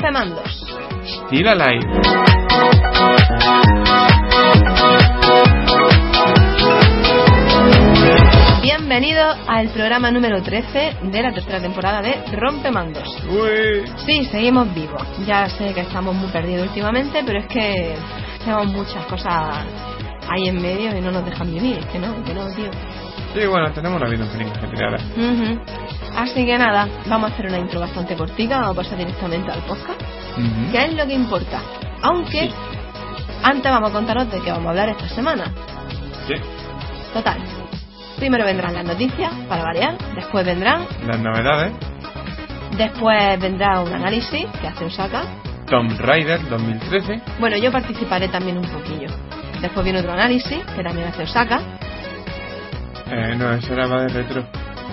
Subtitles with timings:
[0.00, 0.66] Rompemandos.
[1.26, 1.86] Still Alive.
[8.62, 13.14] Bienvenido al programa número 13 de la tercera temporada de Rompemandos.
[13.28, 13.84] Uy.
[14.06, 15.02] Sí, seguimos vivos.
[15.26, 17.94] Ya sé que estamos muy perdidos últimamente, pero es que
[18.42, 19.66] tenemos muchas cosas
[20.30, 21.76] ahí en medio y no nos dejan vivir.
[21.76, 22.70] Es que no, que no, tío.
[23.34, 24.96] Sí, bueno, tenemos una vida un pelín ajetreada.
[25.16, 25.60] Ujú.
[26.16, 29.60] Así que nada, vamos a hacer una intro bastante cortica, vamos a pasar directamente al
[29.60, 30.00] podcast.
[30.36, 30.72] Ujú.
[30.72, 31.60] ¿Qué es lo que importa?
[32.02, 32.54] Aunque Sí.
[33.44, 35.44] antes vamos a contaros de qué vamos a hablar esta semana.
[36.26, 36.34] Sí,
[37.14, 37.38] Total.
[38.18, 39.96] Primero vendrán las noticias, para variar.
[40.14, 40.86] Después vendrán.
[41.06, 41.72] las novedades.
[42.76, 45.22] Después vendrá un análisis que hace Osaka.
[45.66, 47.20] Tomb Raider 2013.
[47.40, 49.08] Bueno, yo participaré también un poquillo.
[49.60, 51.60] Después viene otro análisis que también hace Osaka.
[53.10, 54.44] Eh, no, eso era más de retro.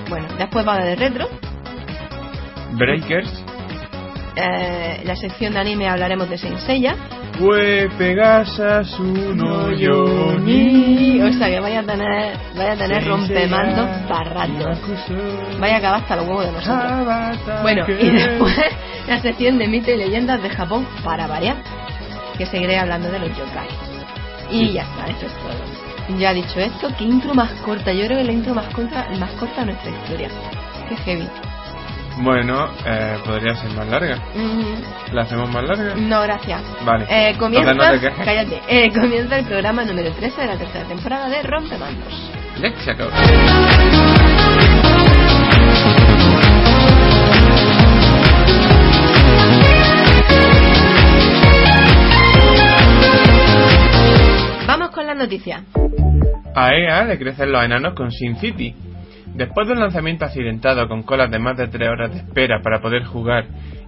[0.10, 1.28] Bueno, después va de retro.
[2.74, 3.44] Breakers.
[4.36, 6.96] Eh, la sección de anime hablaremos de Saint Seiya.
[7.40, 11.22] Fue Pegasas uno yo ni.
[11.22, 14.72] O sea que vaya a tener, vaya a tener rompemandos para rato.
[15.60, 17.62] Vaya a acabar hasta los huevos de nosotros.
[17.62, 18.56] Bueno, y después
[19.08, 21.58] la sección de mitos y leyendas de Japón para variar,
[22.38, 23.68] que seguiré hablando de los yokai.
[24.50, 25.77] Y ya está, eso es todo.
[26.18, 27.92] Ya dicho esto, ¿qué intro más corta?
[27.92, 30.30] Yo creo que la intro más corta, más corta de nuestra historia.
[30.88, 31.30] Qué heavy.
[32.20, 34.18] Bueno, eh, podría ser más larga.
[35.12, 35.96] ¿La hacemos más larga?
[35.96, 36.62] no, gracias.
[36.84, 37.06] Vale.
[37.10, 37.84] Eh, comienza, no
[38.26, 42.32] cállate, eh, comienza el programa número 13 de la tercera temporada de Rompemandos.
[42.60, 43.08] Let's go.
[55.28, 55.62] Noticias.
[56.56, 58.74] A EA le crecen los enanos con Sin City.
[59.36, 62.80] Después de un lanzamiento accidentado con colas de más de 3 horas de espera para
[62.80, 63.46] poder jugar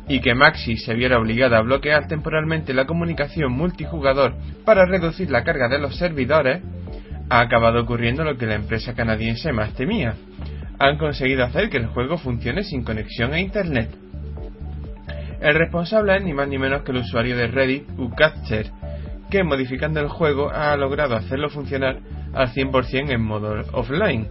[0.09, 4.33] y que Maxi se viera obligada a bloquear temporalmente la comunicación multijugador
[4.65, 6.61] para reducir la carga de los servidores,
[7.29, 10.15] ha acabado ocurriendo lo que la empresa canadiense más temía.
[10.77, 13.91] Han conseguido hacer que el juego funcione sin conexión a Internet.
[15.39, 18.71] El responsable es ni más ni menos que el usuario de Reddit, Ucatcher,
[19.29, 21.99] que modificando el juego ha logrado hacerlo funcionar
[22.33, 24.27] al 100% en modo offline,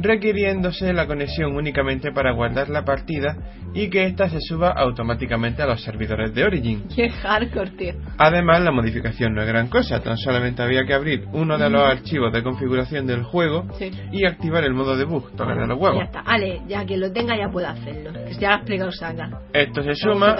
[0.00, 3.36] requiriéndose la conexión únicamente para guardar la partida
[3.74, 6.84] y que ésta se suba automáticamente a los servidores de Origin.
[6.94, 7.94] Qué hardcore, tío.
[8.18, 11.82] Además, la modificación no es gran cosa, tan solamente había que abrir uno de los
[11.82, 13.90] archivos de configuración del juego Sí.
[14.12, 16.04] y activar el modo debug, tocarle los Ya huevos.
[16.04, 18.12] está, Ale, ya que lo tenga ya puede hacerlo.
[18.12, 19.40] Que ya lo ha explicado Saga.
[19.52, 20.36] Esto se ¿Cómo suma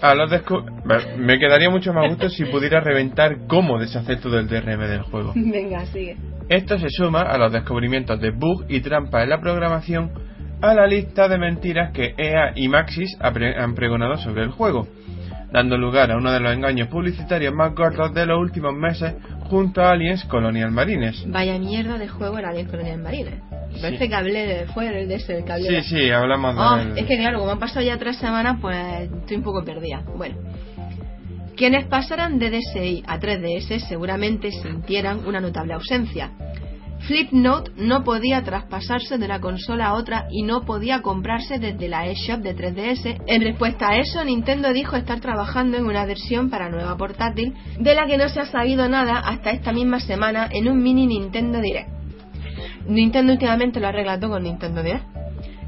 [0.00, 0.64] a los descu-
[1.18, 5.32] Me quedaría mucho más gusto si pudiera reventar cómo deshacer todo el DRM del juego.
[5.36, 6.16] Venga, sigue.
[6.48, 10.10] Esto se suma a los descubrimientos de bug y trampa en la programación
[10.62, 14.88] a la lista de mentiras que EA y Maxis han pregonado sobre el juego,
[15.52, 19.14] dando lugar a uno de los engaños publicitarios más gordos de los últimos meses
[19.50, 21.24] junto a Aliens Colonial Marines.
[21.30, 23.34] Vaya mierda de juego era Alien Colonial Marines.
[23.82, 26.54] Parece que hablé de, fue el de ese, el que hablé Sí, de- sí, hablamos
[26.58, 26.96] Ah, del...
[26.96, 28.76] es que claro, como han pasado ya tres semanas, pues
[29.12, 30.02] estoy un poco perdida.
[30.16, 30.36] Bueno.
[31.54, 36.30] Quienes pasaran de DSi a 3DS seguramente sintieran una notable ausencia.
[37.06, 42.06] Flipnote no podía traspasarse de una consola a otra y no podía comprarse desde la
[42.06, 43.22] eShop de 3DS.
[43.26, 47.94] En respuesta a eso, Nintendo dijo estar trabajando en una versión para nueva portátil, de
[47.94, 51.60] la que no se ha sabido nada hasta esta misma semana en un mini Nintendo
[51.60, 51.88] Direct.
[52.88, 55.04] Nintendo últimamente lo arregla todo con Nintendo Direct.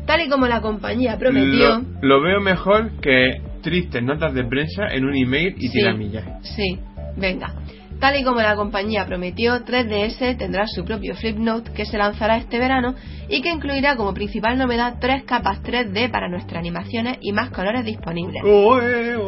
[0.06, 1.78] Tal y como la compañía prometió.
[2.00, 5.72] Lo, lo veo mejor que tristes notas de prensa en un email y Sí.
[5.78, 6.24] tiramillas.
[6.42, 6.78] Sí,
[7.16, 7.52] venga.
[8.00, 12.58] Tal y como la compañía prometió, 3DS tendrá su propio Flipnote que se lanzará este
[12.58, 12.94] verano
[13.28, 17.84] y que incluirá como principal novedad tres capas 3D para nuestras animaciones y más colores
[17.84, 18.42] disponibles.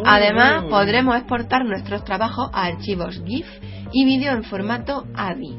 [0.05, 3.47] Además, podremos exportar nuestros trabajos a archivos GIF
[3.93, 5.59] y vídeo en formato AVI.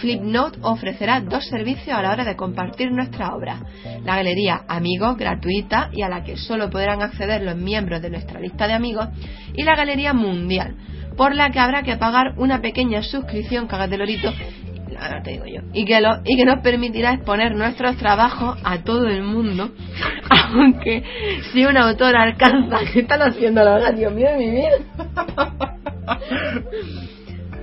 [0.00, 3.60] Flipnote ofrecerá dos servicios a la hora de compartir nuestra obra.
[4.04, 8.40] La galería Amigos, gratuita y a la que solo podrán acceder los miembros de nuestra
[8.40, 9.08] lista de amigos,
[9.54, 10.76] y la galería Mundial,
[11.16, 14.32] por la que habrá que pagar una pequeña suscripción, cágate lorito,
[15.00, 18.78] ahora te digo yo, y que, lo- y que nos permitirá exponer nuestros trabajos a
[18.78, 19.70] todo el mundo,
[20.54, 21.02] aunque
[21.52, 24.70] si un autor alcanza, ¿qué están haciendo los Dios mío de mi vida?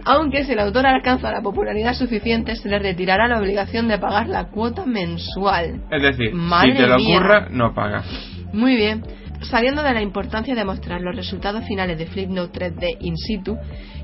[0.05, 4.27] Aunque si el autor alcanza la popularidad suficiente, se le retirará la obligación de pagar
[4.27, 5.81] la cuota mensual.
[5.89, 8.05] Es decir, Madre si te lo ocurra, no pagas.
[8.51, 9.01] Muy bien.
[9.43, 13.57] Sabiendo de la importancia de mostrar los resultados finales de Flipnote 3D in situ,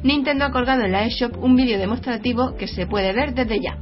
[0.03, 3.77] Nintendo ha colgado en la eShop un vídeo demostrativo que se puede ver desde ya.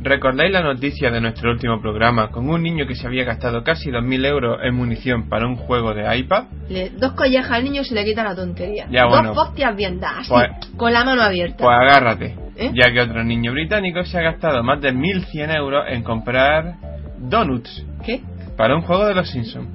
[0.00, 3.90] ¿Recordáis la noticia de nuestro último programa con un niño que se había gastado casi
[3.90, 6.44] 2.000 euros en munición para un juego de iPad?
[6.68, 8.86] Le- dos collejas al niño se le quita la tontería.
[8.90, 9.32] Ya, dos bueno.
[9.32, 11.64] hostias bien dadas, así, Pues- con la mano abierta.
[11.64, 12.70] Pues agárrate, ¿Eh?
[12.74, 16.74] ya que otro niño británico se ha gastado más de 1.100 euros en comprar
[17.18, 18.20] donuts ¿Qué?
[18.56, 19.68] para un juego de los Simpsons.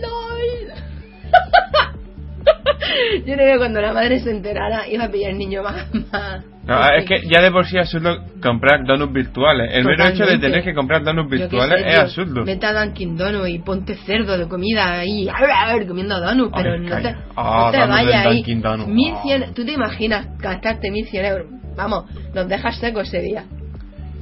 [0.00, 0.74] LOL.
[3.26, 5.86] Yo creo que cuando la madre se enterara iba a pillar el niño más.
[6.12, 9.70] más- No, es que ya de por sí es absurdo comprar donuts virtuales.
[9.72, 10.46] El mero hecho de Totalmente.
[10.46, 12.44] tener que comprar donuts virtuales sé, es absurdo.
[12.44, 16.18] Vete a Dunkin' Donuts y ponte cerdo de comida ahí, a ver, a ver, comiendo
[16.20, 17.12] donuts, pero Ay, no te, calla.
[17.12, 18.36] no Ah, te vayas ahí.
[18.36, 18.88] Dunkin' Donuts.
[18.88, 21.46] 1100, ¿tú te imaginas gastarte 1100 euros?
[21.76, 22.04] Vamos,
[22.34, 23.44] nos dejas secos ese día.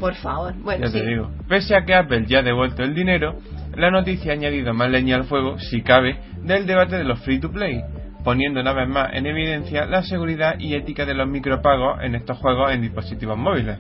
[0.01, 0.55] Por favor.
[0.63, 1.01] Bueno, Ya sí.
[1.01, 1.31] te digo.
[1.49, 3.37] Pese a que Apple ya ha devuelto el dinero,
[3.79, 7.39] la noticia ha añadido más leña al fuego, si cabe, del debate de los free
[7.39, 7.81] to play,
[8.25, 12.39] poniendo una vez más en evidencia la seguridad y ética de los micropagos en estos
[12.39, 13.79] juegos en dispositivos móviles.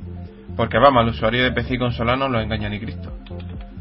[0.56, 3.12] Porque vamos, al usuario de PC y consola no lo engaña ni Cristo.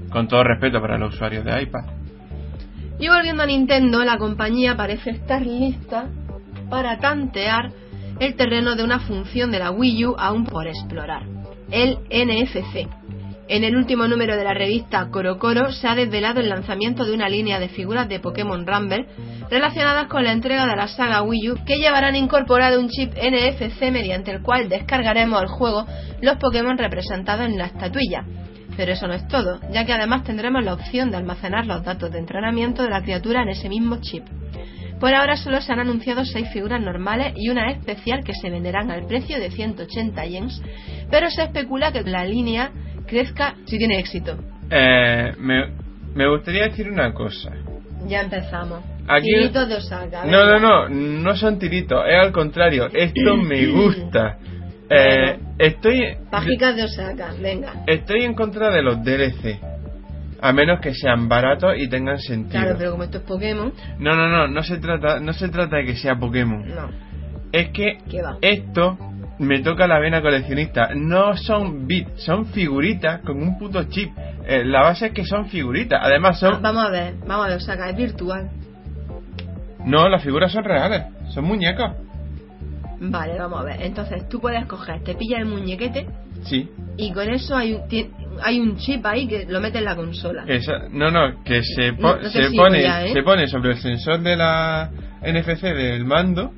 [0.10, 1.86] Con todo respeto para los usuarios de iPad.
[3.00, 6.10] Y volviendo a Nintendo, la compañía parece estar lista
[6.68, 7.70] para tantear
[8.20, 11.24] el terreno de una función de la Wii U aún por explorar,
[11.70, 12.88] el NFC.
[13.50, 17.30] En el último número de la revista CoroCoro se ha desvelado el lanzamiento de una
[17.30, 19.08] línea de figuras de Pokémon Rumble
[19.50, 23.90] relacionadas con la entrega de la saga Wii U que llevarán incorporado un chip NFC
[23.90, 25.86] mediante el cual descargaremos al juego
[26.22, 28.26] los Pokémon representados en la estatuilla.
[28.76, 32.12] Pero eso no es todo, ya que además tendremos la opción de almacenar los datos
[32.12, 34.26] de entrenamiento de la criatura en ese mismo chip.
[35.00, 38.92] Por ahora solo se han anunciado seis figuras normales y una especial que se venderán
[38.92, 40.62] al precio de 180 yens,
[41.10, 42.72] pero se especula que la línea
[43.08, 44.38] crezca si tiene éxito.
[44.70, 45.68] Eh, me,
[46.14, 47.52] me gustaría decir una cosa.
[48.06, 48.82] Ya empezamos.
[49.08, 50.26] Aquí- Tiritos de Osaka.
[50.26, 54.38] No, no, no, no son tiritos, es al contrario, esto me gusta.
[54.90, 57.84] Eh, estoy, Pajicas de Osaka, venga.
[57.88, 59.60] estoy en contra de los DLC,
[60.42, 62.62] a menos que sean baratos y tengan sentido.
[62.62, 65.78] Claro, pero como esto es Pokémon, No, no, no, no se trata, no se trata
[65.78, 66.64] de que sea Pokémon.
[66.74, 66.90] no.
[67.52, 68.38] Es que ¿Qué va?
[68.42, 68.98] esto
[69.40, 70.90] me toca la vena coleccionista.
[70.96, 74.12] No son bits, son figuritas con un puto chip.
[74.46, 76.00] Eh, la base es que son figuritas.
[76.02, 76.62] Además Ah, son...
[76.62, 78.50] vamos a ver, vamos a ver, Osaka, es virtual.
[79.86, 81.92] No, las figuras son reales, son muñecos.
[83.00, 83.82] Vale, vamos a ver.
[83.82, 86.08] Entonces tú puedes coger, te pillas el muñequete
[86.44, 86.68] Sí.
[86.98, 87.82] y con eso hay un,
[88.44, 90.44] hay un chip ahí que lo mete en la consola.
[90.48, 93.14] Esa- no, no, que se, po- No- no te se pone ya, ¿eh?
[93.14, 94.90] se pone sobre el sensor de la
[95.22, 96.52] NFC del mando.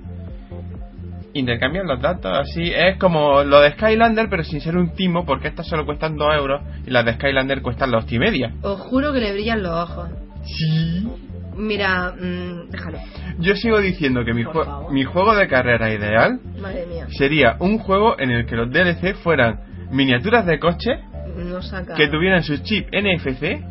[1.33, 5.47] Intercambian los datos, así es como lo de Skylander, pero sin ser un timo, porque
[5.49, 8.53] estas solo cuestan 2 euros y las de Skylander cuestan la hostia y media.
[8.63, 10.09] Os juro que le brillan los ojos.
[10.43, 11.07] Sí.
[11.55, 12.97] Mira, mm, déjalo.
[13.39, 14.91] Yo sigo diciendo que mi, jue- favor.
[14.93, 17.05] mi juego de carrera ideal Madre mía.
[17.09, 19.59] sería un juego en el que los DLC fueran
[19.91, 21.95] miniaturas de No saca.
[21.95, 23.61] que tuvieran su chip NFC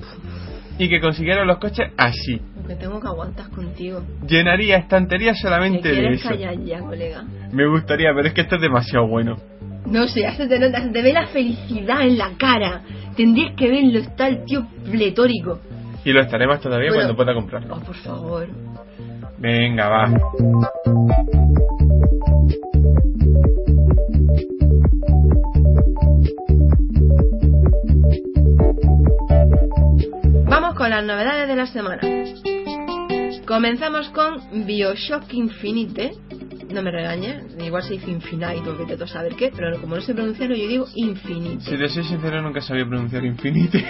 [0.78, 2.40] y que consiguieran los coches así.
[2.62, 4.02] Lo que tengo que aguantar contigo.
[4.26, 6.28] Llenaría estanterías ¿Te solamente de eso.
[6.28, 7.24] callar ya, colega?
[7.52, 9.36] Me gustaría, pero es que esto es demasiado bueno.
[9.86, 12.82] No sé, ya se te ve la felicidad en la cara.
[13.16, 15.60] Tendrías que verlo, está el tío pletórico.
[16.04, 17.02] Y lo estaré más todavía Bueno.
[17.02, 17.74] cuando pueda comprarlo.
[17.76, 18.48] Oh, por favor.
[19.38, 20.08] Venga, va.
[30.60, 32.00] Vamos con las novedades de la semana.
[33.46, 36.14] Comenzamos con Bioshock Infinite.
[36.74, 40.14] No me regañes, igual se dice Infinite tú a saber qué, pero como no sé
[40.14, 41.60] pronunciarlo, yo digo Infinite.
[41.60, 43.78] Si te soy sincero, nunca sabía pronunciar infinite.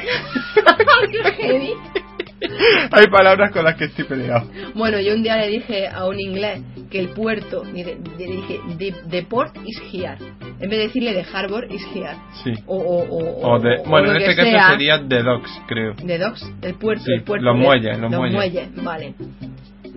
[2.93, 4.49] Hay palabras con las que estoy peleado.
[4.75, 8.61] Bueno, yo un día le dije a un inglés que el puerto, mire, le dije,
[8.79, 10.17] the, the port is here.
[10.61, 12.17] En vez de decirle the harbor is here.
[12.45, 12.53] Sí.
[12.67, 14.71] O, o, o, O de, o bueno, en este caso sea.
[14.71, 15.95] sería The Docks, creo.
[16.03, 17.45] De docks, el puerto, Sí, el puerto.
[17.45, 18.69] los de- muelles, los muelles.
[18.85, 19.15] vale.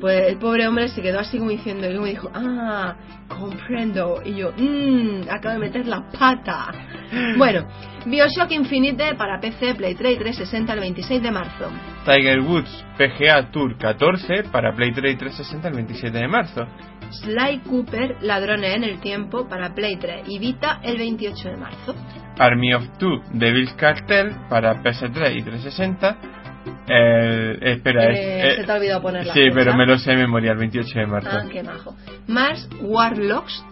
[0.01, 2.96] Pues el pobre hombre se quedó así como diciendo, y luego me dijo, ah,
[3.27, 4.22] comprendo.
[4.25, 6.72] Y yo, mmm, acabo de meter la pata.
[7.38, 7.67] Bueno,
[8.05, 11.70] Bioshock Infinite para PC, Play 3 y 360 el 26 de marzo.
[12.05, 16.65] Tiger Woods PGA Tour 14 para Play 3 y 360 el 27 de marzo.
[17.12, 21.96] Sly Cooper, Ladrones en el Tiempo para Play 3 y Vita el 28 de marzo.
[22.39, 26.40] Army of Two Devil's Cartel para PS3 y 360.
[26.88, 29.56] El, espera, Eh, es- se eh, te ha olvidado poner la Sí, fecha.
[29.56, 31.30] pero me lo sé de memoria, el 28 de marzo.
[31.32, 31.96] Ah, qué majo.
[32.27, 33.63] Mars Warlocks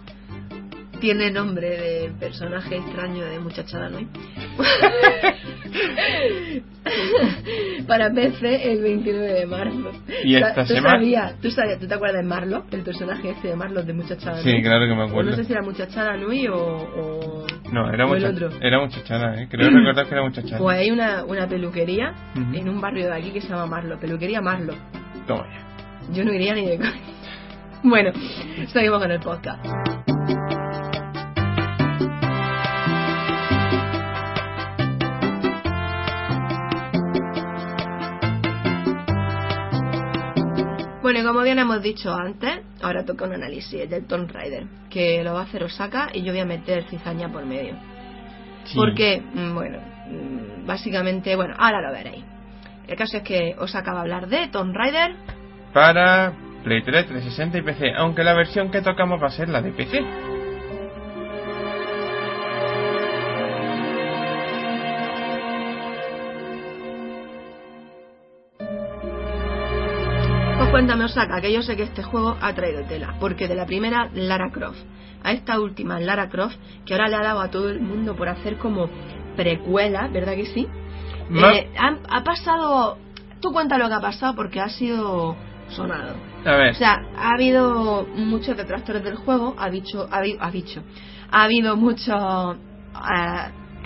[1.00, 3.98] tiene nombre de personaje extraño de muchachada ¿no?
[7.86, 9.92] para PC el 29 de marzo.
[10.24, 13.48] Y esta ¿Tú semana- sabías, tú sabías, tú te acuerdas de Marlo, el personaje este
[13.48, 14.62] de Marlo de muchachada Sí, Nui?
[14.62, 15.30] claro que me O acuerdo.
[15.30, 18.58] No sé si era muchachada Nui o, o, No, era, o el mucha- otro.
[18.60, 19.48] era muchachana, ¿eh?
[19.50, 20.58] Creo recordar que era muchachana.
[20.58, 22.54] Pues hay una, una peluquería Ujú.
[22.56, 24.74] en un barrio de aquí que se llama Marlo, peluquería Marlo.
[25.26, 26.12] Toma ya.
[26.14, 26.78] Yo no iría ni de.
[27.82, 28.12] Bueno,
[28.74, 29.64] seguimos con el podcast.
[41.20, 45.22] Bueno, y como bien hemos dicho antes, ahora toca un análisis del Tomb Raider, que
[45.22, 47.74] lo va a hacer Osaka y yo voy a meter cizaña por medio.
[48.64, 48.74] Sí.
[48.74, 52.24] Porque, mm, bueno, mm, básicamente, bueno, ahora lo veréis.
[52.88, 55.14] El caso es que Osaka va a hablar de Tomb Raider
[55.74, 56.32] Para
[56.64, 59.72] Play 3, 360 y PC, aunque la versión que tocamos va a ser la de
[59.72, 60.02] PC.
[70.80, 74.08] Cuéntame, Osaka, que yo sé que este juego ha traído tela, porque de la primera
[74.14, 74.78] Lara Croft
[75.22, 76.56] a esta última Lara Croft,
[76.86, 78.88] que ahora le ha dado a todo el mundo por hacer como
[79.36, 80.66] precuela, ¿verdad que sí?
[81.32, 81.68] Eh,
[82.08, 82.96] ha, pasado.
[83.42, 85.36] Tú cuenta lo que ha pasado porque ha sido
[85.68, 86.14] sonado.
[86.46, 90.82] A ver, O sea, ha habido muchos detractores del juego, ha dicho, ha, dicho,
[91.30, 92.56] ha habido mucho,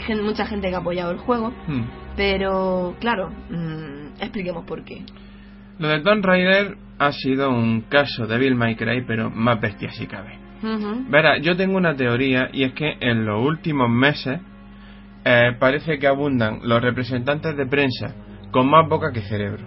[0.07, 1.83] gen- mucha gente que ha apoyado el juego, hmm,
[2.17, 5.03] pero claro, mm, expliquemos por qué.
[5.81, 10.07] lo de Tomb Raider ha sido un caso de Bill Cry, pero más bestia si
[10.07, 10.39] cabe.
[10.63, 11.11] Ujú.
[11.11, 14.41] Verá, yo tengo una teoría y es que en los últimos meses
[15.25, 18.15] eh, parece que abundan los representantes de prensa
[18.51, 19.65] con más boca que cerebro.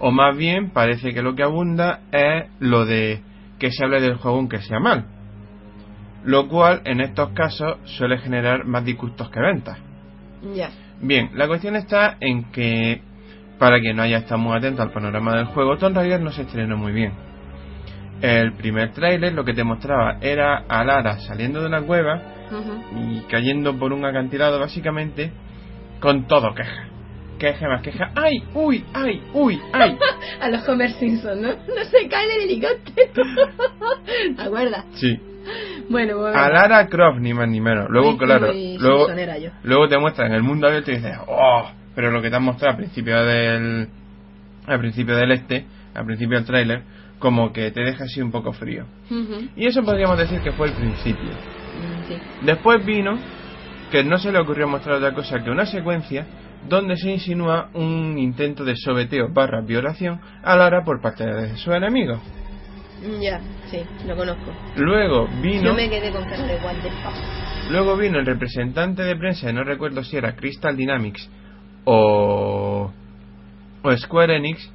[0.00, 3.22] O más bien parece que lo que abunda es lo de
[3.58, 5.06] que se hable del juego aunque sea mal.
[6.24, 9.78] Lo cual en estos casos suele generar más disgustos que ventas.
[10.54, 10.70] Ya.
[11.00, 13.02] Bien, la cuestión está en que,
[13.64, 16.42] para quien no haya estado muy atento al panorama del juego, Tomb Raider no se
[16.42, 17.14] estrenó muy bien.
[18.20, 22.20] El primer tráiler lo que te mostraba era a Lara saliendo de una cueva
[22.94, 25.32] y cayendo por un acantilado básicamente
[25.98, 26.88] con todo queja.
[27.38, 28.10] Queja más queja.
[28.14, 28.44] ¡Ay!
[28.52, 28.84] ¡Uy!
[28.92, 29.22] ¡Ay!
[29.32, 29.58] ¡Uy!
[29.72, 29.96] ¡Ay!
[30.42, 31.48] A los Homer Simpson, ¿no?
[31.48, 33.12] No se cae en el helicóptero.
[34.36, 34.84] ¿Te acuerdas?
[34.92, 35.18] Sí.
[35.88, 36.36] Bueno, pues.
[36.36, 37.86] A Lara Croft, ni más ni menos.
[37.88, 39.06] Luego, Muy- claro, luego,
[39.62, 41.70] luego te muestran el mundo abierto y dices, ¡oh!
[41.94, 43.88] Pero lo que te han mostrado al principio del.
[44.66, 46.82] al principio del este, al principio del tráiler,
[47.18, 48.84] como que te deja así un poco frío.
[49.56, 51.30] Y eso podríamos decir que fue el principio.
[52.08, 52.16] Sí.
[52.42, 53.18] Después vino
[53.90, 56.26] que no se le ocurrió mostrar otra cosa que una secuencia
[56.68, 61.74] donde se insinúa un intento de sobeteo barra violación a Lara por parte de sus
[61.74, 62.18] enemigos.
[63.02, 64.52] Mm, Ya, sí, lo conozco.
[64.76, 66.24] Luego vino, Yo me quedé con
[67.70, 71.30] luego vino el representante de prensa, no recuerdo si era Crystal Dynamics
[71.84, 72.90] o,
[73.82, 74.70] o Square Enix,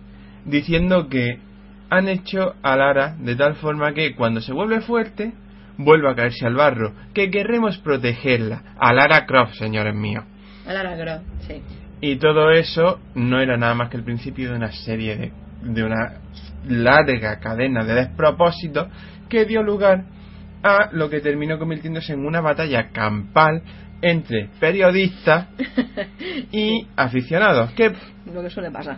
[0.45, 1.39] diciendo que
[1.89, 5.33] han hecho a Lara de tal forma que cuando se vuelve fuerte
[5.77, 10.25] vuelve a caerse al barro, que querremos protegerla, a Lara Croft, señores míos.
[10.67, 11.61] A Lara Croft, sí.
[12.01, 15.31] Y todo eso no era nada más que el principio de una serie de,
[15.63, 16.19] de una
[16.67, 18.87] larga cadena de despropósitos
[19.29, 20.03] que dio lugar
[20.63, 23.63] a lo que terminó convirtiéndose en una batalla campal
[24.01, 25.47] entre periodistas
[26.51, 27.93] y aficionados que,
[28.33, 28.97] Lo que suele pasar.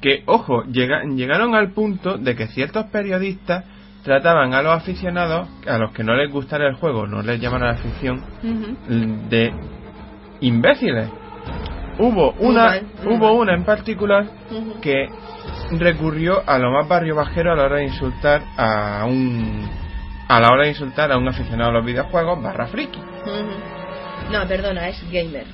[0.00, 3.64] que ojo, llega- llegaron al punto de que ciertos periodistas
[4.04, 7.62] trataban a los aficionados, a los que no les gustara el juego, no les llaman
[7.62, 8.22] a la afición,
[9.28, 9.52] de
[10.40, 11.08] imbéciles.
[11.98, 14.24] Hubo una, hubo una en particular
[14.80, 15.08] que
[15.72, 19.68] recurrió a lo más barrio bajero a la hora de insultar a un
[20.28, 23.00] a la hora de insultar a un aficionado a los videojuegos barra friki.
[24.30, 25.44] No, perdona, es gamer.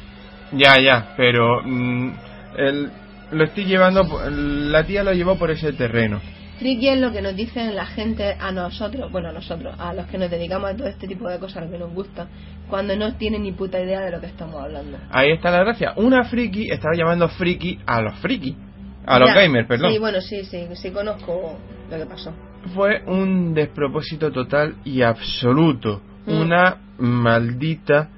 [0.53, 2.13] Ya, ya, pero mm,
[2.57, 2.91] el-
[3.33, 6.21] lo estoy llevando, la tía lo llevó por ese terreno.
[6.59, 10.07] Friki es lo que nos dicen la gente a nosotros, bueno, a nosotros, a los
[10.07, 12.29] que nos dedicamos a todo este tipo de cosas, a lo que nos gusta,
[12.69, 14.99] cuando no tienen ni puta idea de lo que estamos hablando.
[15.11, 15.95] Ahí está la gracia.
[15.97, 18.57] Una friki estaba llamando friki a los friki,
[19.05, 19.35] a los Ya.
[19.35, 19.93] gamers, perdón.
[19.93, 21.59] Sí, bueno, sí, sí, sí conozco
[21.91, 22.33] lo que pasó.
[22.75, 26.01] fue un despropósito total y absoluto.
[26.27, 26.41] Mm.
[26.41, 28.09] Una maldita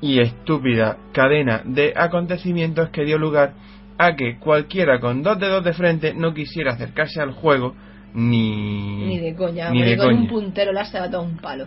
[0.00, 3.54] y estúpida cadena de acontecimientos que dio lugar
[3.98, 7.74] a que cualquiera con dos dedos de frente no quisiera acercarse al juego
[8.14, 9.06] ni...
[9.06, 10.20] Ni de coña, Ni porque de con coña.
[10.20, 11.66] un puntero has dado un palo.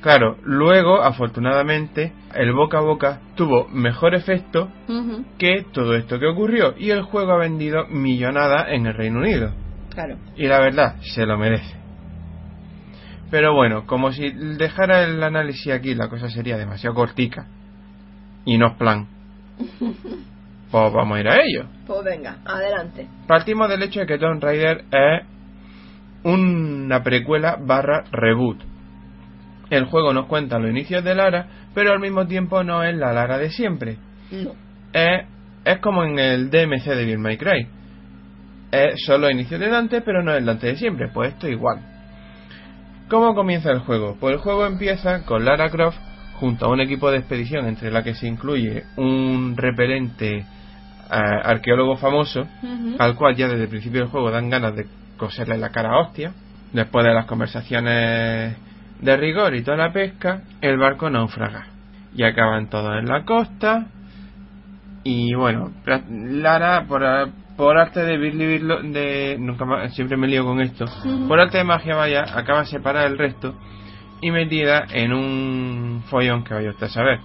[0.00, 4.68] Claro, luego, afortunadamente, el boca a boca tuvo mejor efecto
[5.38, 9.52] que todo esto que ocurrió y el juego ha vendido millonada en el Reino Unido.
[9.90, 10.16] Claro.
[10.36, 11.74] Y la verdad, se lo merece.
[13.30, 17.48] Pero bueno, como si dejara el análisis aquí, la cosa sería demasiado cortica.
[18.48, 19.06] Y no es plan.
[20.70, 21.64] Pues vamos a ir a ello.
[21.86, 23.08] Pues venga, adelante.
[23.26, 25.26] Partimos del hecho de que Tomb Raider es
[26.24, 28.60] una precuela barra reboot.
[29.70, 33.14] El juego nos cuenta los inicios de Lara, pero al mismo tiempo no es la
[33.14, 33.96] Lara de siempre.
[34.30, 34.52] No.
[34.92, 35.26] Es,
[35.64, 37.66] es como en el DMC de Bill May Cry.
[38.70, 41.08] Es solo inicio de Dante, pero no es el Dante de siempre.
[41.08, 41.78] Pues esto igual.
[43.08, 44.18] ¿Cómo comienza el juego?
[44.20, 46.07] Pues el juego empieza con Lara Croft
[46.38, 50.46] junto a un equipo de expedición entre la que se incluye un repelente
[51.10, 52.46] arqueólogo famoso,
[52.98, 56.00] al cual ya desde el principio del juego dan ganas de coserle la cara a
[56.00, 56.32] hostia.
[56.72, 58.56] Después de las conversaciones
[59.00, 61.66] de rigor y toda la pesca, el barco naufraga.
[62.14, 63.86] Y acaban todos en la costa.
[65.02, 65.72] Y bueno,
[66.10, 67.02] Lara, por,
[67.56, 70.84] por arte de de nunca más, siempre me lío con esto,
[71.26, 73.54] por arte de magia vaya, acaba separada del resto
[74.20, 77.20] y metida en un follón que vaya usted a saber.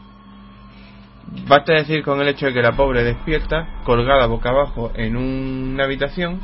[1.47, 5.85] Basta decir con el hecho de que la pobre despierta, colgada boca abajo en una
[5.85, 6.41] habitación,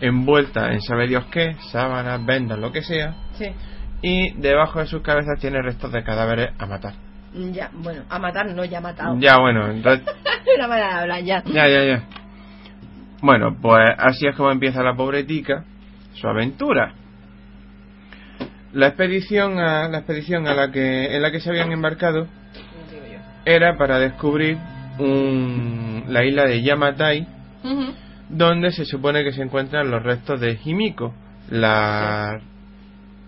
[0.00, 3.14] envuelta en sabe Dios qué, sábanas, vendas, lo que sea,
[4.02, 6.94] y debajo de sus cabezas tiene restos de cadáveres a matar.
[7.32, 9.16] Ya, bueno, a matar no, ya matado.
[9.18, 10.06] Ya, bueno, entonces...
[10.56, 11.42] Una manera de hablar, ya.
[11.46, 12.02] Ya, ya, ya.
[13.22, 15.64] Bueno, pues así es como empieza la pobre tica
[16.14, 16.94] su aventura.
[18.72, 22.26] La expedición a la expedición a la que en la que se habían embarcado
[23.44, 24.56] era para descubrir
[24.98, 27.26] un, la isla de Yamatai,
[28.28, 31.14] donde se supone que se encuentran los restos de Himiko,
[31.50, 32.40] la,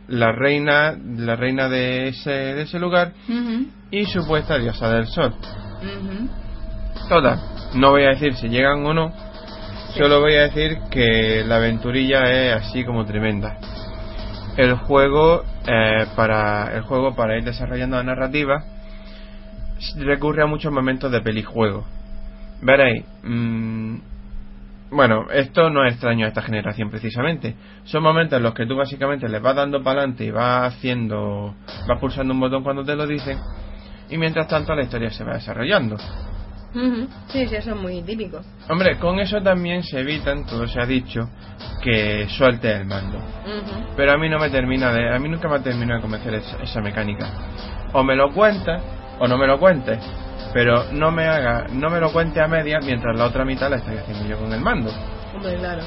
[0.08, 3.12] la reina, la reina de ese, de ese lugar
[3.90, 5.34] y supuesta diosa del sol.
[7.08, 9.12] Todas, no voy a decir si llegan o no,
[9.96, 13.58] solo voy a decir que la aventurilla es así como tremenda.
[14.56, 18.62] El juego, eh, para, el juego para ir desarrollando la narrativa,
[19.96, 21.84] recurre a muchos momentos de pelijuego.
[22.62, 23.96] Veréis, mm,
[24.90, 27.56] bueno, esto no es extraño a esta generación precisamente.
[27.84, 31.54] Son momentos en los que tú básicamente les vas dando para adelante y vas haciendo,
[31.88, 33.38] vas pulsando un botón cuando te lo dicen,
[34.08, 35.96] y mientras tanto la historia se va desarrollando.
[37.28, 38.40] Sí, sí, eso es muy típico.
[38.68, 41.28] Hombre, con eso también se evitan, todo se ha dicho,
[41.82, 43.18] que suelte el mando.
[43.96, 46.34] Pero a mí no me termina de, a mí nunca me ha terminado de convencer
[46.34, 47.30] esa, esa mecánica.
[47.92, 48.82] O me lo cuentas
[49.20, 49.98] o no me lo cuente,
[50.52, 53.76] pero no me haga, no me lo cuente a media mientras la otra mitad la
[53.76, 54.90] estoy haciendo yo con el mando.
[55.34, 55.82] Hombre, claro.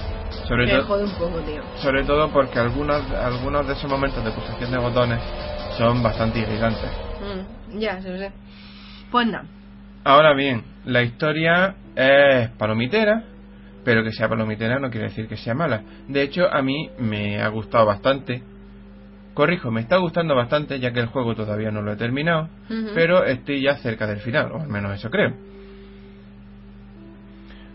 [0.48, 1.62] Sobre, todo, un poco, tío.
[1.82, 5.22] sobre todo porque algunos, algunos de esos momentos de pulsación de botones
[5.78, 6.90] son bastante irritantes.
[7.20, 8.32] Mm, ya, se lo sé.
[9.12, 9.46] Pues nada.
[10.08, 13.26] Ahora bien, la historia es palomitera,
[13.84, 15.82] pero que sea palomitera no quiere decir que sea mala.
[16.08, 18.42] De hecho, a mí me ha gustado bastante
[19.34, 22.48] Corrijo, me está gustando bastante ya que el juego todavía no lo he terminado,
[22.96, 25.34] pero estoy ya cerca del final, o al menos eso creo.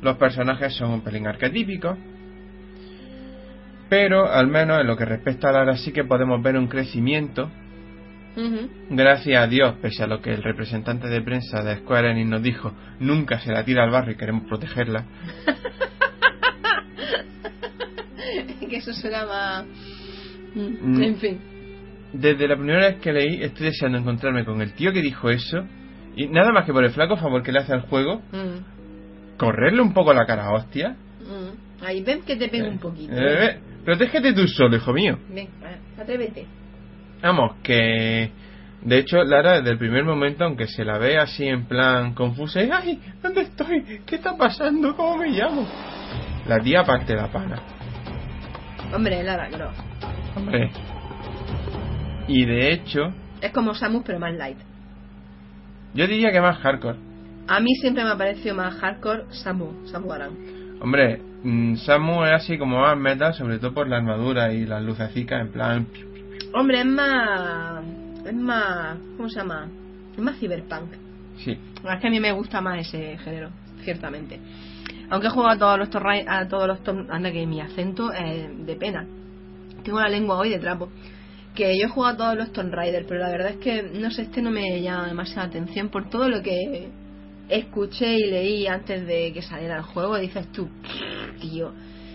[0.00, 1.98] Los personajes son un pelín arquetípicos,
[3.90, 7.50] pero al menos en lo que respecta a Lara sí que podemos ver un crecimiento.
[8.90, 12.42] Gracias a Dios, pese a lo que el representante de prensa de Square Enix nos
[12.42, 15.04] dijo, nunca se la tira al barrio y queremos protegerla.
[18.68, 19.66] que eso suena más...
[20.54, 21.02] Mm.
[21.02, 21.52] En fin
[22.12, 25.64] desde la primera vez que leí estoy deseando encontrarme con el tío que dijo eso
[26.14, 29.36] y nada más que por el flaco favor que le hace al juego mm.
[29.38, 31.84] correrle un poco la cara hostia mm.
[31.84, 35.48] ahí ven que te pega un poquito eh, eh, protégete tú solo hijo mío ven
[35.98, 36.46] atrévete
[37.22, 38.30] vamos que
[38.82, 42.60] de hecho Lara desde el primer momento aunque se la ve así en plan confusa
[42.60, 45.66] ay dónde estoy qué está pasando cómo me llamo
[46.46, 47.62] la tía parte la pana
[48.92, 49.70] hombre Lara creo
[50.36, 50.70] hombre
[52.28, 53.12] y de hecho...
[53.40, 54.58] Es como Samus pero más light.
[55.94, 56.98] Yo diría que más hardcore.
[57.48, 60.30] A mí siempre me ha parecido más hardcore Samu, Samu Aran.
[60.80, 64.82] Hombre, mm, Samu es así como más metal, sobre todo por la armadura y las
[64.82, 65.86] lucecicas en plan...
[66.54, 67.84] Hombre, es más...
[68.24, 68.98] Es más...
[69.16, 69.68] ¿Cómo se llama?
[70.12, 70.92] Es más cyberpunk.
[71.38, 71.52] Sí.
[71.52, 73.50] Es que a mí me gusta más ese género,
[73.82, 74.38] ciertamente.
[75.10, 75.88] Aunque he jugado a todos los
[76.26, 79.06] a todos los anda que mi acento es de pena.
[79.82, 80.88] Tengo la lengua hoy de trapo
[81.54, 84.10] que yo he jugado a todos los Tomb Raider, pero la verdad es que, no
[84.10, 86.88] sé, este no me llama demasiada atención por todo lo que
[87.48, 90.16] escuché y leí antes de que saliera el juego.
[90.16, 90.68] Dices tú,
[91.40, 91.72] tío,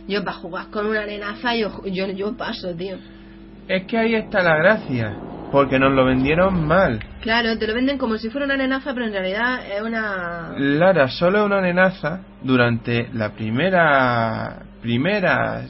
[0.08, 2.98] yo para jugar con una nenaza yo, yo, yo paso, tío.
[3.68, 5.18] Es que ahí está la gracia,
[5.52, 7.00] porque nos lo vendieron mal.
[7.22, 10.54] Claro, te lo venden como si fuera una nenaza, pero en realidad es una...
[10.58, 14.64] Lara, solo una nenaza durante la primera...
[14.82, 15.64] primera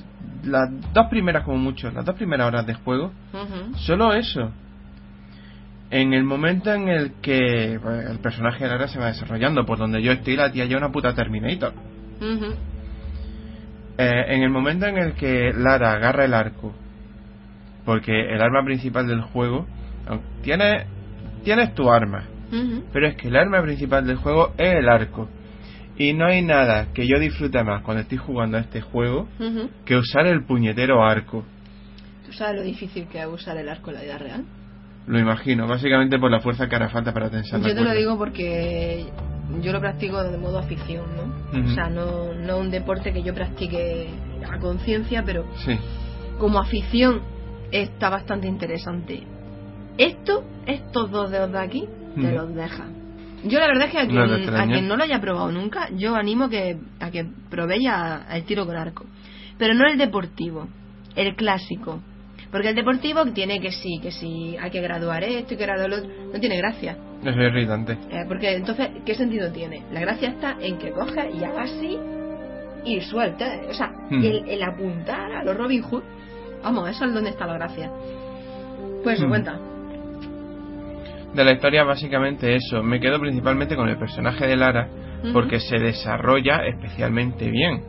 [0.43, 3.12] las dos primeras como mucho, las dos primeras horas de juego,
[3.75, 4.51] solo eso.
[5.89, 9.77] En el momento en el que pues, el personaje de Lara se va desarrollando, por
[9.77, 11.73] donde yo estoy, la tía ya una puta Terminator.
[13.97, 16.73] Eh, en el momento en el que Lara agarra el arco,
[17.88, 19.65] porque el arma principal del juego,
[20.41, 20.86] tienes,
[21.45, 22.26] tienes tu arma,
[22.91, 25.30] pero es que el arma principal del juego es el arco.
[25.97, 29.30] Y no hay nada que yo disfrute más cuando estoy jugando a este juego
[29.86, 31.45] que usar el puñetero arco.
[32.26, 34.43] ¿Tú sabes lo difícil que es usar el arco en la vida real?
[35.08, 37.93] Lo imagino, básicamente por la fuerza que hará falta para tensar la Yo te lo
[37.93, 39.06] digo porque
[39.62, 41.63] yo lo practico de modo afición, ¿no?
[41.65, 44.10] O sea, no, no un deporte que yo practique
[44.45, 45.80] a conciencia, pero Sí,
[46.38, 47.37] como afición
[47.71, 49.23] está bastante interesante.
[49.97, 52.86] Esto, estos dos dedos de aquí, te los deja.
[53.43, 56.15] Yo la verdad es que a quien, a quien no lo haya probado nunca, yo
[56.15, 59.06] animo que, a que probéis a- al tiro con arco.
[59.58, 60.67] Pero no el deportivo,
[61.15, 61.99] el clásico.
[62.51, 65.89] Porque el deportivo tiene que sí, que sí, hay que graduar esto y que graduar
[65.89, 66.10] lo otro.
[66.34, 66.97] No tiene gracia.
[67.23, 67.93] es irritante.
[68.12, 69.84] Eh, porque entonces, ¿qué sentido tiene?
[69.91, 71.97] La gracia está en que coges y hagas así
[72.86, 73.60] y sueltas.
[73.69, 74.23] O sea, Hmm.
[74.23, 76.03] el, el apuntar a los Robin Hood.
[76.63, 77.91] Vamos, eso es donde está la gracia.
[79.04, 79.30] Pues Hmm.
[79.30, 79.60] cuenta.
[81.34, 84.88] De la historia básicamente eso, me quedo principalmente con el personaje de Lara
[85.34, 87.84] porque se desarrolla especialmente bien.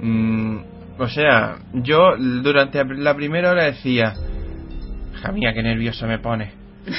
[0.00, 0.58] Mm,
[0.98, 4.14] o sea, yo durante la primera hora decía,
[5.14, 6.52] hija mía, qué nervioso me pone.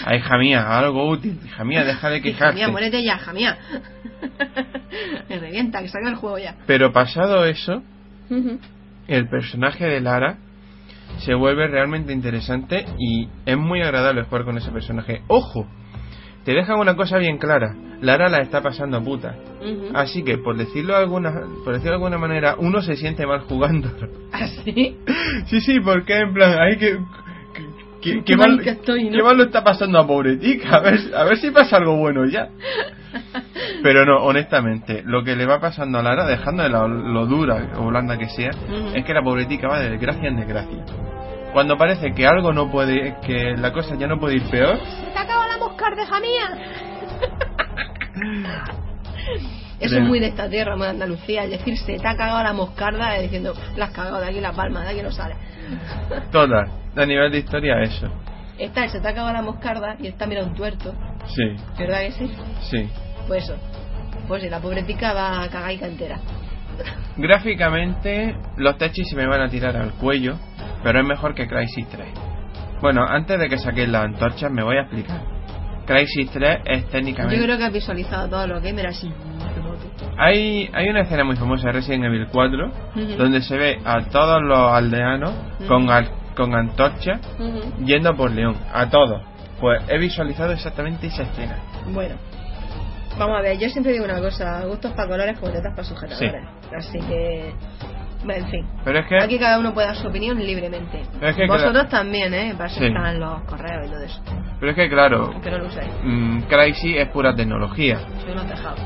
[0.06, 1.40] Ay, hija mía, algo útil.
[1.46, 2.56] Hija mía, deja de Hija quejarte.
[2.56, 3.58] mía, muérete ya, hija mía.
[5.30, 6.56] Me revienta, que salga el juego ya.
[6.66, 7.84] Pero pasado eso,
[9.08, 10.38] el personaje de Lara
[11.20, 15.22] se vuelve realmente interesante y es muy agradable jugar con ese personaje.
[15.28, 15.68] Ojo,
[16.44, 17.76] te dejan una cosa bien clara.
[18.02, 19.36] Lara la está pasando puta.
[19.60, 19.90] Ujú.
[19.94, 21.34] Así que, por decirlo de alguna,
[21.66, 23.90] por decirlo de alguna manera, uno se siente mal jugando.
[24.32, 24.98] ¿Así?
[25.48, 26.98] sí, sí, porque en plan, hay que...
[28.02, 29.18] Qué qué mal estoy, ¿no?
[29.18, 31.98] qué mal lo está pasando a pobre tica, a ver, a ver si pasa algo
[31.98, 32.50] bueno ya.
[33.84, 37.72] Pero no, honestamente, lo que le va pasando a Lara, dejando de lo, lo dura
[37.78, 38.52] o blanda que sea,
[38.94, 40.84] es que la pobretica va de desgracia en desgracia.
[41.54, 45.12] Cuando parece que algo no puede, que la cosa ya no puede ir peor, ¡Se
[45.12, 46.58] te acaba la moscardeja mía!
[49.80, 51.44] Eso es muy de esta tierra, muy de Andalucía.
[51.44, 54.52] Es decir, se te ha cagado la moscarda diciendo, la has cagado de aquí la
[54.54, 55.36] palma, de aquí no sale.
[56.32, 58.08] Todas, a nivel de historia, eso.
[58.58, 60.94] Está se te ha cagado la moscarda y está mira un tuerto.
[61.28, 62.32] Sí, ¿Verdad que sí?
[62.70, 62.90] sí.
[63.28, 63.56] Pues eso.
[64.28, 66.20] Pues sí, la pobretica va cagaica entera.
[67.18, 70.38] Gráficamente, los techis se me van a tirar al cuello,
[70.84, 72.08] pero es mejor que Crysis 3.
[72.82, 75.37] Bueno, antes de que saquéis las antorchas, me voy a explicar.
[75.88, 77.38] Crysis 3 es técnicamente.
[77.38, 79.10] Yo creo que has visualizado todo lo que mira así.
[80.18, 83.18] Hay, hay una escena muy famosa de Resident Evil 4 Ujú.
[83.18, 85.32] donde se ve a todos los aldeanos
[85.68, 87.20] con, al- con antorchas
[87.86, 88.56] yendo por León.
[88.74, 89.22] A todos.
[89.60, 91.58] Pues he visualizado exactamente esa escena.
[91.92, 92.16] Bueno,
[93.18, 96.44] vamos a ver, yo siempre digo una cosa, gustos para colores como tetas para sujetadores.
[96.78, 97.54] Así que,
[98.24, 98.66] bueno, en fin.
[98.84, 99.18] Pero es que.
[99.24, 101.02] Aquí cada uno puede dar su opinión libremente.
[101.22, 102.54] Es que Vosotros también, ¿eh?
[102.58, 102.86] Para eso Sí.
[102.86, 104.22] están los correos y todo eso.
[104.60, 105.92] Pero es que, claro, Aunque no lo usáis.
[106.04, 108.00] mm, Crysis es pura tecnología.
[108.24, 108.80] Soy unos tejados.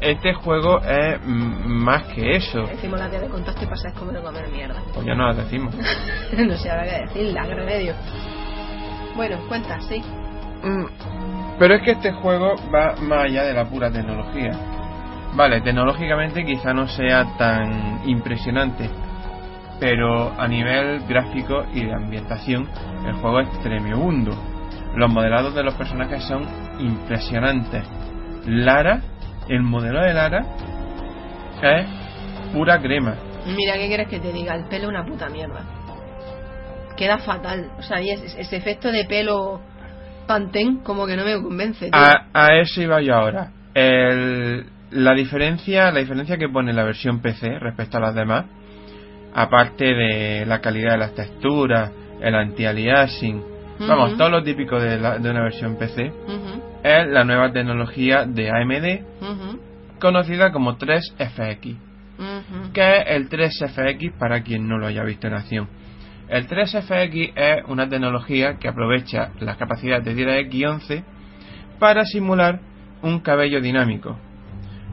[0.00, 2.62] Este juego es mm, más que eso.
[2.66, 4.82] Decimos la tía de contacto y pasáis comer comer mierda.
[4.92, 5.74] Pues ya no lo decimos.
[6.36, 7.94] no sé ahora qué decirla, qué remedio.
[9.16, 10.02] Bueno, cuenta, sí.
[10.62, 10.86] Mm,
[11.58, 14.50] Pero es que este juego va más allá de la pura tecnología.
[15.36, 18.88] Vale, tecnológicamente quizá no sea tan impresionante,
[19.78, 22.66] pero a nivel gráfico y de ambientación
[23.06, 24.32] el juego es tremebundo.
[24.94, 26.46] Los modelados de los personajes son
[26.80, 27.84] impresionantes.
[28.46, 29.02] Lara,
[29.48, 30.46] el modelo de Lara
[31.62, 31.86] es
[32.54, 33.16] pura crema.
[33.46, 34.54] Mira, ¿qué quieres que te diga?
[34.54, 35.60] El pelo es una puta mierda.
[36.96, 37.72] Queda fatal.
[37.78, 39.60] O sea, y ese, ese efecto de pelo
[40.26, 41.90] pantén como que no me convence.
[41.90, 42.00] tío.
[42.00, 43.50] A, a eso iba yo ahora.
[43.74, 48.44] El- la diferencia, la diferencia que pone la versión PC respecto a las demás,
[49.34, 53.42] aparte de la calidad de las texturas, el anti-aliasing,
[53.88, 56.12] vamos, todo lo típico de, la- de una versión PC,
[56.82, 59.04] es la nueva tecnología de AMD
[60.00, 61.76] conocida como 3FX.
[62.18, 62.72] ujú.
[62.72, 65.68] ¿Qué es el 3FX para quien no lo haya visto en acción?
[66.28, 71.04] El 3FX es una tecnología que aprovecha las capacidades de DirectX 11
[71.78, 72.60] para simular
[73.02, 74.18] un cabello dinámico.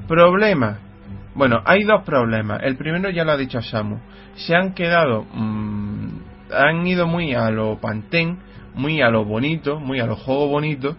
[0.08, 0.80] Problema.
[1.36, 2.60] Bueno, hay dos problemas.
[2.64, 3.98] El primero ya lo ha dicho Samu.
[4.36, 5.26] Se han quedado...
[5.34, 6.10] mm,
[6.54, 8.38] han ido muy a lo pantén,
[8.76, 10.96] muy a lo bonito, muy a lo juego bonito.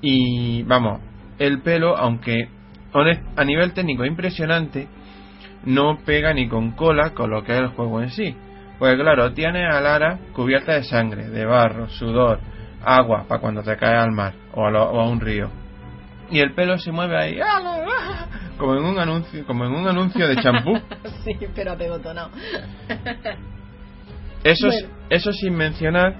[0.00, 1.00] Y vamos,
[1.38, 2.48] el pelo, aunque
[3.36, 4.88] a nivel técnico impresionante,
[5.64, 8.34] no pega ni con cola con lo que es el juego en sí.
[8.78, 12.40] Pues claro, tiene a Lara cubierta de sangre, de barro, sudor,
[12.84, 15.50] agua para cuando te cae al mar o a, lo- o a un río.
[16.30, 18.26] Y el pelo se mueve ahí, ¡ah!
[18.58, 20.78] como en un anuncio, como en un anuncio de champú.
[21.24, 22.30] sí, pero apegotonado.
[24.42, 24.88] Eso, Bueno.
[25.10, 26.16] eso sin mencionar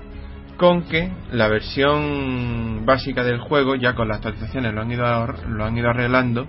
[0.56, 5.04] con que la versión básica del juego, ya con las actualizaciones lo han ido,
[5.48, 6.46] lo han ido arreglando,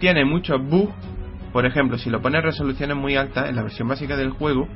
[0.00, 0.92] tiene muchos bugs.
[1.52, 4.66] Por ejemplo, si lo pones resoluciones muy altas, en la versión básica del juego,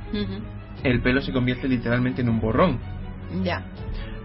[0.85, 2.79] el pelo se convierte literalmente en un borrón.
[3.43, 3.65] Ya.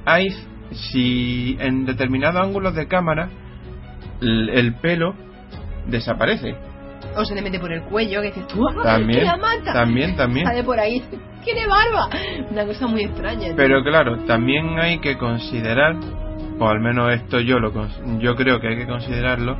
[0.05, 0.27] Hay,
[0.71, 3.29] si en determinados ángulos de cámara,
[4.21, 5.15] el pelo
[5.87, 6.55] desaparece.
[7.15, 9.73] O se le mete por el cuello, que dices tú, ¡ah, También, la mata!
[9.73, 10.45] también, también.
[10.45, 11.03] Sale por ahí,
[11.43, 12.09] tiene barba.
[12.49, 13.53] Una cosa muy extraña.
[13.55, 15.95] Pero claro, también hay que considerar,
[16.59, 17.71] o al menos esto yo lo
[18.19, 19.57] yo creo que hay que considerarlo,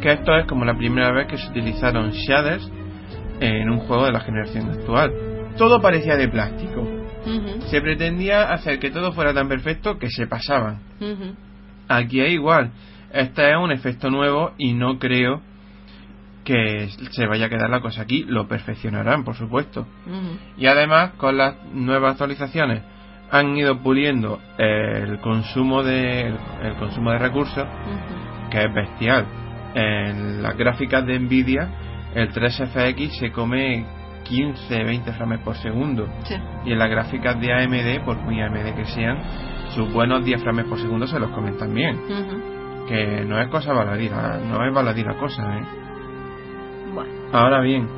[0.00, 2.70] que esto es como la primera vez que se utilizaron shaders
[3.40, 5.12] en un juego de la generación actual.
[5.56, 6.86] Todo parecía de plástico.
[7.66, 10.80] Se pretendía hacer que todo fuera tan perfecto que se pasaban.
[11.88, 12.70] Aquí es igual.
[13.12, 15.42] Este es un efecto nuevo y no creo
[16.44, 18.24] que se vaya a quedar la cosa aquí.
[18.24, 19.86] Lo perfeccionarán, por supuesto.
[20.56, 22.82] Y además, con las nuevas actualizaciones,
[23.30, 26.26] han ido puliendo el consumo de,
[26.62, 27.66] el consumo de recursos,
[28.50, 29.26] que es bestial.
[29.74, 31.68] En las gráficas de Nvidia,
[32.14, 33.86] el 3FX se come
[34.24, 36.08] 15, 20 frames por segundo.
[36.24, 36.34] Sí.
[36.64, 39.18] Y en las gráficas de AMD, por muy AMD que sean,
[39.74, 41.96] sus buenos 10 frames por segundo se los comen también.
[42.90, 45.62] Que no es cosa baladina, no es baladina cosa, ¿eh?
[46.92, 47.08] Bueno.
[47.32, 47.88] Ahora bien,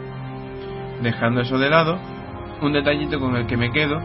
[1.01, 1.99] dejando eso de lado,
[2.61, 3.99] un detallito con el que me quedo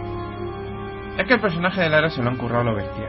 [1.17, 3.03] es que el personaje de Lara se lo han currado a lo bestia.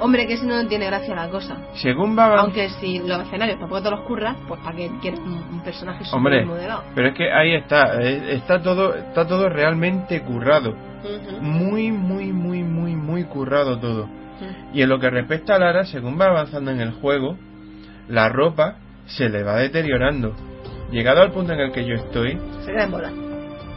[0.00, 1.56] Hombre, que si no no tiene gracia la cosa.
[1.74, 5.32] Según va Aunque si los escenarios tampoco te los curras, pues para qué quieres un,
[5.50, 6.84] un personaje Hombre, modelado.
[6.94, 10.74] pero es que ahí está, eh, está todo, está todo realmente currado,
[11.40, 14.08] muy, muy, muy, muy, muy currado todo.
[14.72, 17.36] Y en lo que respecta a Lara, según va avanzando en el juego,
[18.08, 20.34] la ropa se le va deteriorando.
[20.90, 23.10] Llegado al punto en el que yo estoy, Se queda en bola.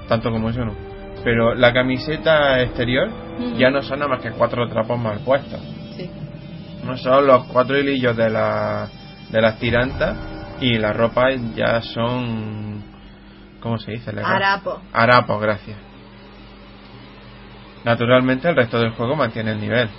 [0.08, 0.74] tanto como eso no.
[1.24, 3.10] Pero la camiseta exterior
[3.58, 5.60] ya no son nada más que cuatro trapos mal puestos.
[5.96, 6.10] Sí.
[6.84, 8.88] No son los cuatro hilillos de, la,
[9.30, 10.18] de las tirantas
[10.62, 12.84] y la ropa ya son...
[13.60, 14.12] ¿Cómo se dice?
[14.12, 14.32] Legal?
[14.34, 14.82] Harapo.
[14.92, 15.78] Harapos, gracias.
[17.84, 19.90] Naturalmente el resto del juego mantiene el nivel.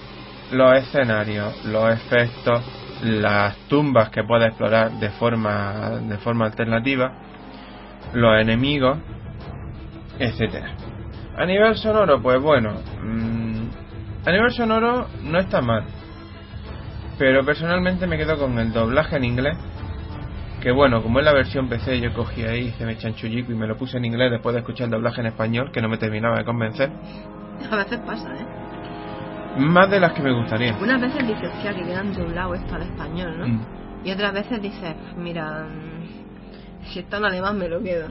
[0.52, 2.62] Los escenarios, los efectos,
[3.02, 7.12] las tumbas que puedes explorar de forma, de forma alternativa,
[8.12, 8.98] los enemigos,
[10.18, 10.76] etcétera.
[11.36, 13.52] A nivel sonoro, pues bueno, mm,
[14.26, 15.84] a nivel sonoro no está mal.
[17.18, 19.56] Pero personalmente me quedo con el doblaje en inglés.
[20.60, 23.66] Que bueno, como es la versión PC, yo cogí ahí, hice me chanchullico y me
[23.66, 26.38] lo puse en inglés después de escuchar el doblaje en español, que no me terminaba
[26.38, 26.92] de convencer.
[27.70, 28.71] A veces pasa, ¿eh?
[29.58, 30.76] Más de las que me gustaría.
[30.76, 33.48] Unas veces dices, hostia, que quedan doblado esto al español, ¿no?
[33.48, 33.60] Mm.
[34.04, 35.66] Y otras veces dices, mira,
[36.84, 38.08] si está en alemán me lo quedo.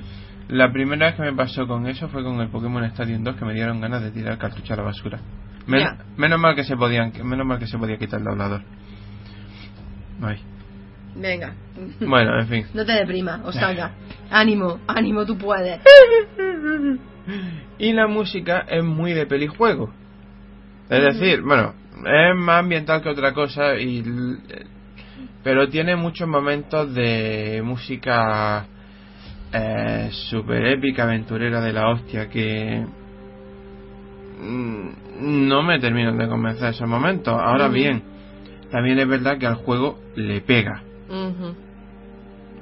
[0.48, 3.46] La primera vez que me pasó con eso fue con el Pokémon Stadium 2 que
[3.46, 5.20] me dieron ganas de tirar cartucho a la basura.
[5.68, 5.98] Men-.
[6.18, 8.62] Menos mal que se podían, menos mal que se podía quitar el doblador.
[10.22, 10.40] Ay.
[11.16, 11.54] Venga.
[12.00, 12.66] Bueno, en fin.
[12.74, 13.92] No te deprimas, Osaka.
[14.30, 15.82] ánimo, ánimo, tú puedes.
[17.78, 19.94] Y la música es muy de pelijuego.
[20.92, 21.74] Es decir, bueno,
[22.06, 24.04] es más ambiental que otra cosa y
[25.42, 28.66] pero tiene muchos momentos de música
[29.54, 32.86] eh, super épica, aventurera de la hostia que
[34.42, 37.40] mm, no me terminan de convencer esos momentos.
[37.42, 38.04] Ahora bien,
[38.70, 40.84] también es verdad que al juego le pega.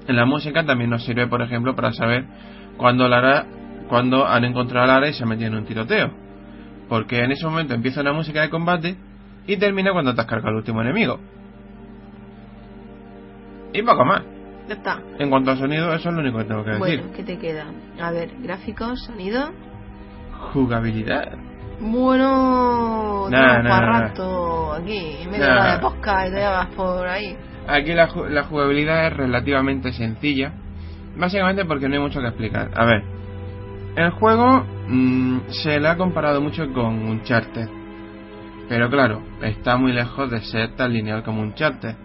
[0.08, 2.26] En la música también nos sirve, por ejemplo, para saber
[2.78, 3.48] cuándo Lara,
[3.90, 6.19] cuando han encontrado a Lara y se ha metido en un tiroteo.
[6.90, 8.98] Porque en ese momento empieza una música de combate
[9.48, 11.20] y termina cuando te has cargado al último enemigo.
[13.74, 14.24] Y poco más.
[14.68, 15.00] Ya está.
[15.20, 16.80] En cuanto a sonido, eso es lo único que tengo que decir.
[16.80, 17.66] Bueno, ¿qué te queda?
[18.02, 19.52] A ver, gráficos, sonido.
[20.54, 21.38] Jugabilidad.
[21.80, 24.00] Bueno, Nah, nah, para nah.
[24.02, 27.38] rato aquí, en medio de la posca y te vas por ahí.
[27.68, 30.54] Aquí la, la jugabilidad es relativamente sencilla.
[31.18, 32.72] Básicamente porque no hay mucho que explicar.
[32.76, 33.04] A ver,
[34.00, 37.68] el juego mm, se le ha comparado mucho con Uncharted.
[38.68, 41.96] Pero claro, está muy lejos de ser tan lineal como Uncharted.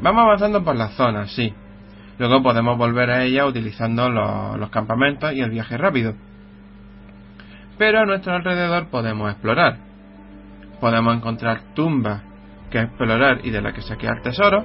[0.00, 1.52] Vamos avanzando por las zonas, sí.
[2.18, 6.14] Luego podemos volver a ella utilizando lo- los campamentos y el viaje rápido.
[7.78, 9.78] Pero a nuestro alrededor podemos explorar.
[10.80, 12.22] Podemos encontrar tumbas
[12.70, 14.64] que explorar y de las que saquear tesoros.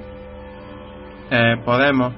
[1.30, 2.14] Eh, podemos.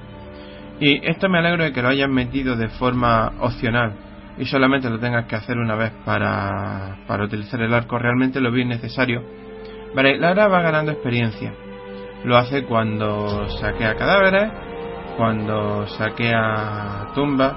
[0.79, 3.93] Y esto me alegro de que lo hayan metido de forma opcional
[4.41, 8.51] y solamente lo tengas que hacer una vez para, para utilizar el arco, realmente lo
[8.51, 9.21] vi necesario.
[9.95, 11.53] Vale, Lara va ganando experiencia.
[12.23, 14.51] Lo hace cuando saquea cadáveres,
[15.15, 17.53] cuando saquea tumbas,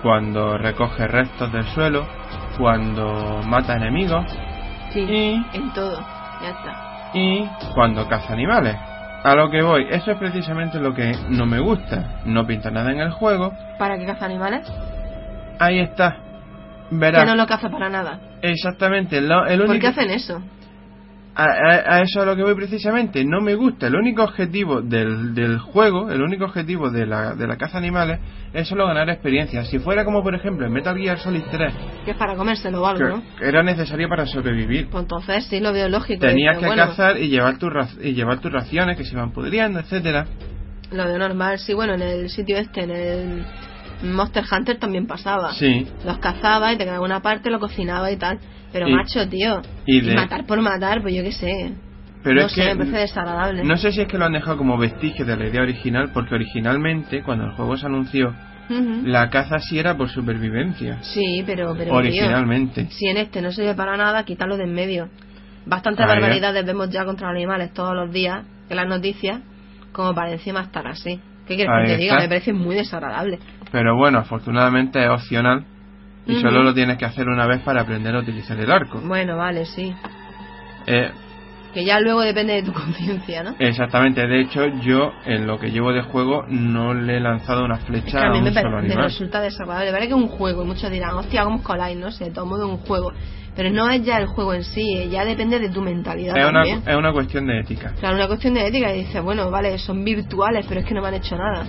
[0.00, 2.06] cuando recoge restos del suelo,
[2.56, 4.24] cuando mata enemigos
[4.92, 5.98] Sí, y, en todo.
[6.40, 7.10] Ya está.
[7.14, 8.76] y cuando caza animales.
[9.24, 12.20] A lo que voy, eso es precisamente lo que no me gusta.
[12.24, 13.52] No pinta nada en el juego.
[13.76, 14.72] ¿Para qué caza animales?
[15.58, 16.16] Ahí está.
[16.90, 17.26] Que Verás.
[17.26, 18.20] no lo caza para nada.
[18.42, 19.20] Exactamente.
[19.20, 19.80] lo- el ¿Por único...
[19.82, 20.42] qué hacen eso?
[21.34, 23.24] a, a- a eso a lo que voy precisamente.
[23.24, 23.86] No me gusta.
[23.86, 28.18] El único objetivo del, del juego, el único objetivo de la, de la caza animales
[28.52, 29.64] es solo ganar experiencia.
[29.64, 31.72] Si fuera como por ejemplo en Metal Gear Solid 3,
[32.04, 33.22] Que es para comérselo o algo, que ¿no?
[33.46, 34.88] era necesario para sobrevivir.
[34.90, 36.26] Pues entonces sí lo veo lógico.
[36.26, 37.70] Tenías que bueno, cazar y llevar, tus
[38.02, 40.26] y llevar tus raciones que se iban pudriendo, etcétera
[40.90, 41.58] Lo veo normal.
[41.60, 43.46] Sí, bueno, en el sitio este, en el
[44.02, 45.52] Monster Hunter también pasaba.
[45.54, 45.86] Sí.
[46.04, 48.38] Los cazaba y te quedaba una parte, lo cocinaba y tal.
[48.72, 49.62] Pero Y- macho, tío.
[49.86, 51.72] y de- matar por matar, pues yo qué sé.
[52.22, 53.64] Pero no es sé, que me parece desagradable.
[53.64, 56.34] no sé si es que lo han dejado como vestigio de la idea original, porque
[56.34, 58.34] originalmente, cuando el juego se anunció,
[59.04, 60.98] la caza sí era por supervivencia.
[61.02, 62.88] Sí, pero, pero tío, originalmente.
[62.90, 65.08] si en este no sirve para nada, quítalo de en medio.
[65.64, 66.14] Bastantes Ah, ya.
[66.14, 69.40] barbaridades vemos ya contra los animales todos los días en las noticias,
[69.92, 71.18] como para encima estar así.
[71.46, 72.18] ¿Qué quieres Ahí que te diga?
[72.18, 73.38] Me parece muy desagradable.
[73.72, 75.64] Pero bueno, afortunadamente es opcional
[76.26, 79.00] y solo lo tienes que hacer una vez para aprender a utilizar el arco.
[79.04, 79.94] Bueno, vale, sí.
[80.86, 81.10] Eh,
[81.74, 83.54] Que ya luego depende de tu conciencia, ¿no?
[83.58, 87.76] exactamente, de hecho yo en lo que llevo de juego no le he lanzado una
[87.76, 89.92] Es flecha que a a mí un me, solo me resulta desagradable.
[89.92, 91.96] Vale que es un juego y muchos dirán, hostia, ¿cómo escoláis?
[91.98, 93.12] No sé, de todo modo es un juego.
[93.56, 96.48] Pero no es ya el juego en sí, eh, ya depende de tu mentalidad Es
[96.48, 97.92] una, es una cuestión de ética.
[97.98, 101.02] Claro, una cuestión de ética y dices, bueno, vale, son virtuales, pero es que no
[101.02, 101.64] me han hecho nada.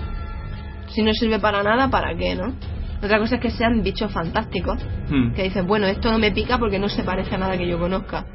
[0.89, 2.53] Si no sirve para nada, ¿para qué, no?
[3.01, 4.77] Otra cosa es que sean bichos fantásticos,
[5.09, 5.31] Hmm.
[5.33, 7.79] que dices, bueno, esto no me pica porque no se parece a nada que yo
[7.79, 8.25] conozca.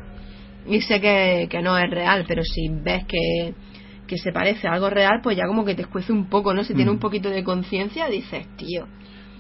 [0.67, 3.53] Y sé que, que no es real, pero si ves que,
[4.07, 6.65] que se parece a algo real, pues ya como que te escuece un poco, ¿no?
[6.65, 6.95] Si tiene Mm.
[6.95, 8.87] un poquito de conciencia, dices, tío.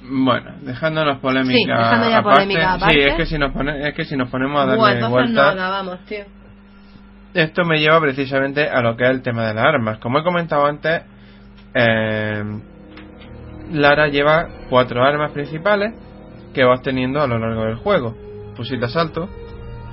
[0.07, 3.07] Bueno, dejándonos polémica Sí, dejando ya aparte, polémica sí, aparte.
[3.09, 5.57] es que si nos pone- es que si nos ponemos a Buah, darle entonces vueltas,
[5.57, 6.25] no acabamos, tío.
[7.33, 9.99] esto me lleva precisamente a lo que es el tema de las armas.
[10.01, 11.03] Como he comentado antes,
[11.75, 12.43] eh,
[13.73, 15.95] Lara lleva cuatro armas principales
[16.53, 18.15] que vas teniendo a lo largo del juego:
[18.57, 19.29] fusil de asalto,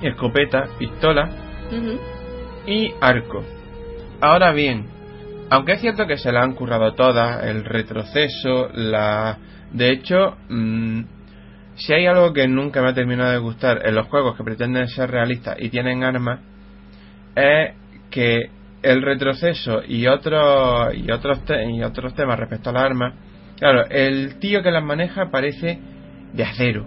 [0.02, 1.30] escopeta, pistola
[2.66, 3.44] y arco.
[4.20, 4.86] Ahora bien,
[5.50, 9.38] aunque es cierto que se la han currado todas, el retroceso, la...
[9.72, 11.02] De hecho, mm,
[11.74, 14.88] si hay algo que nunca me ha terminado de gustar en los juegos que pretenden
[14.88, 16.40] ser realistas y tienen armas,
[17.34, 17.72] es
[18.10, 18.50] que
[18.82, 23.14] el retroceso y otros y otros te- y otros temas respecto a las armas,
[23.62, 25.78] claro, el tío que las maneja parece
[26.32, 26.84] de acero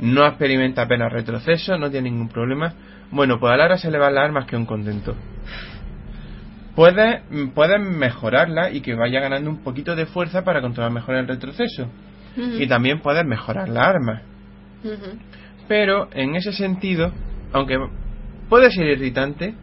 [0.00, 2.74] no experimenta apenas retroceso, no tiene ningún problema.
[3.12, 5.14] Bueno, pues a Lara se le van las armas que un contento.
[6.74, 7.22] Puedes,
[7.54, 11.88] puedes mejorarla y que vaya ganando un poquito de fuerza para controlar mejor el retroceso.
[12.36, 14.22] Y también puedes mejorar la arma.
[15.68, 17.12] Pero en ese sentido,
[17.52, 17.78] aunque
[18.48, 19.54] puede ser irritante,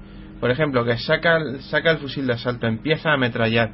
[0.41, 3.71] por ejemplo, que saca, el- saca el fusil de asalto, empieza a ametrallar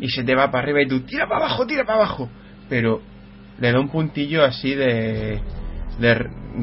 [0.00, 2.30] y se te va para arriba y tú tira para abajo, tira para abajo.
[2.70, 3.02] Pero
[3.60, 5.40] le da un puntillo así de,
[5.98, 6.14] de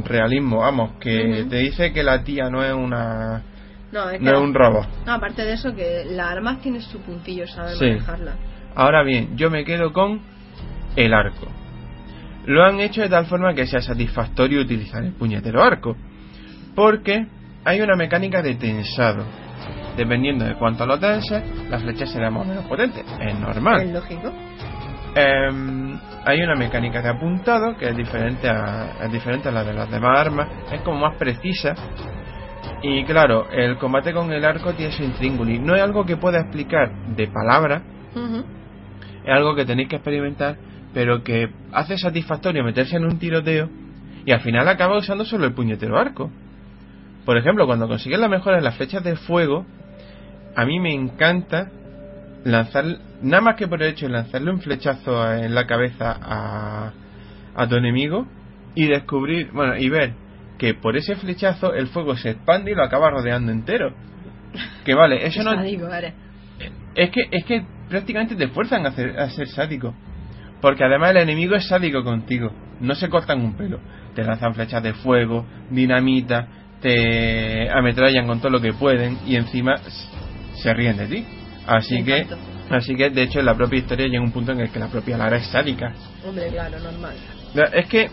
[0.05, 3.43] realismo, vamos, que te dice que la tía no es una
[3.91, 4.87] No, es que no es un robot.
[5.05, 7.85] No, aparte de eso, que las armas tienen su puntillo, saber Sí.
[7.85, 8.33] manejarla.
[8.73, 10.21] Ahora bien, yo me quedo con
[10.95, 11.47] el arco.
[12.45, 15.95] Lo han hecho de tal forma que sea satisfactorio utilizar el puñetero arco.
[16.73, 17.27] Porque
[17.63, 19.25] hay una mecánica de tensado.
[19.95, 23.03] Dependiendo de cuánto lo tenses, la flecha será más o menos potente.
[23.19, 23.81] Es normal.
[23.81, 24.31] Es lógico.
[25.13, 29.73] Em, hay una mecánica de apuntado que es diferente a, es diferente a la de
[29.73, 31.75] las demás armas, es como más precisa.
[32.81, 35.59] Y claro, el combate con el arco tiene su intríngulis.
[35.59, 37.81] No es algo que pueda explicar de palabra,
[38.15, 38.43] Ujú.
[39.23, 40.55] es algo que tenéis que experimentar,
[40.93, 43.69] pero que hace satisfactorio meterse en un tiroteo
[44.25, 46.31] y al final acaba usando solo el puñetero arco.
[47.25, 49.65] Por ejemplo, cuando consigues la mejora en las flechas de fuego,
[50.55, 51.69] a mí me encanta
[52.43, 52.85] lanzar,
[53.21, 56.91] nada más que por el hecho de lanzarle un flechazo en la cabeza a,
[57.55, 58.27] a tu enemigo
[58.73, 60.13] y descubrir, bueno, y ver
[60.57, 63.93] que por ese flechazo el fuego se expande y lo acaba rodeando entero.
[64.83, 65.87] Que vale, eso no, sádico
[66.95, 69.93] es que, es que prácticamente te fuerzan a, hacer- a ser sádico.
[70.61, 72.51] Porque además el enemigo es sádico contigo.
[72.79, 73.79] No se cortan un pelo.
[74.13, 76.47] Te lanzan flechas de fuego, dinamita,
[76.81, 79.75] te ametrallan con todo lo que pueden y encima
[80.55, 81.25] se ríen de ti.
[81.67, 82.25] Así que,
[82.69, 84.87] así que de hecho en la propia historia llega un punto en el que la
[84.87, 85.93] propia Lara es sádica.
[86.27, 87.15] Hombre, claro, normal.
[87.73, 88.09] Es que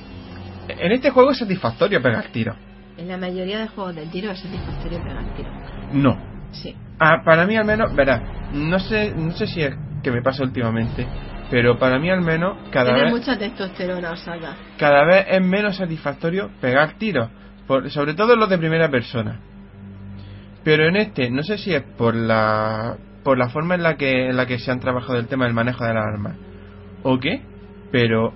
[0.68, 2.56] En este juego es satisfactorio pegar tiros.
[2.98, 5.50] En la mayoría de juegos de tiro es satisfactorio pegar tiro.
[5.92, 6.18] No.
[6.52, 6.74] Sí.
[6.98, 8.20] Ah, para mí al menos, verás,
[8.52, 11.06] no sé, no sé si es que me pasa últimamente,
[11.50, 14.56] pero para mí al menos cada Tiene vez, mucha testosterona, Osaka.
[14.78, 17.30] cada vez es menos satisfactorio pegar tiros,
[17.68, 19.38] por- sobre todo en los de primera persona.
[20.64, 24.28] Pero en este, no sé si es por la por la forma en la que
[24.30, 26.34] en la que se han trabajado el tema del manejo de las armas
[27.04, 27.42] o qué,
[27.92, 28.32] pero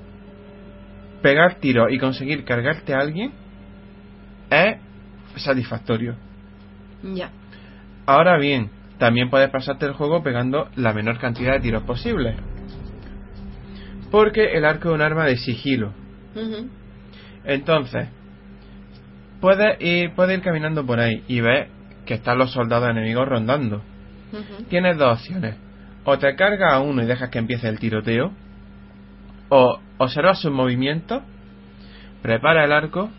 [1.22, 3.32] pegar tiros y conseguir cargarte a alguien
[4.50, 4.76] es
[5.36, 6.14] satisfactorio.
[7.02, 7.30] Ya.
[8.06, 12.36] Ahora bien, también puedes pasarte el juego pegando la menor cantidad de tiros posible.
[14.10, 15.92] Porque el arco es un arma de sigilo.
[17.44, 18.08] Entonces,
[19.42, 21.68] puedes ir, puedes ir caminando por ahí y ves
[22.06, 23.82] que están los soldados enemigos rondando.
[24.70, 25.56] Tienes dos opciones.
[26.04, 28.32] O te cargas a uno y dejas que empiece el tiroteo.
[29.50, 31.22] O observas sus movimientos,
[32.22, 33.10] prepara el arco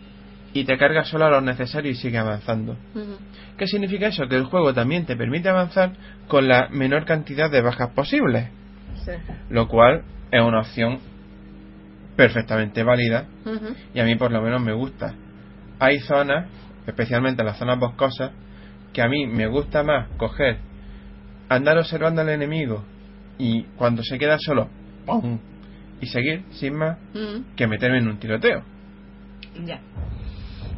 [0.52, 2.76] y te cargas solo a lo necesario y sigue avanzando.
[3.56, 4.26] ¿Qué significa eso?
[4.26, 5.92] Que el juego también te permite avanzar
[6.26, 8.48] con la menor cantidad de bajas posibles,
[9.04, 9.12] Sí.
[9.50, 10.98] lo cual es una opción
[12.16, 13.26] perfectamente válida
[13.92, 15.14] y a mí por lo menos me gusta.
[15.84, 16.46] Hay zonas,
[16.86, 18.32] especialmente las zonas boscosas,
[18.94, 20.56] que a mí me gusta más coger,
[21.50, 22.82] andar observando al enemigo
[23.36, 24.70] y cuando se queda solo,
[25.04, 25.38] ¡pum!
[26.00, 27.44] y seguir sin más Ujú.
[27.54, 28.62] que meterme en un tiroteo.
[29.66, 29.78] Ya.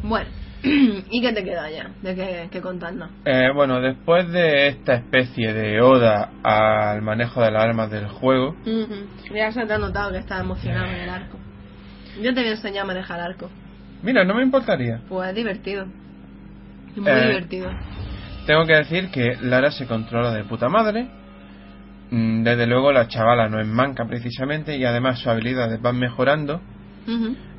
[0.03, 0.29] Bueno.
[0.65, 1.93] ¿Y qué te queda ya?
[2.03, 3.11] ¿De qué, qué contarnos?
[3.27, 8.57] Eh, bueno, después de esta especie de oda al manejo de las armas del juego,
[8.67, 9.07] Ujú.
[9.33, 11.39] Ya se te ha notado que estás emocionado en el arco.
[12.21, 13.49] Yo te voy a enseñar a manejar arco.
[14.07, 15.01] Mira, no me importaría.
[15.09, 15.85] Pues es divertido.
[16.93, 17.71] Es muy Eh, divertido.
[18.47, 21.09] Tengo que decir que Lara se controla de puta madre.
[22.11, 26.61] Mm, Desde luego la chavala no es manca precisamente y además sus habilidades van mejorando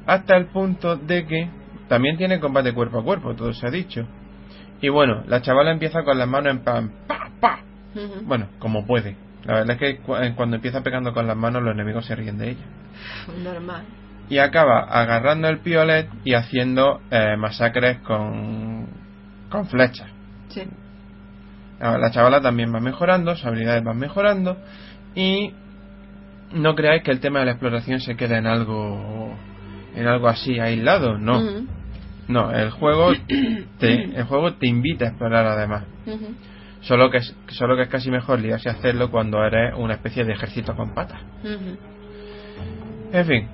[0.05, 1.49] hasta el punto de que
[1.89, 4.07] también tiene combate cuerpo a cuerpo, todo se ha dicho.
[4.81, 7.59] Y bueno, la chavala empieza con las manos en pan, pa, pa.
[8.25, 9.15] Bueno, como puede.
[9.45, 12.15] La verdad es que cu- eh, cuando empieza pegando con las manos los enemigos se
[12.15, 12.65] ríen de ella.
[13.43, 13.83] Normal.
[14.29, 18.87] Y acaba agarrando el piolet y haciendo eh, masacres con,
[19.49, 20.09] con flechas.
[20.49, 20.63] Sí.
[21.79, 24.57] La chavala también va mejorando, sus habilidades van mejorando
[25.13, 25.53] y
[26.51, 29.35] no creáis que el tema de la exploración se queda en algo
[29.95, 31.41] en algo así aislado, no.
[32.27, 33.13] No, el juego
[33.79, 35.85] te, el juego te invita a explorar además.
[36.81, 40.23] Solo que es, solo que es casi mejor liarse a hacerlo cuando eres una especie
[40.23, 41.21] de ejército con patas.
[43.11, 43.47] En fin.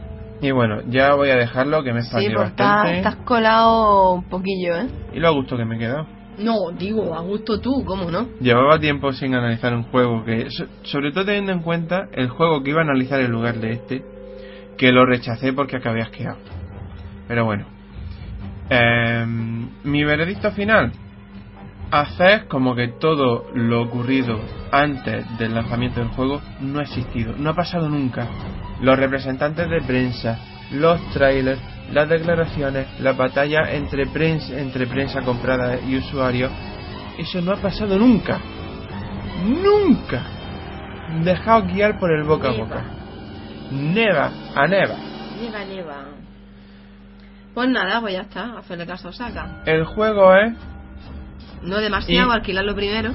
[0.44, 2.98] Y bueno, ya voy a dejarlo que me Sí, expandió pues estás, bastante.
[2.98, 4.88] estás colado un poquillo, ¿eh?
[5.14, 6.06] Y lo a gusto que me he quedado.
[6.38, 8.28] No, digo, a gusto tú, ¿cómo no?
[8.42, 12.62] Llevaba tiempo sin analizar un juego que, so- sobre todo teniendo en cuenta el juego
[12.62, 14.04] que iba a analizar en lugar de este,
[14.78, 16.40] que lo rechacé porque acabé asqueado.
[17.30, 17.66] Pero bueno.
[18.70, 20.92] Em, mi veredicto final.
[21.94, 24.40] Hacer como que todo lo ocurrido
[24.72, 28.28] antes del lanzamiento del juego no ha existido, no ha pasado nunca.
[28.82, 30.40] Los representantes de prensa,
[30.72, 36.52] los trailers, las declaraciones, la batalla entre prensa, entre prensa comprada y usuarios,
[37.20, 38.40] eso no ha pasado nunca.
[39.46, 40.24] Nunca.
[41.24, 42.66] Dejaos guiar por el boca a Neva.
[42.66, 42.84] boca.
[43.70, 44.96] Neva, a neva.
[45.40, 46.06] Lleva, lleva.
[47.54, 49.62] Pues nada, pues ya está, hacerle caso a Osaka.
[49.68, 50.54] El juego es
[51.64, 53.12] No demasiado, Y- alquilarlo primero.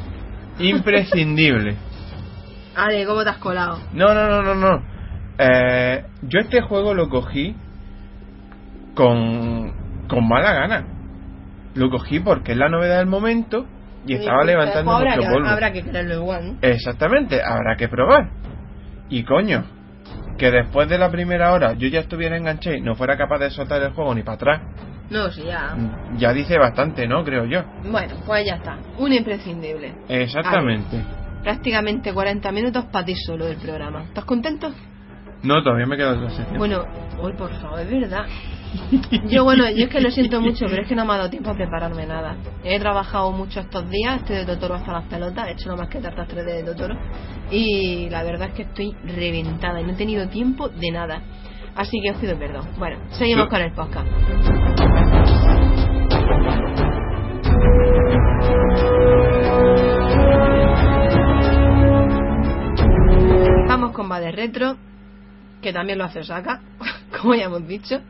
[0.59, 1.77] imprescindible.
[2.77, 3.79] Ale, ¿cómo te has colado?
[3.93, 4.83] No, no, no, no, no.
[5.39, 7.55] Eh, yo este juego lo cogí
[8.95, 9.73] con,
[10.09, 10.85] con mala gana.
[11.75, 13.67] Lo cogí porque es la novedad del momento
[14.07, 15.49] y estaba levantando habrá mucho que, polvo.
[15.49, 16.59] Habrá que quererlo igual, ¿no?
[16.63, 18.31] Exactamente, habrá que probar.
[19.11, 19.65] Y coño,
[20.39, 23.51] que después de la primera hora yo ya estuviera enganché y no fuera capaz de
[23.51, 24.61] soltar el juego ni para atrás,
[25.11, 25.77] No, sí, ya.
[26.19, 27.25] ya dice bastante, ¿no?
[27.25, 27.63] Creo yo.
[27.91, 28.79] Bueno, pues ya está.
[28.99, 29.95] Un imprescindible.
[30.09, 31.03] Exactamente.
[31.43, 34.03] Prácticamente 40 minutos para ti solo del programa.
[34.05, 34.71] ¿Estás contento?
[35.43, 36.59] No, todavía me queda otra sección.
[36.59, 36.85] Bueno,
[37.21, 38.27] hoy por favor, es verdad.
[39.29, 41.31] Yo, bueno, yo es que lo siento mucho, pero es que no me ha dado
[41.31, 42.37] tiempo a prepararme nada.
[42.65, 45.89] He trabajado mucho estos días, estoy de Totoro hasta las pelotas, he hecho nada más
[45.89, 46.95] que tartas 3D de Totoro.
[47.51, 51.23] Y la verdad es que estoy reventada y no he tenido tiempo de nada.
[51.79, 52.67] Así que os pido perdón.
[52.77, 54.09] Bueno, seguimos con el podcast.
[63.69, 64.77] Vamos con Bade Retro,
[65.63, 66.63] que también lo hace Osaka,
[67.21, 68.01] como ya hemos dicho.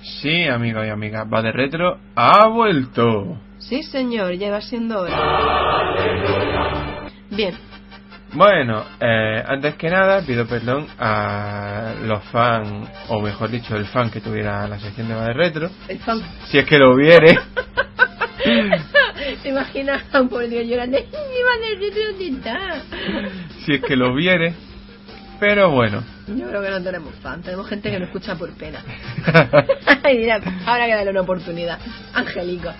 [0.00, 3.36] Sí, amigos y amigas, va de retro, ha vuelto.
[3.58, 5.96] Sí, señor, ya va siendo hora.
[7.30, 7.52] Bien,
[8.32, 14.10] Bueno, eh, antes que nada pido perdón a los fans, o mejor dicho, el fan
[14.10, 15.70] que tuviera la sección de Bad Retro.
[15.88, 16.20] El fan.
[16.46, 17.38] Si es que lo hubiere.
[19.42, 20.98] ¿Te imaginas a un tío llorando?
[20.98, 21.78] ¡Mi madre
[23.64, 24.54] si es que lo hubiere.
[25.40, 26.02] Pero bueno.
[26.26, 28.82] Yo creo que no tenemos fan, tenemos gente que nos escucha por pena.
[30.02, 31.78] Ay, mira, habrá que darle una oportunidad.
[32.12, 32.70] Angélico.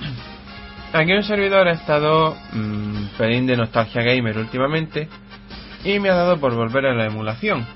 [0.93, 5.09] Aquí un servidor ha estado mmm, pelín de nostalgia gamer últimamente
[5.85, 7.67] y me ha dado por volver a la emulación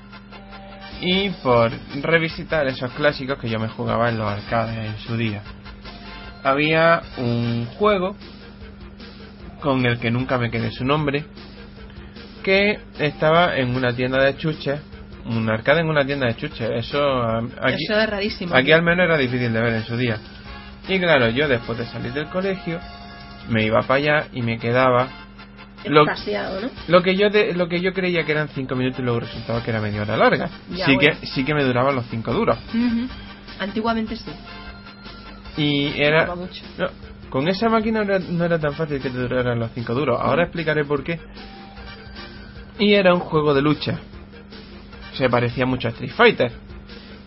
[1.01, 5.41] y por revisitar esos clásicos que yo me jugaba en los arcades en su día.
[6.43, 8.15] Había un juego
[9.61, 11.25] con el que nunca me quedé su nombre
[12.43, 14.79] que estaba en una tienda de chuches
[15.25, 18.53] un arcade en una tienda de chuches eso aquí, Eso es rarísimo.
[18.53, 20.17] aquí al menos era difícil de ver en su día
[20.89, 22.79] y claro yo después de salir del colegio
[23.49, 25.07] me iba para allá y me quedaba
[25.85, 26.69] lo, Extasiado, ¿no?
[26.87, 29.63] lo que yo de- lo que yo creía que eran 5 minutos y luego resultaba
[29.63, 30.49] que era media hora larga.
[30.71, 31.19] Ya, sí bueno.
[31.19, 32.57] que sí que me duraban los 5 duros.
[33.59, 34.31] Antiguamente sí.
[35.57, 36.87] y era no,
[37.29, 40.19] con esa máquina no era, no era tan fácil que te duraran los 5 duros.
[40.21, 41.19] Ahora explicaré por qué.
[42.79, 43.99] Y era un juego de lucha.
[45.13, 46.51] Se parecía mucho a Street Fighter.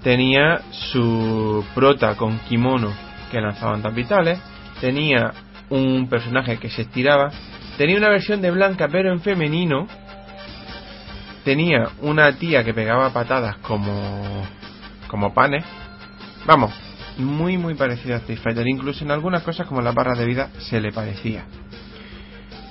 [0.03, 2.93] Tenía su prota con kimono
[3.31, 4.39] que lanzaban tan vitales.
[4.81, 5.33] Tenía
[5.71, 7.31] un personaje que se estiraba
[7.77, 9.87] tenía una versión de Blanca pero en femenino.
[11.45, 14.47] Tenía una tía que pegaba patadas como
[15.09, 15.64] como panes.
[16.47, 16.72] Vamos
[17.18, 18.66] muy muy parecido a Street Fighter.
[18.66, 21.45] Incluso en algunas cosas como las barras de vida se le parecía.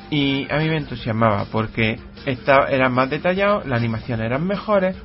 [0.09, 4.95] Y a mí me entusiasmaba porque esta, eran más detallados las animaciones eran mejores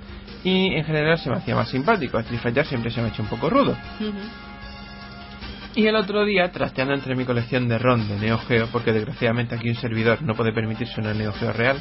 [0.45, 2.19] y en general se me hacía más simpático.
[2.19, 3.77] Street Fighter siempre se me ha hecho un poco rudo.
[5.75, 9.55] Y el otro día, trasteando entre mi colección de ROM de Neo Geo, porque desgraciadamente
[9.55, 11.79] aquí un servidor no puede permitirse una Neo Geo real,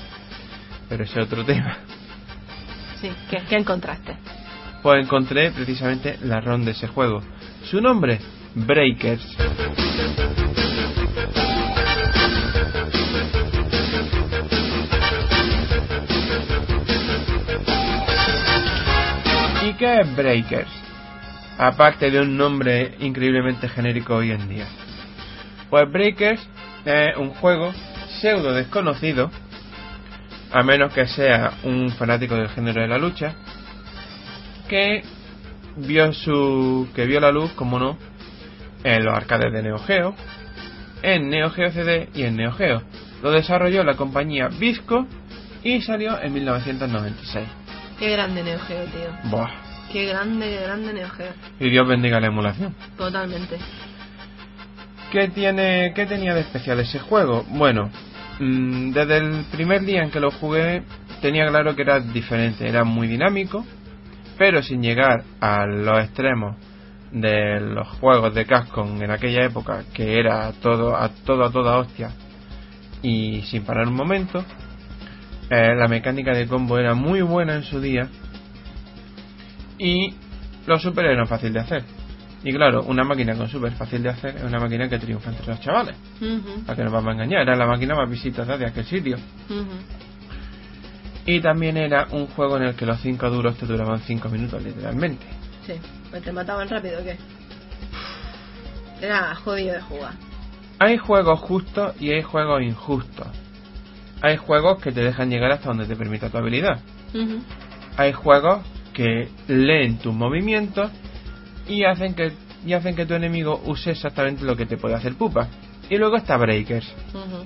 [0.88, 1.78] pero ese es otro tema,
[3.02, 4.18] Sí, ¿qué, qué encontraste?
[4.84, 7.22] pues encontré precisamente la ROM de ese juego.
[7.66, 8.20] Su nombre,
[8.56, 9.36] Breakers.
[19.66, 20.70] ¿Y qué es Breakers?
[21.60, 24.66] Aparte de un nombre increíblemente genérico hoy en día.
[25.70, 26.42] Pues Breakers
[26.86, 27.74] es un juego
[28.22, 29.30] pseudo desconocido,
[30.54, 33.36] a menos que sea un fanático del género de la lucha,
[34.70, 35.04] que
[35.76, 37.98] vio su que vio la luz, como no,
[38.86, 40.16] en los arcades de Neo Geo,
[41.02, 42.82] en Neo Geo CD y en Neo Geo.
[43.22, 45.06] Lo desarrolló la compañía Visco
[45.62, 47.46] y salió en 1996.
[48.00, 49.30] Qué grande Neo Geo, tío.
[49.30, 49.69] Buah.
[49.92, 51.34] Qué grande, grande Neo Geo.
[51.60, 52.76] Y Dios bendiga la emulación.
[52.96, 53.58] Totalmente.
[55.12, 57.44] ¿Qué, tiene, ¿Qué tenía de especial ese juego?
[57.50, 57.90] Bueno,
[58.40, 60.84] mm, desde el primer día en que lo jugué
[61.22, 63.66] tenía claro que era diferente, era muy dinámico,
[64.38, 66.56] pero sin llegar a los extremos
[67.12, 71.78] de los juegos de Capcom en aquella época, que era todo a todo a toda
[71.78, 72.12] hostia
[73.02, 74.46] y sin parar un momento.
[75.50, 78.08] Eh, la mecánica de combo era muy buena en su día
[79.80, 80.14] y
[80.68, 81.84] los super eran fácil de hacer.
[82.44, 85.48] Y claro, una máquina con super fácil de hacer es una máquina que triunfa entre
[85.48, 85.96] los chavales.
[86.66, 89.18] Para que nos vamos a engañar, era la máquina más visitada de aquel sitio.
[89.50, 89.66] ujú.
[91.26, 94.64] Y también era un juego en el que los 5 duros te duraban 5 minutos,
[94.64, 95.26] literalmente.
[95.68, 95.74] Sí.
[96.10, 97.18] Pues te mataban rápido, ¿o qué?
[99.02, 100.14] Era jodido de jugar.
[100.80, 103.28] Hay juegos justos y hay juegos injustos.
[104.22, 106.80] Hay juegos que te dejan llegar hasta donde te permita tu habilidad.
[107.98, 108.66] Hay juegos
[109.00, 110.92] que leen tus movimientos
[111.70, 112.34] y hacen que
[112.66, 115.48] y hacen que tu enemigo use exactamente lo que te puede hacer pupa.
[115.90, 116.94] Y luego está Breakers.
[117.14, 117.46] Ujú.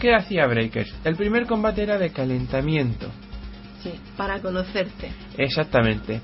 [0.00, 0.92] ¿Qué hacía Breakers?
[1.04, 3.06] El primer combate era de calentamiento.
[3.80, 5.12] Sí, para conocerte.
[5.38, 6.20] Exactamente.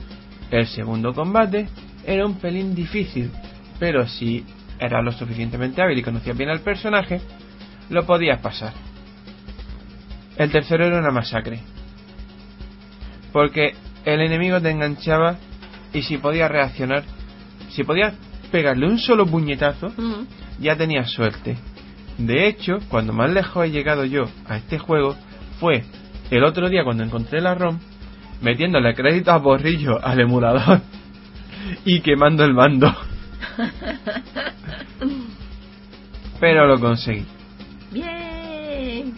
[0.51, 1.69] El segundo combate
[2.05, 3.31] era un pelín difícil,
[3.79, 4.45] pero si
[4.81, 7.21] eras lo suficientemente hábil y conocías bien al personaje,
[7.91, 8.73] lo podías pasar.
[10.37, 11.61] El tercero era una masacre.
[13.33, 13.75] Porque
[14.05, 15.37] el enemigo te enganchaba
[15.93, 17.05] y si podías reaccionar,
[17.71, 18.15] si podías
[18.51, 19.93] pegarle un solo puñetazo,
[20.59, 21.57] ya tenías suerte.
[22.19, 25.17] De hecho, cuando más lejos he llegado yo a este juego
[25.59, 25.85] fue
[26.31, 27.79] el otro día cuando encontré la ROM
[28.43, 30.81] metiéndole crédito a borrillo al emulador
[31.85, 32.93] y quemando el mando.
[36.41, 37.27] Pero lo conseguí.
[37.93, 39.15] Bien.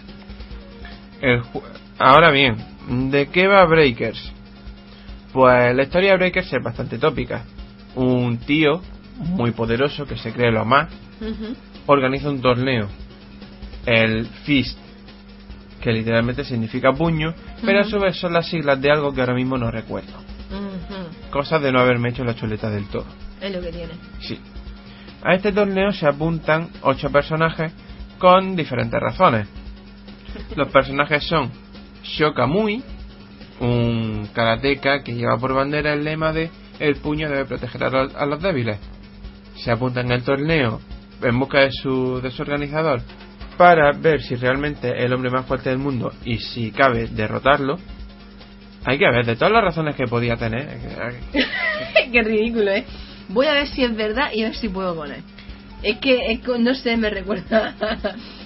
[1.21, 1.63] El ju-
[1.99, 2.57] Ahora bien,
[3.11, 4.33] ¿de qué va Breakers?
[5.33, 7.45] Pues la historia de Breakers es bastante tópica.
[7.95, 8.83] Un tío
[9.17, 10.89] muy poderoso que se cree lo más
[11.87, 12.89] organiza un torneo,
[13.87, 14.79] el Fist,
[15.81, 19.35] que literalmente significa puño, pero a su vez son las siglas de algo que ahora
[19.35, 20.13] mismo no recuerdo.
[21.31, 23.07] Cosas de no haberme hecho la chuleta del todo.
[23.41, 23.95] Es lo que tiene.
[24.21, 24.39] Sí.
[25.25, 27.73] A este torneo se apuntan ocho personajes
[28.19, 29.49] con diferentes razones.
[30.57, 31.51] Los personajes son
[32.03, 32.83] Shokamui,
[33.63, 38.43] un karateka que lleva por bandera el lema de el puño debe proteger a los,
[38.43, 38.79] débiles.
[39.57, 40.81] Se apuntan al torneo
[41.23, 43.03] en busca de su, de su organizador
[43.57, 47.79] para ver si realmente es el hombre más fuerte del mundo y si cabe derrotarlo.
[48.85, 50.69] Hay que ver, de todas las razones que podía tener.
[51.33, 51.47] eh,
[52.13, 52.85] Qué ridículo, ¿eh?
[53.29, 55.21] Voy a ver si es verdad y a ver si puedo poner.
[55.85, 57.77] Es que, es no sé, me recuerda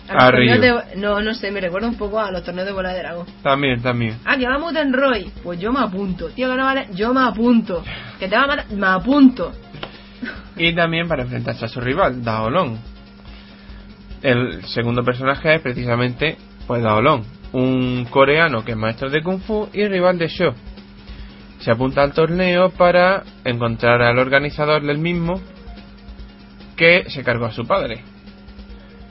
[0.09, 2.93] a, A de- no, no sé, me recuerda un poco a los torneos de bola
[2.93, 3.27] de dragón.
[3.43, 4.19] También, también.
[4.25, 5.31] Ah, que va Muten Roy.
[5.43, 6.29] Pues yo me apunto.
[6.31, 7.83] Tío, que no vale, yo me apunto.
[8.19, 9.53] Que te va a matar, me apunto.
[10.57, 12.79] y también para enfrentarse a su rival, Daolon.
[14.23, 16.37] El segundo personaje es precisamente
[16.67, 20.55] pues Daolon, un coreano que es maestro de kung fu y rival de Sho.
[21.61, 25.41] Se apunta al torneo para encontrar al organizador del mismo
[26.77, 28.03] que se cargó a su padre.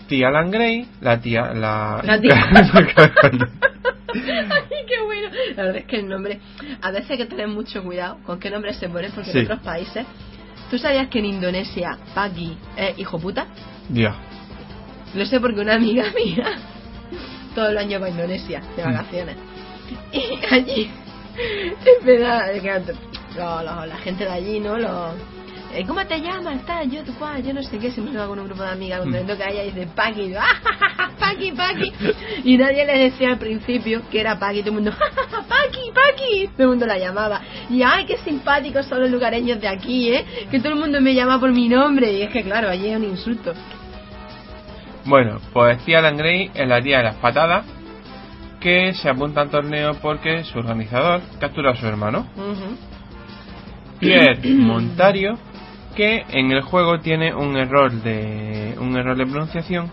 [0.07, 2.35] Tía Langrey, la tía la La tía.
[4.13, 5.29] Ay, qué bueno.
[5.55, 6.39] La verdad es que el nombre.
[6.81, 9.39] A veces hay que tener mucho cuidado con qué nombre se ponen, porque Sí.
[9.39, 10.05] en otros países.
[10.69, 13.47] ¿Tú sabías que en Indonesia Pagi es hijo puta?
[13.89, 14.15] Dios.
[15.15, 16.47] Lo sé porque una amiga mía
[17.53, 18.91] todo el año va a Indonesia de Mm.
[18.91, 19.37] vacaciones.
[20.11, 20.91] Y allí,
[21.99, 22.51] en verdad,
[23.35, 24.77] lo- lo- la gente de allí, ¿no?
[24.77, 25.13] Los,
[25.87, 26.65] ¿Cómo te llamas?
[26.65, 27.91] Tal, yo, cual, yo no sé qué.
[27.91, 29.21] Siempre va con un grupo de amigas cuando Mm.
[29.27, 30.21] le toca a ella y dice Paqui.
[30.21, 31.91] Y yo, ¡ah, Paqui, Paqui!
[32.43, 34.59] Y nadie le decía al principio que era Paqui.
[34.61, 36.47] Todo el mundo, ¡ja, ja, ja, Paqui, Paqui!
[36.55, 37.41] Todo el mundo la llamaba.
[37.69, 40.25] Y ¡ay, qué simpáticos son los lugareños de aquí, eh!
[40.51, 42.11] Que todo el mundo me llama por mi nombre.
[42.13, 43.53] Y es que, claro, allí es un insulto.
[45.05, 47.65] Bueno, pues tía Langrey es la tía de las patadas
[48.59, 52.27] que se apunta al torneo porque su organizador captura a su hermano.
[52.35, 52.75] Ujú.
[53.99, 55.37] Pierre Montario
[55.95, 59.89] que en el juego tiene un error de un error de pronunciación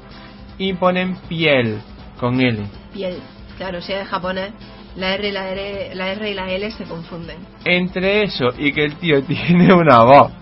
[0.58, 1.80] y ponen piel
[2.18, 2.62] con L.
[2.92, 3.18] piel.
[3.56, 4.52] Claro, si es japonés,
[4.96, 7.38] la R y la, R, la R y la L se confunden.
[7.64, 10.32] Entre eso y que el tío tiene una voz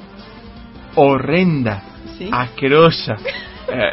[0.96, 1.82] horrenda,
[2.18, 2.28] ¿Sí?
[2.32, 3.16] asquerosa.
[3.68, 3.90] eh,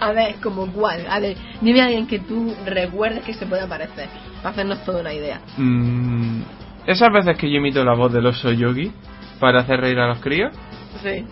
[0.00, 1.06] A ver, como cuál.
[1.08, 4.08] A ver, dime a alguien que tú recuerdes que se pueda parecer.
[4.42, 5.40] Para hacernos toda una idea.
[5.58, 6.42] mm,
[6.86, 8.90] esas veces que yo imito la voz del oso yogi
[9.40, 10.54] para hacer reír a los críos,
[11.02, 11.24] Sí.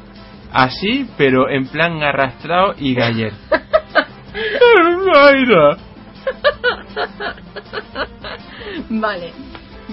[0.52, 3.32] así, pero en plan arrastrado y galler.
[8.90, 9.32] Vale.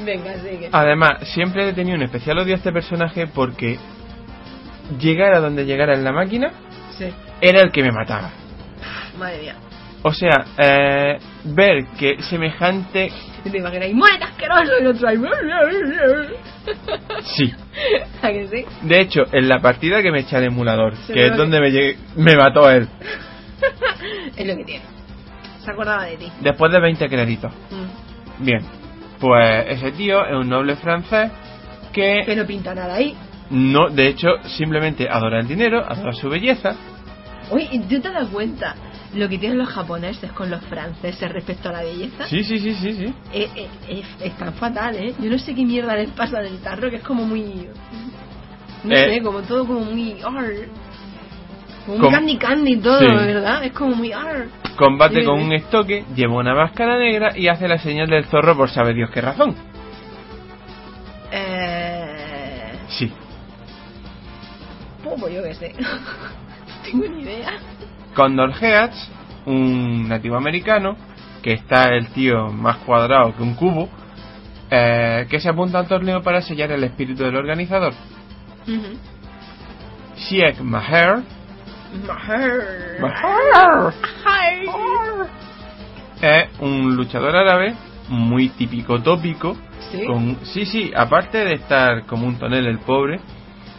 [0.03, 0.69] Venga, sigue.
[0.71, 3.77] Además, siempre he tenido un especial odio a este personaje porque
[4.99, 6.51] llegara donde llegara en la máquina,
[6.97, 7.13] Sí.
[7.41, 8.31] era el que me mataba.
[9.17, 9.55] Madre mía.
[10.07, 13.11] O sea, eh, ver que semejante...
[13.43, 14.71] Te imaginas, ¡muere asqueroso!
[14.81, 15.17] Y otro ahí.
[17.23, 17.51] Sí.
[18.21, 18.65] ¿A que sí?
[18.83, 21.59] De hecho, en la partida que me echa el emulador, Se que es que- donde
[21.59, 22.87] me, llegué- me mató él,
[24.35, 24.83] es lo que tiene.
[25.63, 26.31] Se acordaba de ti.
[26.41, 27.51] después de 20 créditos.
[27.71, 28.43] Mm.
[28.45, 28.59] Bien,
[29.19, 31.31] pues ese tío es un noble francés
[31.93, 33.15] que Pero pinta nada ahí.
[33.49, 34.27] no, de hecho,
[34.57, 36.75] simplemente adora el dinero, adora su belleza.
[37.51, 38.75] Oye, ¿y ¿tú te das cuenta
[39.15, 42.25] lo que tienen los japoneses con los franceses respecto a la belleza?
[42.27, 43.13] Sí, sí, sí, sí, sí.
[43.33, 45.13] Eh, eh, es, es tan fatal, ¿eh?
[45.19, 47.69] Yo no sé qué mierda les pasa del tarro, que es como muy...
[48.83, 49.15] No Eh.
[49.15, 50.13] sé, como todo como muy...
[50.23, 50.53] ar.
[51.85, 53.05] Como Com- candy candy todo, Sí.
[53.05, 53.63] ¿verdad?
[53.63, 54.11] Es como muy...
[54.11, 54.47] ar.
[54.75, 58.55] Combate Sí, con un estoque, lleva una máscara negra y hace la señal del zorro
[58.57, 59.55] por saber Dios qué razón.
[61.31, 62.71] Eh...
[62.89, 63.11] Sí.
[65.03, 65.73] Pues yo qué sé.
[65.79, 67.53] no tengo ni idea.
[68.15, 69.11] Condor Heads,
[69.45, 70.95] un nativo americano,
[71.43, 73.89] que está el tío más cuadrado que un cubo,
[74.71, 77.93] eh, que se apunta al torneo para sellar el espíritu del organizador.
[78.67, 78.97] Ujú.
[80.15, 81.23] Sieg Maher
[82.07, 82.99] Maher.
[82.99, 83.93] Maher.
[86.21, 87.75] Es un luchador árabe
[88.09, 89.55] muy típico tópico.
[89.91, 90.03] Sí.
[90.05, 93.19] Con, sí, sí, aparte de estar como un tonel el pobre,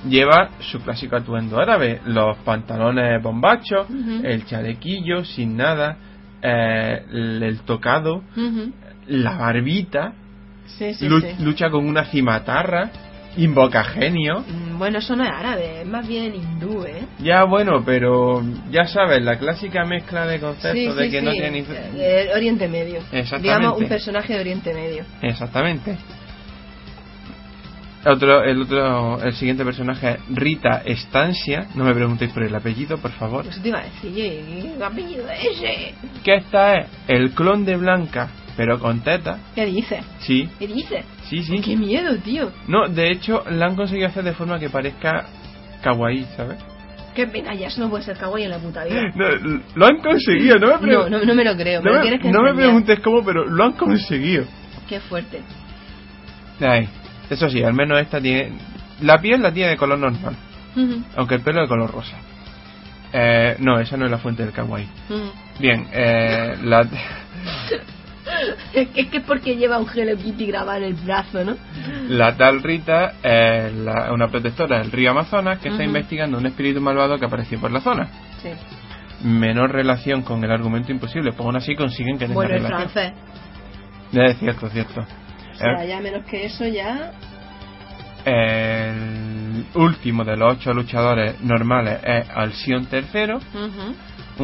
[0.09, 3.87] lleva su clásico atuendo árabe, los pantalones bombachos,
[4.23, 5.97] el chalequillo sin nada,
[6.43, 8.23] eh, el, el tocado,
[9.07, 10.13] la barbita,
[10.67, 11.29] Sí, sí, lu- sí.
[11.45, 12.91] lucha con una cimatarra,
[13.37, 14.41] invoca genio.
[14.49, 17.07] Mm, Bueno, eso no es árabe, es más bien hindú, ¿eh?
[17.21, 21.63] Ya bueno, pero ya sabes, la clásica mezcla de conceptos de que no tiene ni...
[21.63, 22.99] De Oriente Medio.
[23.13, 23.43] Exactamente.
[23.43, 25.05] Digamos un personaje de Oriente Medio.
[25.23, 25.97] Exactamente.
[28.09, 31.67] Otro, el otro, el siguiente personaje es Rita Estancia.
[31.75, 33.45] No me preguntéis por el apellido, por favor.
[33.47, 35.95] Eso te iba a decir, ¿qué apellido es ese?
[36.23, 39.39] Que esta es el clon de Blanca, pero con teta.
[39.57, 40.05] ¿Qué dices?
[40.21, 41.05] Sí, ¿Qué dices?
[41.25, 41.61] sí, sí.
[41.61, 42.53] Qué miedo, tío.
[42.69, 45.27] No, de hecho, la han conseguido hacer de forma que parezca
[45.83, 46.59] kawaii, ¿sabes?
[47.15, 49.01] Qué pena, ya eso no puede ser kawaii en la puta vida.
[49.17, 49.27] No,
[49.75, 51.83] lo han conseguido, no me, pre- No, no, no me lo creo.
[51.83, 52.67] No me- tienes que no me enseñar.
[52.69, 54.45] preguntes cómo, pero lo han conseguido.
[54.89, 55.41] Qué fuerte.
[56.61, 56.89] Ay,
[57.31, 58.53] eso sí, al menos esta tiene...
[59.01, 60.37] La piel la tiene de color normal,
[61.17, 62.17] aunque el pelo de color rosa.
[63.13, 64.89] Eh, no, esa no es la fuente del kawaii.
[65.11, 65.33] ujú.
[65.59, 66.81] Bien, eh, la...
[68.73, 71.57] Es que es que es porque lleva un Hello Kitty grabado en el brazo, ¿no?
[72.09, 76.81] La tal Rita es la- una protectora del río Amazonas que está investigando un espíritu
[76.81, 78.09] malvado que apareció por la zona.
[78.43, 78.49] Sí.
[79.23, 82.91] Menor relación con el argumento imposible, pues aún así consiguen que tenga Bueno, el relación.
[82.91, 83.13] francés.
[84.13, 85.07] Es cierto, cierto.
[85.57, 87.13] O sea, Eh, ya menos que eso, ya.
[88.25, 93.95] el último de los ocho luchadores normales es Alción III, Ujú.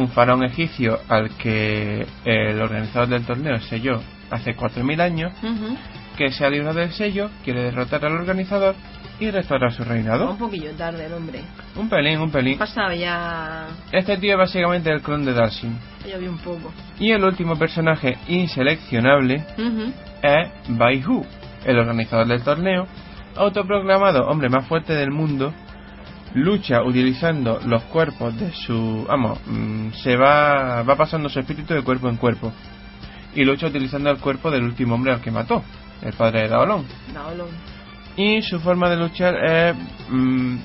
[0.01, 4.01] un faraón egipcio al que el organizador del torneo selló
[4.31, 5.77] hace 4.000 años, Ujú.
[6.17, 8.75] que se ha librado del sello, quiere derrotar al organizador
[9.19, 10.31] y restaurar su reinado.
[10.31, 11.41] un poquillo tarde el hombre.
[11.75, 12.57] Un pelín, un pelín.
[12.57, 13.67] Pasado ya.
[13.91, 15.77] Este tío es básicamente el clon de Dalsin.
[16.07, 16.73] Ya vi un poco.
[16.99, 19.93] Y el último personaje inseleccionable Ujú.
[20.23, 21.23] Es Bai Hu,
[21.65, 22.87] el organizador del torneo,
[23.35, 25.53] autoproclamado hombre más fuerte del mundo,
[26.33, 29.05] lucha utilizando los cuerpos de su...
[29.07, 32.51] Vamos, mm, se va, va pasando su espíritu de cuerpo en cuerpo.
[33.35, 35.63] Y lucha utilizando el cuerpo del último hombre al que mató,
[36.01, 36.85] el padre de Daolón.
[37.13, 37.49] Daolón.
[38.15, 39.75] Y su forma de luchar es...
[40.09, 40.57] mm,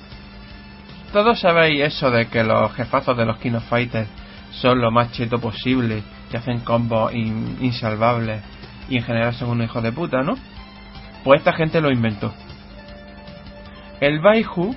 [1.12, 4.08] todos sabéis eso de que los jefazos de los Kino Fighters
[4.52, 8.42] son lo más cheto posible, que hacen combos in- insalvables
[8.88, 10.36] y en general son unos hijos de puta, ¿no?
[11.24, 12.32] Pues esta gente lo inventó.
[14.00, 14.74] El Baihu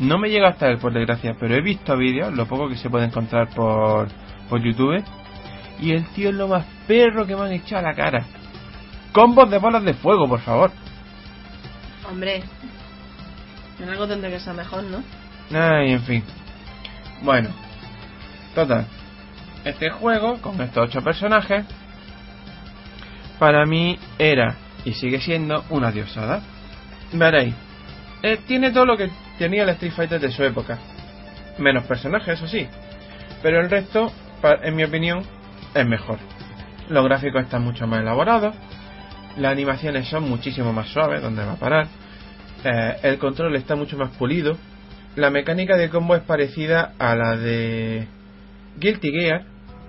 [0.00, 2.90] no me llega hasta él, por desgracia, pero he visto vídeos, lo poco que se
[2.90, 4.08] puede encontrar por,
[4.48, 5.02] por YouTube,
[5.80, 8.24] y el tío es lo más perro que me han echado a la cara.
[9.12, 10.70] Combos de bolas de fuego, por favor.
[12.08, 12.42] Hombre.
[13.80, 15.02] En algo tendrá que ser mejor, ¿no?
[15.52, 16.24] Ay, en fin.
[17.22, 17.50] Bueno,
[18.54, 18.86] total.
[19.64, 21.64] Este juego, con estos ocho personajes,
[23.42, 26.44] para mí era y sigue siendo una diosada.
[27.12, 27.52] Veréis,
[28.22, 30.78] eh, tiene todo lo que tenía el Street Fighter de su época.
[31.58, 32.68] Menos personajes, eso sí.
[33.42, 34.12] Pero el resto,
[34.62, 35.24] en mi opinión,
[35.74, 36.20] es mejor.
[36.88, 38.54] Los gráficos están mucho más elaborados.
[39.36, 41.88] Las animaciones son muchísimo más suaves, donde va a parar.
[42.62, 44.56] Eh, el control está mucho más pulido.
[45.16, 48.06] La mecánica de combo es parecida a la de
[48.78, 49.46] Guilty Gear,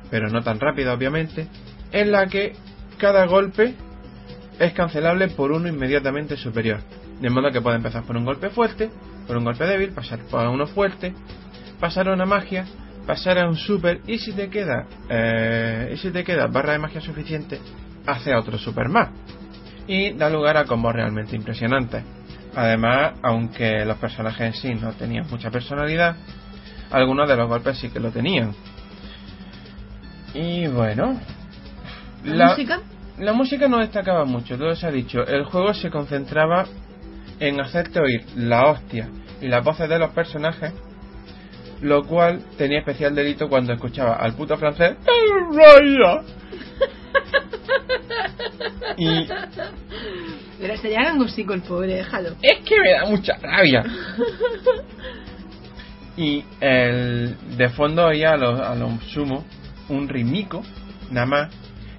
[0.09, 1.45] pero no tan rápida obviamente,
[1.91, 2.53] en la que
[3.03, 3.75] cada golpe
[4.57, 6.79] es cancelable por uno inmediatamente superior.
[7.19, 8.89] De modo que puede empezar por un golpe fuerte,
[9.27, 11.13] por un golpe débil, pasar por uno fuerte,
[11.81, 12.63] pasar a una magia,
[13.05, 16.79] pasar a un super y si te queda eh, y si te queda barra de
[16.79, 17.59] magia suficiente,
[18.07, 19.09] hace otro super más
[19.85, 22.05] y da lugar a combos realmente impresionantes.
[22.55, 26.15] Además, aunque los personajes en sí no tenían mucha personalidad,
[26.89, 28.53] algunos de los golpes sí que lo tenían.
[30.33, 31.19] Y bueno,
[32.23, 32.79] ¿La, música?
[33.17, 35.25] La música no destacaba mucho, todo se ha dicho.
[35.25, 36.65] El juego se concentraba
[37.39, 39.09] en hacerte oír la hostia
[39.41, 40.73] y las voces de los personajes,
[41.81, 44.95] lo cual tenía especial delito cuando escuchaba al puto francés.
[48.97, 49.27] Y
[50.59, 52.35] Pero sería gangusico el pobre, déjalo.
[52.41, 53.83] es que me da mucha rabia.
[56.15, 59.43] Y el de fondo oía a lo, a lo sumo
[59.89, 60.63] un rimico,
[61.09, 61.49] nada más.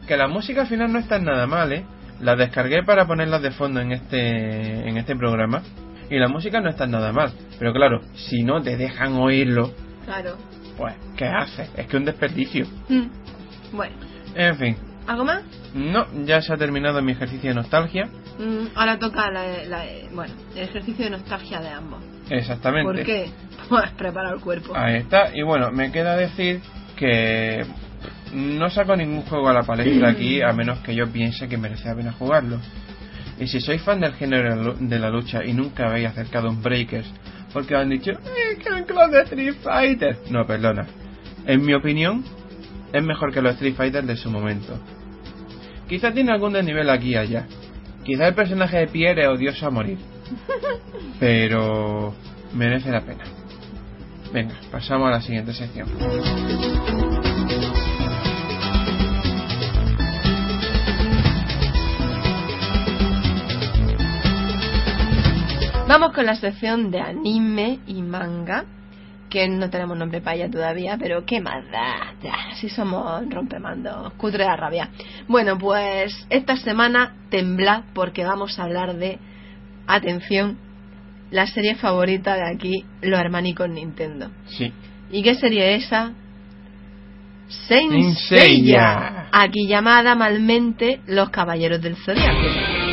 [0.06, 1.84] Que la música al final no está nada mal, ¿eh?
[2.20, 5.62] La descargué para ponerla de fondo en este, en este programa.
[6.10, 7.32] Y la música no está nada mal.
[7.58, 9.72] Pero claro, si no te dejan oírlo,
[10.04, 10.36] Claro.
[10.76, 11.70] pues, ¿qué haces?
[11.76, 12.66] Es que un desperdicio.
[12.88, 13.76] Mm.
[13.76, 13.94] Bueno,
[14.34, 14.76] En fin,
[15.06, 15.42] ¿algo más?
[15.74, 18.04] no, ya se ha terminado mi ejercicio de nostalgia.
[18.38, 22.02] Mm, ahora toca la, la- bueno, el ejercicio de nostalgia de ambos.
[22.30, 22.84] Exactamente.
[22.92, 23.30] ¿Por qué?
[23.68, 24.74] Pues preparar el cuerpo.
[24.76, 25.34] Ahí está.
[25.34, 26.60] Y bueno, me queda decir
[26.96, 27.64] que
[28.34, 31.88] no saco ningún juego a la palestra aquí a menos que yo piense que merece
[31.88, 32.58] la pena jugarlo.
[33.38, 37.06] Y si sois fan del género de la lucha y nunca habéis acercado un Breakers
[37.52, 40.18] porque han dicho "Eh, que el clon de Street Fighter.
[40.30, 40.86] No, perdona.
[41.46, 42.24] En mi opinión,
[42.92, 44.78] es mejor que los Street Fighter de su momento.
[45.88, 47.46] Quizá tiene algún desnivel aquí y allá.
[48.04, 49.98] Quizá el personaje de Pierre es odioso a morir.
[51.20, 52.14] Pero
[52.54, 53.24] merece la pena.
[54.32, 55.88] Venga, pasamos a la siguiente sección.
[65.96, 68.64] Vamos con la sección de anime y manga,
[69.30, 74.12] que no tenemos nombre para ella todavía, pero qué más da, ya, si somos rompemandos,
[74.14, 74.90] cutre de rabia.
[75.28, 79.20] Bueno, pues esta semana temblad porque vamos a hablar de,
[79.86, 80.58] atención,
[81.30, 84.32] la serie favorita de aquí, los hermanicos Nintendo.
[84.46, 84.72] Sí.
[85.12, 86.10] ¿Y qué serie es esa?
[87.68, 89.26] Saint Saint Seiya, Seiya.
[89.30, 92.83] aquí llamada malmente Los Caballeros del Zodiaco.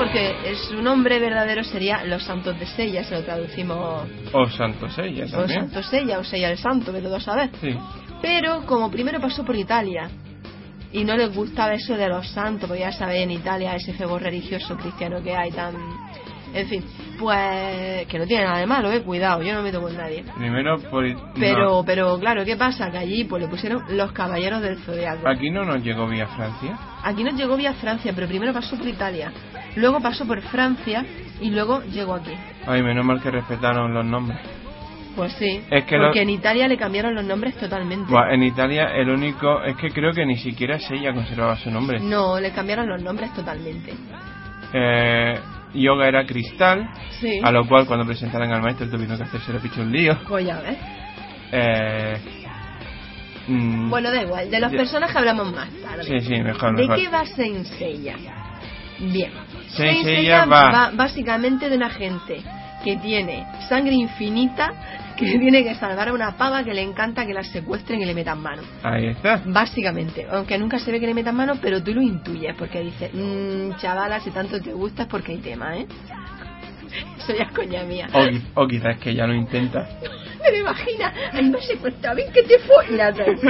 [0.00, 5.26] Porque su nombre verdadero sería Los Santos de Seiya, se lo traducimos O Santos ella
[5.26, 5.60] o también.
[5.60, 7.50] Santo Seiya o Seiya el Santo, que todo saber.
[7.60, 7.76] Sí.
[8.22, 10.08] Pero como primero pasó por Italia
[10.90, 14.22] y no les gustaba eso de los santos, porque ya sabéis en Italia ese fervor
[14.22, 15.74] religioso cristiano que hay tan...
[16.52, 16.82] En fin,
[17.18, 20.24] pues que no tiene nada de malo, eh, cuidado, yo no me meto con nadie.
[20.36, 21.04] Primero por...
[21.38, 21.84] Pero, no.
[21.84, 22.90] pero claro, ¿qué pasa?
[22.90, 25.28] Que allí pues le pusieron los caballeros del zodiaco.
[25.28, 26.76] Aquí no nos llegó vía Francia.
[27.04, 29.32] Aquí nos llegó vía Francia, pero primero pasó por Italia,
[29.76, 31.04] luego pasó por Francia
[31.40, 32.32] y luego llegó aquí.
[32.66, 34.38] Ay, menos mal que respetaron los nombres.
[35.16, 38.10] Pues sí, Es que porque lo- en Italia le cambiaron los nombres totalmente.
[38.10, 39.62] Buah, en Italia el único...
[39.64, 41.98] Es que creo que ni siquiera ella conservaba su nombre.
[42.00, 43.92] No, le cambiaron los nombres totalmente.
[44.72, 45.38] Eh,
[45.74, 46.88] yoga era cristal,
[47.20, 47.40] Sí.
[47.42, 50.16] a lo cual cuando presentaran al maestro tuvieron que hacerse le pichó un lío.
[50.28, 50.78] Pues ya ves.
[51.52, 52.16] Eh,
[53.48, 54.78] mm, Bueno, da igual, de los Ya.
[54.78, 56.04] personajes hablamos más tarde.
[56.04, 56.96] Sí, sí, mejor, ¿De mejor.
[56.96, 57.24] qué va
[59.00, 59.30] Bien.
[59.68, 62.42] Saint Seiya va- básicamente de una gente
[62.84, 64.72] que tiene sangre infinita,
[65.16, 68.14] que tiene que salvar a una pava que le encanta que la secuestren y le
[68.14, 68.62] metan mano.
[68.82, 69.42] Ahí está.
[69.44, 73.10] Básicamente, aunque nunca se ve que le metan mano, pero tú lo intuyes, porque dices,
[73.12, 75.86] mmm, chavala, si tanto te gusta es porque hay tema, ¿eh?
[77.18, 78.08] Eso ya es coña mía.
[78.12, 79.88] O, o quizás que ya lo intenta.
[80.40, 82.86] Me lo imagina, ay, me has secuestrado, ven que te fue.
[82.88, 83.40] Y la otra, ¡No!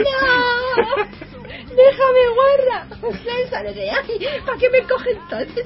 [1.46, 2.86] ¡Déjame, guarra!
[3.00, 3.48] ¿Sabes?
[3.48, 5.60] Sale de ay, ¿para qué me cogen tanto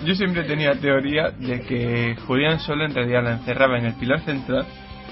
[0.04, 4.20] Yo siempre tenía teoría de que Julián solo en realidad la encerraba en el pilar
[4.24, 4.66] central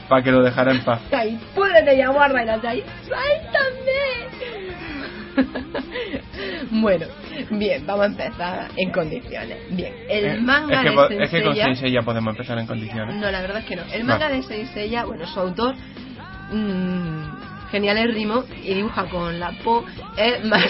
[0.09, 1.01] para que lo dejara en paz.
[1.13, 2.43] ¡Ay, púdrete ya, guarra!
[2.43, 4.60] Y la otra, ¡suéltame!
[6.71, 7.07] bueno,
[7.51, 9.59] bien, vamos a empezar en condiciones.
[9.71, 12.59] Bien, el Eh, manga es que, de Saint es que con Sensei ya podemos empezar
[12.59, 13.17] en condiciones.
[13.17, 13.83] No, la verdad es que no.
[13.93, 14.37] El manga Vale.
[14.37, 15.75] de Saint Seiya, bueno, su autor,
[16.53, 17.23] mmm,
[17.71, 19.85] genial el ritmo y dibuja con la po,
[20.17, 20.65] es más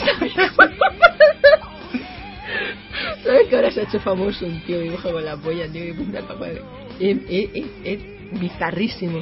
[3.22, 5.94] ¿Sabes que ahora se ha hecho famoso un tío que dibuja con la polla, tío?
[6.36, 6.64] Cuadro?
[6.98, 9.20] Es, es, es, bizarrísimo.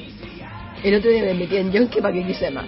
[0.82, 2.66] El otro día me metí en Yonke para que quise más.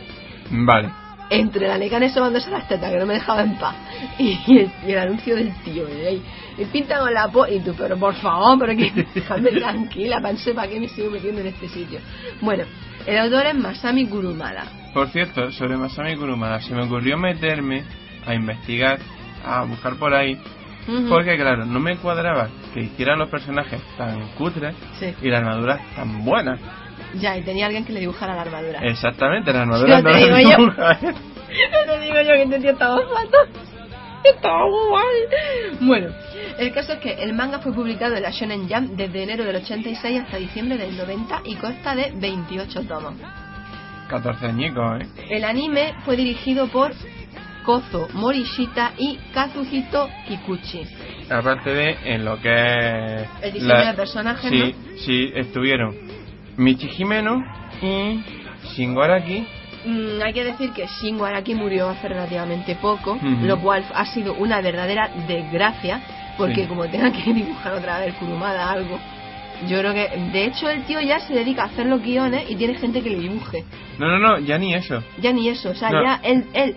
[0.51, 0.91] Vale.
[1.31, 3.77] Entre la necana somándose las tetas, que no me dejaba en paz,
[4.19, 6.21] y el, y el anuncio del tío, y,
[6.61, 7.47] y pinta con la po...
[7.47, 11.41] Y tú, pero por favor, pero que déjame tranquila, pensé para qué me sigo metiendo
[11.41, 12.01] en este sitio.
[12.41, 12.65] Bueno,
[13.07, 14.65] el autor es Masami Kurumada.
[14.93, 17.85] Por cierto, sobre Masami Kurumada, se me ocurrió meterme
[18.27, 18.99] a investigar,
[19.45, 20.37] a buscar por ahí,
[21.09, 25.15] porque claro, no me cuadraba que hicieran los personajes tan cutres Sí.
[25.23, 26.59] y las armaduras tan buenas.
[27.15, 28.81] Ya, y tenía alguien que le dibujara la armadura.
[28.83, 30.59] Exactamente, las armaduras Ya no te digo yo.
[30.59, 30.73] No
[31.93, 33.49] te digo yo que este tío estaba fatal.
[34.23, 35.79] Estaba mal.
[35.81, 36.11] Bueno,
[36.59, 39.57] el caso es que el manga fue publicado en la Shonen Jump desde enero del
[39.57, 43.15] 86 hasta diciembre del 90 y consta de 28 tomos.
[44.09, 45.07] 14 añicos, ¿eh?
[45.31, 46.93] El anime fue dirigido por
[47.65, 50.83] Kozo Morishita y Kazuhito Kikuchi.
[51.31, 53.29] Aparte de en lo que es...
[53.43, 55.97] El diseño de personajes, Sí, sí, estuvieron
[56.61, 57.43] Michi Jimeno
[57.81, 58.23] y
[58.75, 59.47] Shingo Araki.
[59.87, 64.35] Mm, hay que decir que Shingo Araki murió hace relativamente poco, lo cual ha sido
[64.35, 66.01] una verdadera desgracia,
[66.37, 66.67] porque Sí.
[66.69, 68.99] como tenga que dibujar otra vez Kurumada algo,
[69.69, 72.57] yo creo que, de hecho, el tío ya se dedica a hacer los guiones y
[72.57, 73.65] tiene gente que le dibuje.
[73.99, 75.03] No, no, no, ya ni eso.
[75.21, 76.03] Ya ni eso, o sea, No.
[76.03, 76.77] ya él, él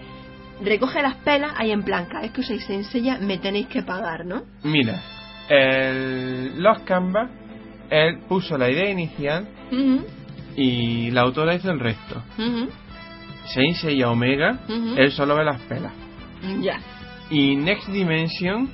[0.64, 4.26] recoge las pelas ahí en plan, vez que uséis se enseña, me tenéis que pagar,
[4.26, 4.44] ¿no?
[4.64, 5.02] Mira,
[5.50, 7.30] el, los Canvas,
[7.90, 9.48] él puso la idea inicial
[10.56, 12.22] y la autora hizo el resto.
[12.38, 12.70] ujú,
[13.54, 14.96] Saint Seiya Omega, Ujú.
[14.98, 15.92] él solo ve las pelas.
[16.62, 16.80] Ya.
[17.30, 18.70] Y Next Dimension,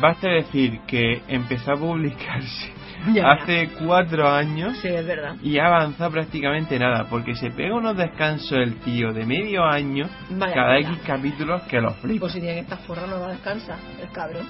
[0.00, 2.72] basta decir que empezó a publicarse
[3.12, 3.32] Ya.
[3.32, 5.34] hace cuatro años Sí, es verdad.
[5.42, 10.08] y ha avanzado prácticamente nada, porque se pega unos descansos el tío de medio año
[10.30, 10.78] Vaya cada.
[10.78, 12.20] X capítulos que los flipa.
[12.20, 14.46] Pues si tiene que estar forrado no va a descansar, el cabrón.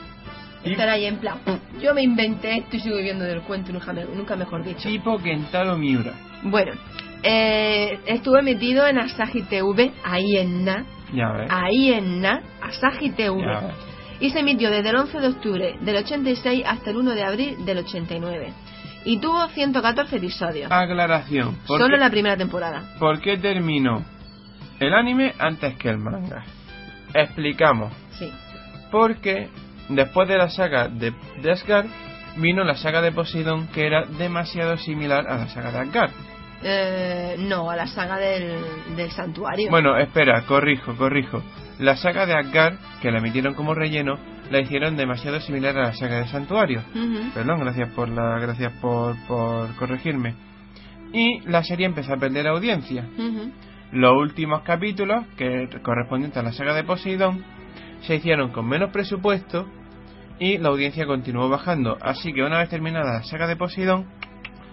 [0.65, 1.39] Estar ahí en plan,
[1.81, 4.89] yo me inventé esto y sigo viviendo del cuento, nunca, me- nunca mejor dicho.
[4.89, 6.13] Tipo Kentaro Miura.
[6.45, 6.73] Bueno,
[7.23, 11.49] eh, estuve metido en Asahi TV, ahí en Na, Ya ves.
[11.51, 13.41] ahí en Na, Asahi TV.
[13.41, 13.75] Ya ves.
[14.21, 17.65] Y se emitió desde el 11 de octubre del 86 hasta el 1 de abril
[17.65, 18.53] del 89.
[19.05, 20.71] Y tuvo 114 episodios.
[20.71, 21.57] Aclaración.
[21.67, 22.85] ¿Por, Solo qué, la primera temporada.
[23.01, 24.05] por qué terminó
[24.79, 26.45] el anime antes que el manga.
[27.15, 27.93] Explicamos.
[28.19, 28.31] Sí.
[28.93, 29.49] Porque
[29.89, 31.13] después de la saga de,
[31.43, 31.87] de Asgard
[32.37, 36.11] vino la saga de Poseidon que era demasiado similar a la saga de Asgard.
[36.65, 38.57] Eh, no, a la saga del,
[38.97, 39.69] del santuario.
[39.71, 41.43] Bueno, espera, corrijo, corrijo.
[41.81, 44.19] La saga de Asgard, que la emitieron como relleno,
[44.51, 46.83] la hicieron demasiado similar a la saga de Santuario.
[47.35, 50.35] Perdón, gracias por la, gracias por, por corregirme.
[51.13, 53.07] Y la serie empezó a perder audiencia.
[53.93, 57.45] Los últimos capítulos, que correspondientes a la saga de Poseidón,
[58.03, 59.67] se hicieron con menos presupuesto
[60.39, 61.97] y la audiencia continuó bajando.
[62.01, 64.07] Así que una vez terminada la saga de Poseidón,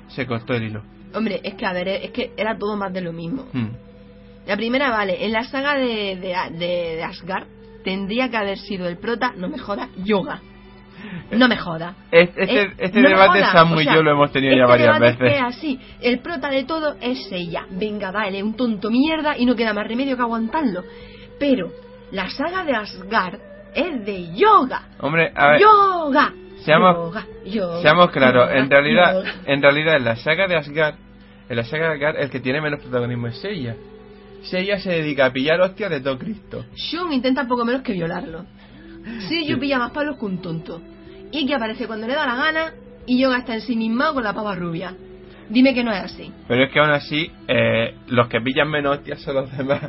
[0.07, 0.84] se cortó el hilo.
[1.13, 3.47] Hombre, es que a ver, es que era todo más de lo mismo.
[3.53, 3.69] Hmm.
[4.45, 7.47] La primera, vale, en la saga de, de, de- Asgard
[7.84, 10.41] tendría que haber sido el prota, no me joda, Yoga.
[11.32, 11.95] No me joda.
[12.11, 15.23] Este, este, no debate Samu o y yo lo hemos tenido ya este varias debate
[15.23, 15.38] veces.
[15.39, 17.65] Es así, el prota de todo es ella.
[17.69, 20.84] Venga, va, él es un tonto mierda y no queda más remedio que aguantarlo.
[21.39, 21.71] Pero
[22.12, 23.39] la saga de Asgard
[23.76, 24.84] es de yoga.
[24.99, 26.34] Hombre, a ver, yoga.
[26.66, 29.34] Seamos- yoga, yoga, seamos claros, yoga, en realidad, yoga.
[29.45, 30.95] en realidad en la saga de Asgard,
[31.47, 33.76] en la saga de Asgard el que tiene menos protagonismo es Seiya.
[34.43, 36.66] Seiya se dedica a pillar hostias de todo Cristo.
[36.76, 38.45] Shun intenta poco menos que violarlo.
[39.28, 40.82] Sí, yo pilla más palos que un tonto.
[41.32, 42.74] Y que aparece cuando le da la gana
[43.05, 44.93] y Yoga está en sí misma con la pava rubia.
[45.49, 46.32] Dime que no es así.
[46.47, 49.82] Pero es que aún así, eh, los que pillan menos hostias son los demás.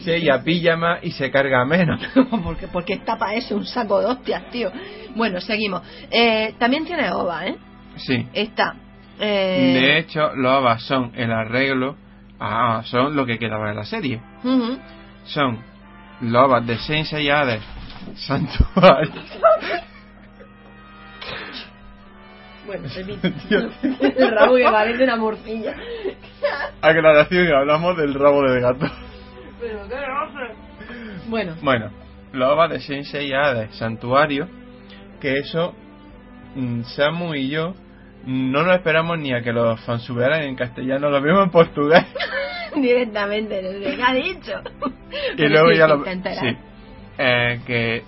[0.00, 2.00] Seiya pilla más y se carga menos.
[2.44, 4.70] porque, porque está para eso un saco de hostias, tío.
[5.14, 5.82] Bueno, seguimos.
[6.10, 7.56] Eh, también tiene OVA, ¿eh?
[7.96, 8.26] Sí.
[8.32, 8.76] Está.
[9.18, 11.96] Eh, De hecho, los OVAs son el arreglo,
[12.38, 14.20] ah, son lo que quedaba de la serie.
[15.24, 15.58] Son
[16.20, 17.62] los OVAs de Sensei Hades,
[18.14, 19.12] Santuario.
[22.66, 22.86] Bueno.
[23.82, 25.74] El rabo que parece una morcilla.
[26.82, 28.86] Aclaración, hablamos del rabo del gato.
[29.60, 30.54] Pero qué roce.
[31.28, 31.90] Bueno, Bueno,
[32.32, 34.48] OVAs de Sensei Hades, Santuario,
[35.20, 35.74] que eso,
[36.54, 37.74] mm, Samu y yo,
[38.26, 42.04] no nos esperamos ni a que los fansubieran en castellano, lo vimos en portugués.
[42.74, 44.60] directamente, qué ha dicho.
[45.32, 46.04] y Pero luego sí, ya sí, lo...
[46.04, 46.56] Sí.
[47.18, 48.02] Eh, que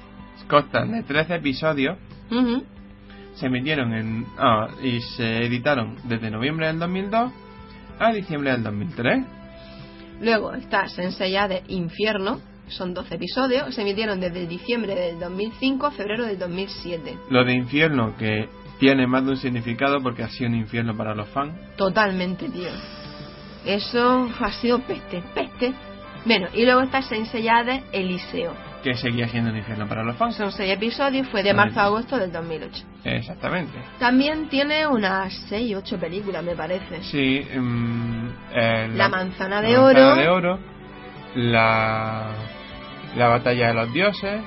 [0.49, 1.97] constan de 13 episodios,
[3.35, 4.27] se emitieron en...
[4.39, 7.33] ah, y se editaron desde noviembre del 2002
[7.99, 9.40] a diciembre del 2003.
[10.21, 15.91] Luego está Sensei de Infierno, son 12 episodios, se emitieron desde diciembre del 2005 a
[15.91, 17.19] febrero del 2007.
[17.31, 18.49] Lo de infierno, que
[18.79, 21.55] tiene más de un significado porque ha sido un infierno para los fans.
[21.77, 22.71] Totalmente, tío.
[23.65, 25.73] Eso ha sido peste, peste.
[26.25, 28.70] Bueno, y luego está Sensei de Eliseo.
[28.83, 30.37] Que seguía siendo un infierno para los fans.
[30.37, 32.85] Son 6 episodios, fue de marzo a agosto del 2008.
[33.05, 33.79] Exactamente.
[33.99, 37.03] También tiene unas 6, 8 películas, me parece.
[37.03, 40.17] Sí, mm, eh, La manzana la de manzana oro.
[40.17, 40.59] de oro,
[41.35, 42.29] la,
[43.17, 44.41] la batalla de los dioses,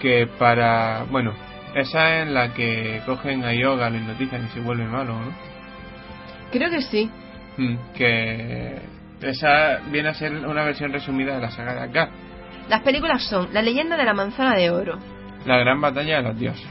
[0.00, 1.32] que para, bueno,
[1.74, 5.32] esa es la que cogen a Yoga, lo hipnotizan y se vuelve malo, ¿no?
[6.52, 7.10] Creo que sí.
[7.58, 8.78] Mm, que
[9.20, 12.08] esa viene a ser una versión resumida de la saga de Asgard,
[12.70, 14.98] Las películas son La leyenda de la manzana de oro,
[15.44, 16.66] la gran batalla de los dioses,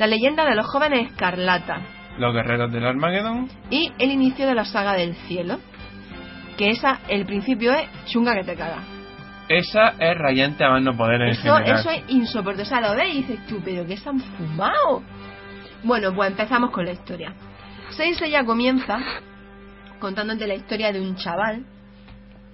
[0.00, 1.80] La leyenda de los jóvenes escarlata
[2.18, 5.58] los guerreros del Armagedón, y El inicio de la saga del cielo.
[6.56, 8.78] Que esa, el principio es chunga que te caga.
[9.50, 11.78] esa es rayante a más no poder en Eso, general.
[11.78, 12.62] eso es insoportable.
[12.62, 15.02] O sea, lo ves y dices tú, pero que se han fumado.
[15.82, 17.34] Bueno, pues empezamos con la historia.
[17.90, 18.98] Sensei ya comienza
[20.00, 21.66] contándote la historia de un chaval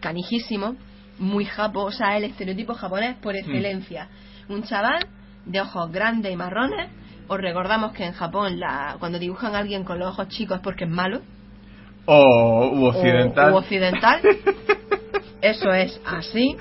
[0.00, 0.74] canijísimo,
[1.18, 4.08] muy japo, o sea, el estereotipo japonés por excelencia.
[4.48, 5.06] Un chaval
[5.46, 6.90] de ojos grandes y marrones.
[7.28, 10.62] Os recordamos que en Japón la, cuando dibujan a alguien con los ojos chicos es
[10.62, 11.20] porque es malo.
[12.06, 13.52] O u occidental.
[13.52, 14.20] O, u occidental.
[15.40, 16.56] Eso es así.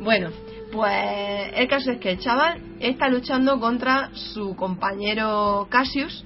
[0.00, 0.30] Bueno,
[0.72, 6.24] pues el caso es que el chaval está luchando contra su compañero Cassius,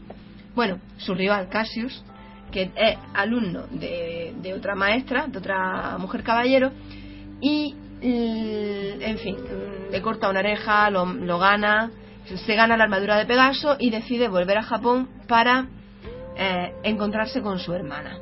[0.55, 2.05] bueno, su rival Cassius,
[2.53, 6.71] que es alumno de, de otra maestra, de otra mujer caballero,
[7.41, 9.37] y, mm, en fin,
[9.91, 11.91] le corta una oreja, lo, lo gana,
[12.27, 15.67] se gana la armadura de Pegaso y decide volver a Japón para
[16.37, 18.19] eh, encontrarse con su hermana.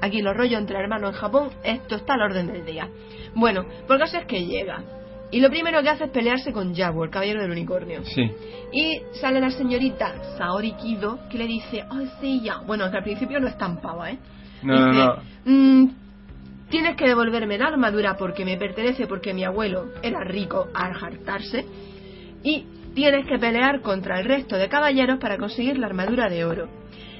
[0.00, 2.88] Aquí los rollos entre hermanos en Japón, esto está al orden del día.
[3.34, 4.82] Bueno, por caso es que llega.
[5.30, 8.04] Y lo primero que hace es pelearse con Jaguar, el caballero del unicornio.
[8.04, 8.30] Sí.
[8.72, 12.58] Y sale la señorita Saori Kido, que le dice, ay, sí, ya.
[12.58, 14.18] Bueno, que al principio no es tan pava, ¿eh?
[14.62, 15.16] No, no, no.
[15.44, 15.88] "Mm,
[16.74, 21.64] tienes que devolverme la armadura porque me pertenece, porque mi abuelo era rico al hartarse.
[22.42, 22.66] Y
[22.96, 26.68] tienes que pelear contra el resto de caballeros para conseguir la armadura de oro.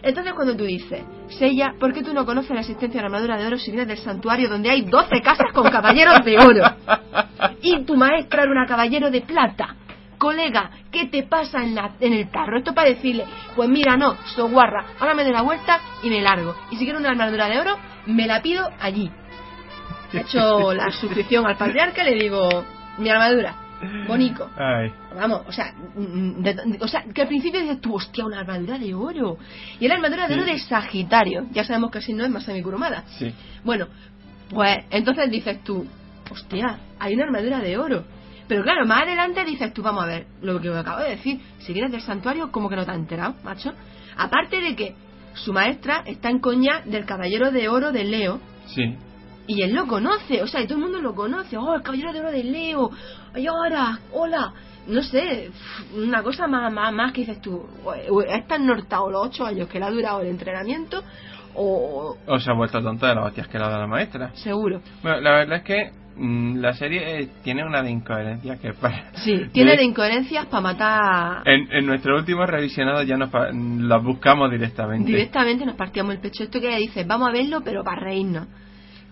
[0.02, 1.04] Entonces cuando tú dices,
[1.38, 3.86] Sella, ¿por qué tú no conoces la existencia de la armadura de oro si vienes
[3.86, 6.64] del santuario donde hay 12 casas con caballeros de oro?
[7.62, 9.76] Y tu maestra era una caballero de plata.
[10.18, 12.58] Colega, ¿qué te pasa en, la, en el tarro?
[12.58, 13.24] Esto para decirle,
[13.54, 16.56] pues mira, no, so guarra, ahora me doy la vuelta y me largo.
[16.72, 19.12] Y si quiero una armadura de oro, me la pido allí.
[20.14, 22.48] He hecho la suscripción al patriarca y le digo,
[22.98, 23.56] mi armadura,
[24.08, 24.48] Bonico.
[24.56, 24.90] Ay.
[25.14, 28.78] Vamos, o sea, de- de- o sea, que al principio dices tú, hostia, una armadura
[28.78, 29.36] de oro.
[29.78, 30.40] Y era armadura de Sí.
[30.40, 31.46] oro de Sagitario.
[31.52, 33.02] Ya sabemos que si no es Masami Kurumada.
[33.18, 33.34] Sí.
[33.62, 33.88] Bueno,
[34.48, 35.86] pues entonces dices tú,
[36.30, 38.04] hostia, hay una armadura de oro.
[38.48, 41.40] Pero claro, más adelante dices tú, vamos a ver, lo que me acabo de decir,
[41.58, 43.72] si vienes del santuario, como que no te has enterado, macho?
[44.16, 44.94] Aparte de que
[45.34, 48.96] su maestra está en coña del caballero de oro de Leo, Sí.
[49.46, 51.56] Y él lo conoce, o sea, y todo el mundo lo conoce.
[51.56, 52.90] Oh, el caballero de oro de Leo.
[53.34, 54.52] Ay, ahora, hola.
[54.86, 55.50] No sé,
[55.96, 57.66] una cosa más, más, más que dices tú.
[58.28, 61.02] Es tan nortado los ocho años que le ha durado el entrenamiento,
[61.54, 64.30] o O se ha vuelto tonta de las hostias que le ha dado la maestra.
[64.34, 64.80] seguro.
[65.02, 69.10] Bueno, la verdad es que mm, la serie eh, tiene una de incoherencias que para...
[69.16, 71.42] Sí, tiene de- de incoherencias para matar.
[71.48, 75.10] En, en nuestro último revisionado ya nos pa- las buscamos directamente.
[75.10, 76.44] Directamente nos partíamos el pecho.
[76.44, 78.48] Esto que dices, vamos a verlo, pero para reírnos.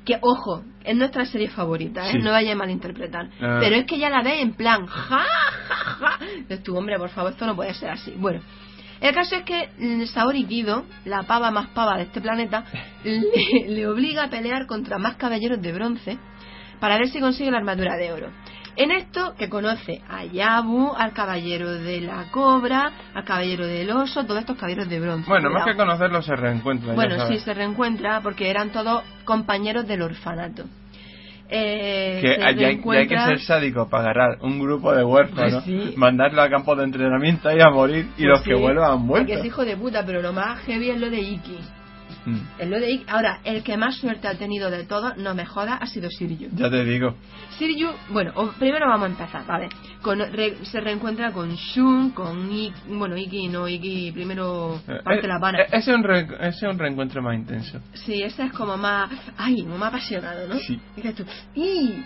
[0.04, 2.12] Que, ojo, es nuestra serie favorita, ¿eh?
[2.12, 2.18] Sí.
[2.18, 3.28] No vaya a malinterpretar.
[3.40, 3.58] Ah.
[3.60, 5.24] Pero es que ya la ves en plan, ja,
[5.68, 6.18] ja, ja.
[6.38, 8.12] Dices tú, hombre, por favor, esto no puede ser así.
[8.16, 8.40] Bueno,
[9.00, 12.64] el caso es que Saori Kido, la pava más pava de este planeta,
[13.04, 16.18] le, le obliga a pelear contra más caballeros de bronce
[16.80, 18.30] para ver si consigue la armadura de oro.
[18.74, 24.24] En esto que conoce a Yabu, al caballero de la cobra, al caballero del oso,
[24.24, 25.28] todos estos caballeros de bronce.
[25.28, 25.72] Bueno, más Cuidado.
[25.72, 26.94] que conocerlo se reencuentra.
[26.94, 30.64] Bueno, sí, se reencuentra porque eran todos compañeros del orfanato.
[31.54, 35.64] Eh, Que se hay, hay que ser sádico para agarrar un grupo de huérfanos, Pues
[35.64, 35.94] sí.
[35.98, 39.00] mandarlo a campo de entrenamiento y a morir, y Pues los que sí, vuelvan han
[39.02, 39.30] muerto.
[39.34, 41.58] es hijo de puta, pero lo más heavy es lo de Iki.
[42.24, 42.38] Mm,
[42.88, 43.04] Iki.
[43.08, 46.48] Ahora, el que más suerte ha tenido de todos, no me joda, ha sido Siryu.
[46.54, 47.16] ya te digo.
[47.58, 49.68] Siryu, bueno, o- primero vamos a empezar, ¿vale?
[50.02, 55.24] Con, re- se reencuentra con Shun, con Iki, bueno, Iki no, Iki primero Eh, parte
[55.26, 55.58] eh, la pana.
[55.62, 57.80] eh, ese, es un re- ese es un reencuentro más intenso.
[57.94, 60.54] Sí, ese es como más, ay, como más apasionado, ¿no?
[60.60, 60.80] Sí.
[60.96, 62.04] Dices tú, ¡y!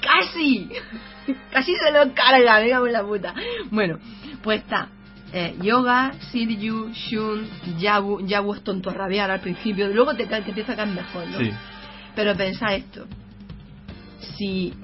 [0.00, 0.68] ¡Casi!
[1.52, 3.34] Casi se lo carga, me en la puta.
[3.70, 3.98] Bueno,
[4.42, 4.88] pues está
[5.32, 8.20] eh, Yoga, Siryu, Shun, Yabu.
[8.26, 11.26] Yabu es tonto a rabiar al principio, luego te, ca- te empieza a caer mejor,
[11.28, 11.38] ¿no?
[11.38, 11.50] Sí.
[12.16, 13.06] Pero pensá esto:
[14.36, 14.74] si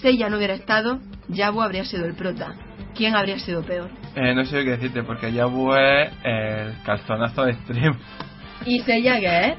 [0.00, 2.54] Seiya no hubiera estado, Yabu habría sido el prota.
[2.94, 3.90] ¿Quién habría sido peor?
[4.14, 7.96] Eh, no sé qué decirte, porque Yabu es el calzonazo extremo.
[8.64, 9.56] ¿Y Seiya qué es?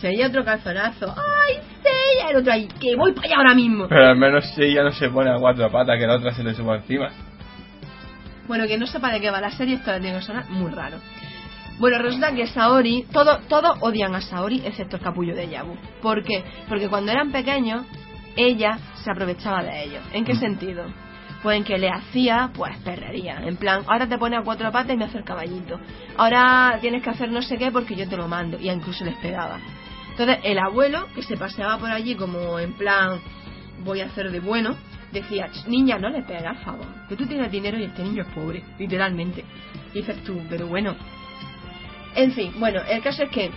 [0.00, 1.14] Seiya otro calzonazo.
[1.16, 2.30] ¡Ay, Seiya!
[2.30, 3.86] El otro ahí, que voy para allá ahora mismo.
[3.88, 6.42] Pero al menos si ella no se pone a cuatro patas, que la otra se
[6.44, 7.10] le suba encima.
[8.48, 10.70] Bueno, que no sepa de qué va la serie, esto le tiene que sonar muy
[10.70, 10.98] raro.
[11.78, 15.76] Bueno, resulta que Saori, todo, todos odian a Saori, excepto el capullo de Yabu.
[16.02, 16.42] ¿Por qué?
[16.68, 17.86] Porque cuando eran pequeños,
[18.36, 20.02] ella se aprovechaba de ellos.
[20.12, 20.40] ¿En qué Mm.
[20.40, 20.84] sentido?
[21.42, 23.38] Pues en que le hacía, pues, perrería.
[23.44, 25.78] En plan, ahora te pone a cuatro patas y me hace el caballito.
[26.16, 28.58] Ahora tienes que hacer no sé qué porque yo te lo mando.
[28.58, 29.58] Y incluso les pegaba.
[30.10, 33.20] Entonces, el abuelo, que se paseaba por allí como en plan,
[33.84, 34.74] voy a hacer de bueno,
[35.12, 38.22] decía, "Ch, niña, no le pegas, por favor, que tú tienes dinero y este niño
[38.22, 39.44] es pobre, literalmente.
[39.92, 40.94] Y dices tú, pero bueno.
[42.14, 43.50] En fin, bueno, el caso es que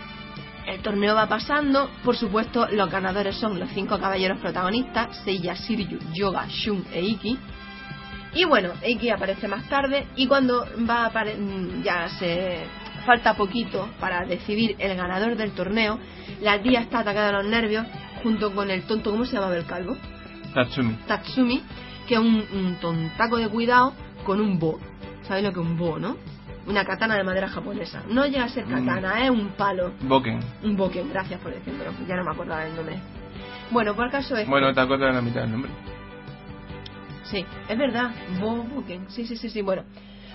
[0.67, 5.99] el torneo va pasando, por supuesto, los ganadores son los cinco caballeros protagonistas, Seiya, Shiryu,
[6.13, 7.37] Yoga, Shun e Iki.
[8.33, 12.59] Y bueno, Iki aparece más tarde y cuando va a mm, ya se
[13.05, 15.99] falta poquito para decidir el ganador del torneo,
[16.41, 17.85] la tía está atacada a los nervios
[18.21, 19.97] junto con el tonto, ¿cómo se llamaba el calvo?
[20.53, 20.93] Tatsumi.
[21.07, 21.63] Tatsumi,
[22.07, 23.93] que es un, un tontaco de cuidado
[24.25, 24.79] con un bo.
[25.23, 26.17] ¿Sabéis lo que es un bo, no?
[26.67, 28.03] Una katana de madera japonesa.
[28.09, 29.93] No llega a ser katana, es un palo.
[30.01, 30.39] Boken.
[30.63, 31.91] Un boken, gracias por decírmelo.
[32.07, 32.99] Ya no me acordaba el nombre.
[33.71, 34.47] Bueno, por el caso es.
[34.47, 35.71] Bueno, te acuerdas de la mitad del nombre.
[37.23, 38.11] Sí, es verdad.
[38.39, 39.09] Bo boken.
[39.09, 39.61] Sí, sí, sí, sí.
[39.61, 39.83] Bueno,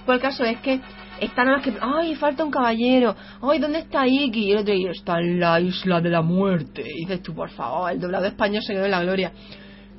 [0.04, 0.80] por el caso es que
[1.20, 1.74] está nada más que.
[1.80, 3.14] ¡Ay, falta un caballero!
[3.42, 4.46] ¡Ay, ¿dónde está Iki?
[4.46, 6.82] Y el otro día está en la isla de la muerte.
[6.82, 9.32] Y dices tú, por favor, el doblado español se quedó en la gloria.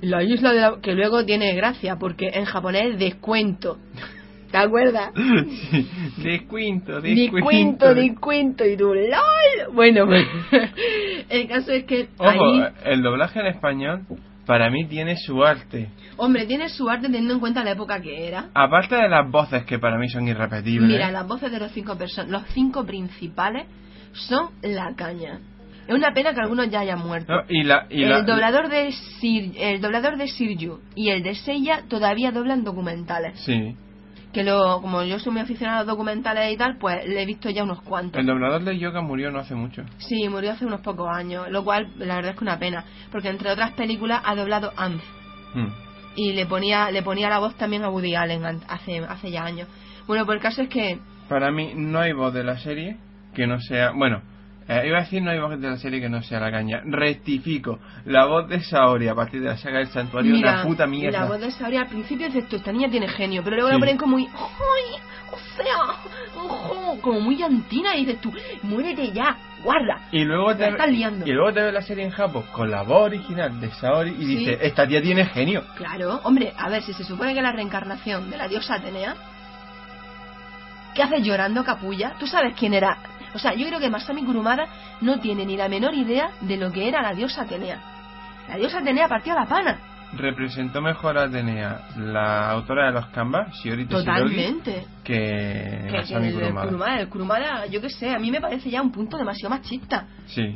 [0.02, 0.82] La isla de la.
[0.82, 3.78] que luego tiene gracia, porque en japonés es descuento.
[4.52, 5.12] ¿Te acuerdas?
[5.72, 5.88] sí.
[6.24, 8.66] Descuento, Descuento, descuento.
[8.66, 9.74] Y tú, ¡LOL!
[9.74, 10.26] Bueno, pues.
[11.30, 12.10] el caso es que.
[12.18, 14.02] Ojo, ahí, el doblaje en español
[14.46, 15.90] para mí tiene su arte.
[16.16, 18.50] hombre, tiene su arte teniendo en cuenta la época que era.
[18.54, 20.90] Aparte de las voces que para mí son irrepetibles.
[20.90, 21.98] Mira, las voces de los cinco
[22.28, 23.68] los cinco principales
[24.14, 25.40] son la caña.
[25.88, 27.32] Es una pena que algunos ya hayan muerto.
[27.34, 31.24] No, y la, y el la- doblador de Sir, el doblador de Sirju y el
[31.24, 33.40] de Seiya todavía doblan documentales.
[33.40, 33.76] Sí.
[34.34, 37.50] que lo, como yo soy muy aficionado a documentales y tal, pues le he visto
[37.50, 38.20] ya unos cuantos.
[38.20, 39.84] El doblador de Yoga murió no hace mucho.
[39.98, 43.30] Sí, murió hace unos pocos años, lo cual la verdad es que una pena, porque
[43.30, 45.02] entre otras películas ha doblado Anz
[45.56, 45.70] Hmm.
[46.18, 49.68] y le ponía le ponía la voz también a Woody Allen hace hace ya años.
[50.06, 51.00] Bueno, pues el caso es que
[51.30, 52.98] Para mí no hay voz de la serie
[53.34, 53.92] que no sea...
[53.92, 54.22] Bueno,
[54.70, 56.82] eh, iba a decir no hay voz de la serie que no sea la caña.
[56.86, 57.80] Rectifico.
[58.06, 61.22] La voz de Saori a partir de la saga del santuario es una puta mierda.
[61.22, 63.74] la voz de Saori al principio dices tú, esta niña tiene genio, pero luego Sí.
[63.76, 65.02] la ponen como muy ¡ay!
[65.32, 68.32] o sea, ojo, como muy llantina y dices tú,
[68.64, 70.08] muérete ya, guarda.
[70.12, 71.26] Y luego, te, estás liando.
[71.28, 74.26] y luego te ves la serie en Japón con la voz original de Saori y
[74.26, 74.36] Sí.
[74.38, 75.64] dices, esta tía tiene genio.
[75.76, 79.16] Claro, hombre, a ver, si se supone que la reencarnación de la diosa Atenea,
[80.94, 82.14] ¿qué haces llorando, capulla?
[82.20, 82.98] ¿Tú sabes quién era?
[83.38, 84.66] O sea, yo creo que Masami Kurumada
[85.02, 87.80] no tiene ni la menor idea de lo que era la diosa Atenea.
[88.50, 89.78] La diosa Atenea partió a la pana.
[90.14, 94.86] Representó mejor a Atenea, la autora de los Canvas, Shiori Totalmente.
[95.04, 96.66] que Que, que Masami el, el Kurumada.
[96.66, 100.08] Kurumada, el Kurumada, yo qué sé, a mí me parece ya un punto demasiado machista.
[100.26, 100.56] Sí.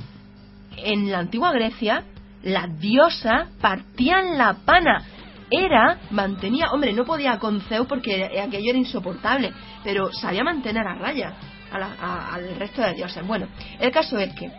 [0.78, 2.04] En la antigua Grecia,
[2.42, 5.04] las diosas partían la pana.
[5.52, 9.54] Era, mantenía, hombre, no podía con Zeus porque aquello era insoportable,
[9.84, 11.36] pero sabía mantener a raya
[11.72, 13.26] a la- a- al resto de dioses.
[13.26, 13.48] Bueno,
[13.80, 14.52] el caso es que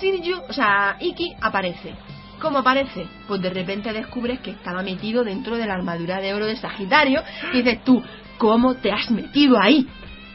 [0.00, 1.94] Sirju, o sea, Iki aparece.
[2.40, 3.06] ¿Cómo aparece?
[3.28, 7.22] Pues de repente descubres que estaba metido dentro de la armadura de oro de Sagitario
[7.52, 8.02] y dices tú,
[8.38, 9.86] ¿cómo te has metido ahí?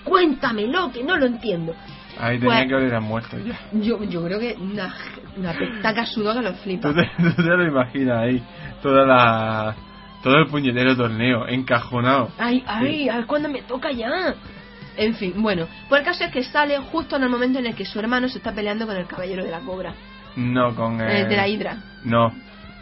[0.06, 1.76] Cuéntamelo, que no lo entiendo.
[2.20, 3.60] Ahí tenía Pues- que a muerto ya.
[3.74, 4.94] Yo, yo creo que una,
[5.38, 6.90] una pestaca sudó que lo flipa.
[6.90, 8.42] ¿Tú te, tú te lo imaginas ahí,
[8.82, 9.76] toda la,
[10.24, 12.30] todo el puñetero torneo, encajonado.
[12.38, 14.34] Ay, ay, a ver cuándo me toca ya.
[15.00, 17.76] En fin, bueno, pues el caso es que sale justo en el momento en el
[17.76, 19.94] que su hermano se está peleando con el caballero de la cobra,
[20.36, 21.30] No, con eh, el...
[21.30, 21.78] de la hidra.
[22.04, 22.34] No,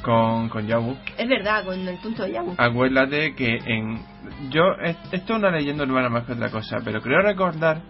[0.02, 0.96] con, con Yabu.
[1.18, 2.56] Es verdad, con el punto de Yabu.
[2.58, 4.02] Acuérdate que en...
[4.50, 7.82] Yo, es- esto es una leyenda urbana más que otra cosa, pero creo recordar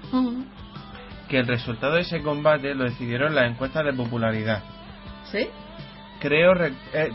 [1.30, 4.62] que el resultado de ese combate lo decidieron las encuestas de popularidad.
[5.32, 5.48] ¿Sí?
[6.20, 7.12] Creo re- eh,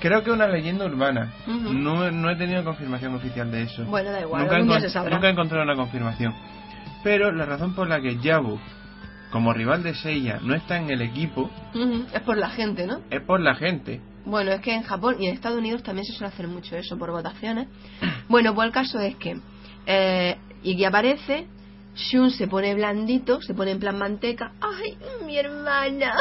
[0.00, 1.32] creo que es una leyenda urbana.
[1.46, 3.84] No, no he tenido confirmación oficial de eso.
[3.86, 5.14] Bueno, da igual, nunca, día se sabrá.
[5.14, 6.34] nunca he encontrado una confirmación.
[7.04, 8.58] Pero la razón por la que Yabu,
[9.30, 11.50] como rival de Seiya, no está en el equipo
[12.12, 13.00] Es por la gente, ¿no?
[13.10, 14.00] es por la gente.
[14.24, 16.98] Bueno, es que en Japón y en Estados Unidos también se suele hacer mucho eso
[16.98, 17.68] por votaciones.
[18.28, 19.36] Bueno, pues el caso es que
[19.86, 21.46] eh, Iki aparece,
[21.96, 24.52] Shun se pone blandito, se pone en plan manteca.
[24.60, 26.12] ¡Ay, mi hermana!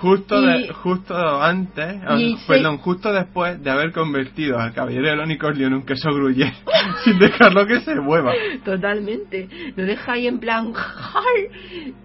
[0.00, 5.08] Justo, Y- de- justo antes, ah, se- perdón, justo después de haber convertido al caballero
[5.08, 6.52] del unicornio en un queso gruyere,
[7.04, 8.32] sin dejarlo que se mueva.
[8.64, 9.48] Totalmente.
[9.74, 10.72] Lo deja ahí en plan.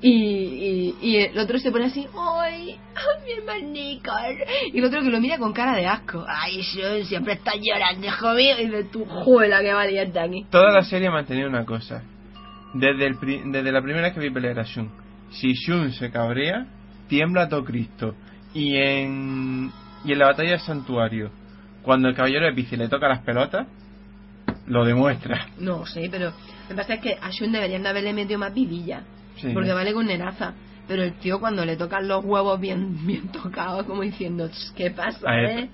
[0.02, 2.08] Y, y, y el otro se pone así.
[2.18, 2.76] ¡Ay!
[2.96, 4.14] ¡Ay, mi hermanica!
[4.74, 6.26] Y el otro que lo mira con cara de asco.
[6.28, 8.56] ¡Ay, Shun, siempre está llorando, hijo mío!
[8.60, 10.46] Y de tu juela que valiente aquí.
[10.50, 12.04] Toda la serie ha mantenido una cosa.
[12.73, 14.89] Desde, el pri- desde la primera vez que vi pelear a Shun.
[15.31, 16.65] Si Shun se cabrea,
[17.07, 18.15] tiembla todo Cristo.
[18.53, 19.72] Y en,
[20.06, 21.31] y en la batalla del santuario,
[21.81, 23.68] cuando el caballero de Piscis le toca las pelotas,
[24.68, 25.48] lo demuestra.
[25.60, 26.34] No sé, pero lo
[26.69, 29.02] que pasa es que a Shun deberían de haberle metido más vidilla.
[29.38, 29.49] Sí.
[29.53, 30.53] Porque vale con nenaza.
[30.88, 34.91] Pero el tío cuando le tocan los huevos bien, bien tocados, como diciendo, "Ch, ¿qué
[34.91, 35.69] pasa, eh?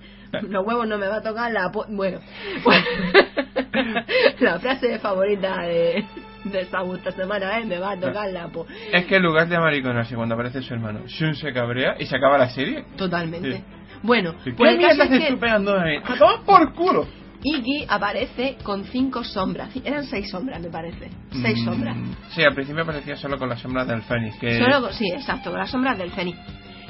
[0.50, 1.72] Los huevos no me va a tocar la...
[1.72, 1.86] po-".
[1.90, 2.20] Bueno,
[4.40, 6.06] la frase favorita de,
[6.52, 7.66] de esta, esta semana, ¿eh?
[7.66, 8.48] Me va a tocar la...
[8.48, 8.66] Po-".
[8.92, 12.16] Es que en lugar de amariconarse cuando aparece su hermano, Shun se cabrea y se
[12.16, 12.86] acaba la serie.
[12.98, 13.52] Totalmente.
[13.58, 13.64] Sí.
[14.04, 15.98] Bueno, ¿Qué pues el caso es haces que tú pegándome?
[15.98, 17.08] ¡A tomar por culo!
[17.44, 19.70] Iki aparece con cinco sombras.
[19.86, 21.10] Eran seis sombras, me parece.
[21.32, 21.98] Seis Mm, sombras.
[22.30, 24.38] Sí, al principio aparecía solo con las sombras del Fénix.
[24.40, 26.38] Que Solo sí, exacto, con las sombras del Fénix.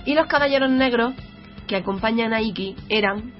[0.05, 1.13] Y los caballeros negros
[1.67, 3.33] que acompañan a Iki eran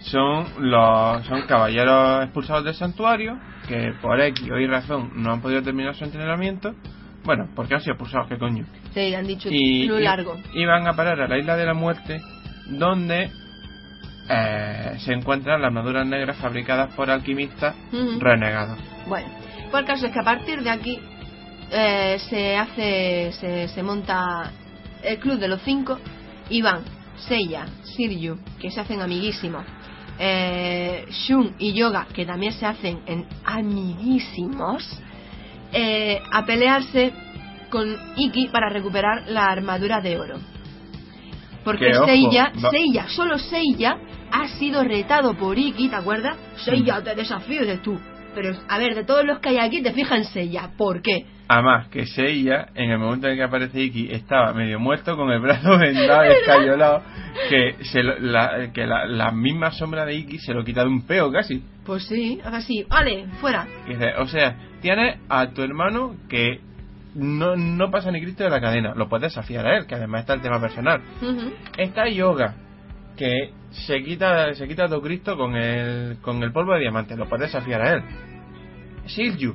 [0.00, 3.38] son los son caballeros expulsados del santuario
[3.68, 6.74] que por X o Y razón no han podido terminar su entrenamiento.
[7.24, 8.64] Bueno, porque han sido expulsados, qué coño.
[8.94, 10.36] Sí, han dicho Y, lo largo.
[10.54, 12.20] y van a parar a la isla de la muerte,
[12.68, 13.30] donde
[14.28, 17.74] eh, se encuentran las armaduras negras fabricadas por alquimistas
[18.20, 18.78] renegados.
[19.08, 19.28] Bueno,
[19.70, 20.98] pues el caso es que a partir de aquí
[21.72, 24.52] eh, se hace, se, se monta
[25.02, 25.98] el club de los cinco
[26.48, 26.82] y van
[27.16, 29.64] Seiya, Shiryu, que se hacen amiguísimos,
[30.18, 34.82] eh, Shun y Yoga, que también se hacen en amiguísimos,
[35.72, 37.12] eh, a pelearse
[37.70, 40.38] con Iki para recuperar la armadura de oro.
[41.64, 43.98] Porque Seiya, Seiya, solo Seiya
[44.30, 46.36] ha sido retado por Iki, ¿te acuerdas?
[46.56, 47.98] Seiya, te desafío de tú.
[48.36, 50.70] Pero a ver, de todos los que hay aquí, te fijas en Seiya.
[50.76, 51.24] ¿Por qué?
[51.48, 55.30] Además, que Seiya, en el momento en el que aparece Iki, estaba medio muerto, con
[55.30, 57.02] el brazo vendado, escayolado,
[57.48, 60.88] que, se lo- la, que la, la misma sombra de Iki se lo quita de
[60.88, 61.62] un peo casi.
[61.86, 63.66] Pues sí, así, vale, fuera.
[64.18, 66.60] O sea, tienes a tu hermano que
[67.14, 70.20] no, no pasa ni Cristo de la cadena, lo puedes desafiar a él, que además
[70.20, 71.00] está el tema personal.
[71.78, 72.54] Está Yoga,
[73.16, 77.16] que se quita se quita a tu Cristo con el, con el polvo de diamante,
[77.16, 78.02] lo puedes desafiar a él.
[79.06, 79.54] Shiryu,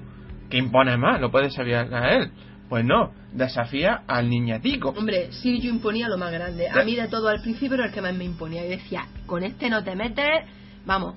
[0.49, 2.31] que impone más, lo puedes desafiar a él.
[2.69, 4.89] Pues no, desafía al niñatico.
[4.89, 6.69] Hombre, Shiryu imponía lo más grande.
[6.69, 8.65] A mí de todo al principio era el que más me imponía.
[8.65, 10.45] Y decía, con este no te metes,
[10.85, 11.15] vamos.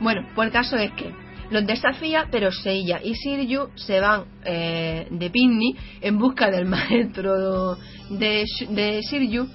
[0.00, 1.12] Bueno, pues el caso es que
[1.50, 7.76] los desafía, pero Seiya y Shiryu se van eh, de picnic en busca del maestro
[8.10, 9.48] de, de Shiryu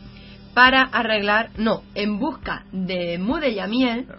[0.54, 3.56] para arreglar, no, en busca de Mude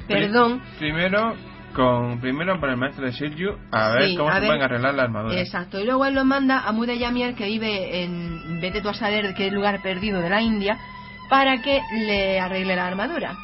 [0.08, 1.34] perdón, Primero
[1.74, 4.48] con primero por el maestro de Shiryu a ver Sí, cómo a se ver.
[4.48, 5.40] pueden arreglar la armadura.
[5.40, 8.94] Exacto, y luego él lo manda a Mude Yamiel, que vive en vete tú a
[8.94, 10.78] saber de qué lugar perdido de la India,
[11.28, 13.36] para que le arregle la armadura.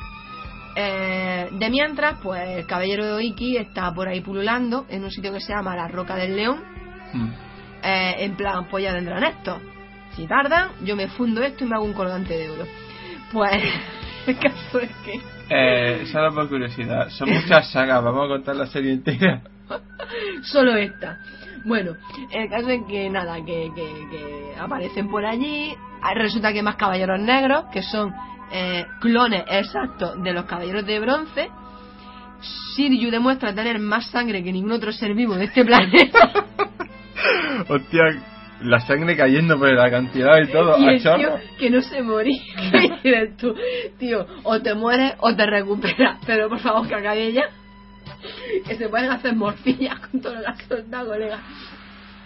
[0.77, 5.33] Eh, de mientras, pues el caballero de Iki está por ahí pululando en un sitio
[5.33, 6.63] que se llama la Roca del León,
[7.13, 7.29] Mm.
[7.83, 9.61] eh, en plan, pues ya vendrán estos.
[10.17, 12.65] Si tardan, yo me fundo esto y me hago un colgante de oro.
[13.33, 13.53] Pues
[14.27, 15.21] el caso es que
[15.51, 19.43] Eh, solo por curiosidad, son muchas sagas, vamos a contar la serie entera.
[20.43, 21.19] solo esta.
[21.65, 21.93] Bueno,
[22.33, 25.75] el caso es que nada, que, que- que aparecen por allí.
[26.03, 28.13] Ah, Resulta que hay más caballeros negros, que son
[28.53, 31.51] eh, clones exactos de los caballeros de bronce.
[32.75, 36.31] Shiryu demuestra tener más sangre que ningún otro ser vivo de este planeta.
[37.69, 38.03] Hostia,
[38.63, 42.41] la sangre cayendo por el acantilado y todo, y el tío que no se moría.
[43.03, 43.55] Dices tú,
[43.99, 46.19] tío, o te mueres o te recuperas.
[46.27, 47.45] Pero por favor, que acabe ya.
[48.67, 51.39] Que se pueden hacer morcillas con todo lo que has colega.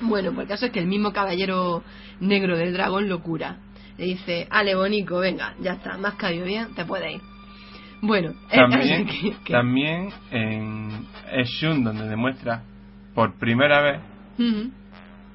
[0.01, 1.83] Bueno, pues el caso es que el mismo caballero
[2.21, 3.59] negro del dragón lo cura.
[3.97, 7.21] Le dice, Ale, bonico, venga, ya está, has caído bien, te puedes ir.
[8.03, 11.07] Bueno, También, que- que- también en
[11.45, 12.63] Shun donde demuestra
[13.15, 14.01] por primera vez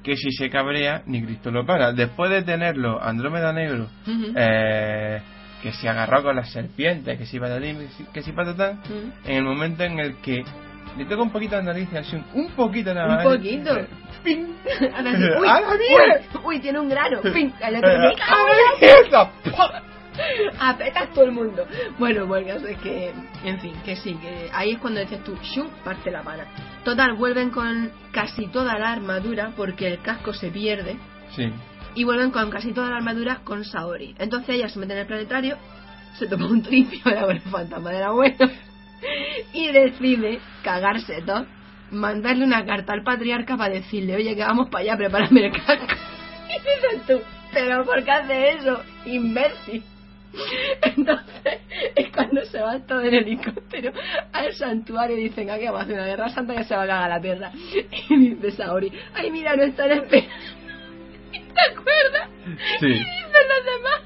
[0.02, 1.92] que si se cabrea ni Cristo lo para.
[1.92, 3.86] Después de tenerlo Andrómeda Negro,
[4.36, 5.20] eh,
[5.62, 9.12] que se agarró con las serpientes, que si patatán, que si- que si patatán, ujú.
[9.26, 10.42] en el momento en el que
[10.96, 13.24] le toca un poquito la nariz a Shun, un poquito nada Un más.
[13.24, 13.76] poquito.
[13.76, 13.86] eh,
[14.24, 14.46] ¡ping!
[15.40, 17.20] Uy, uy, uy, tiene un grano.
[17.32, 18.48] Ping, ¡A ¡me cago
[18.80, 19.30] en la
[20.58, 21.66] la apretas todo el mundo.
[21.98, 23.12] Bueno, pues el caso es que,
[23.44, 26.46] en fin, que sí, que ahí es cuando dices tú, shum, parte la pana.
[26.84, 30.96] Total, vuelven con casi toda la armadura porque el casco se pierde
[31.36, 31.44] Sí.
[31.94, 34.14] y vuelven con casi toda la armadura con Saori.
[34.18, 35.56] Entonces ella se mete en el planetario,
[36.18, 38.36] se toma un tripio con el fantasma del abuelo
[39.52, 41.46] y decide cagarse todo,
[41.92, 45.86] mandarle una carta al patriarca para decirle, oye, que vamos para allá, prepárame el casco.
[46.50, 47.20] Y dices tú,
[47.52, 48.82] pero ¿por qué hace eso?
[49.06, 49.84] Imbécil.
[50.82, 51.58] Entonces
[51.96, 53.92] es cuando se va todo en helicóptero
[54.32, 56.86] al santuario y dicen aquí vamos a hacer una guerra santa que se va a
[56.86, 57.52] cagar la tierra.
[58.10, 60.30] Y dice Saori, ay mira, no están esperando.
[61.32, 62.28] ¿Te acuerdas?
[62.80, 62.86] Sí.
[62.86, 64.00] Y dicen los demás.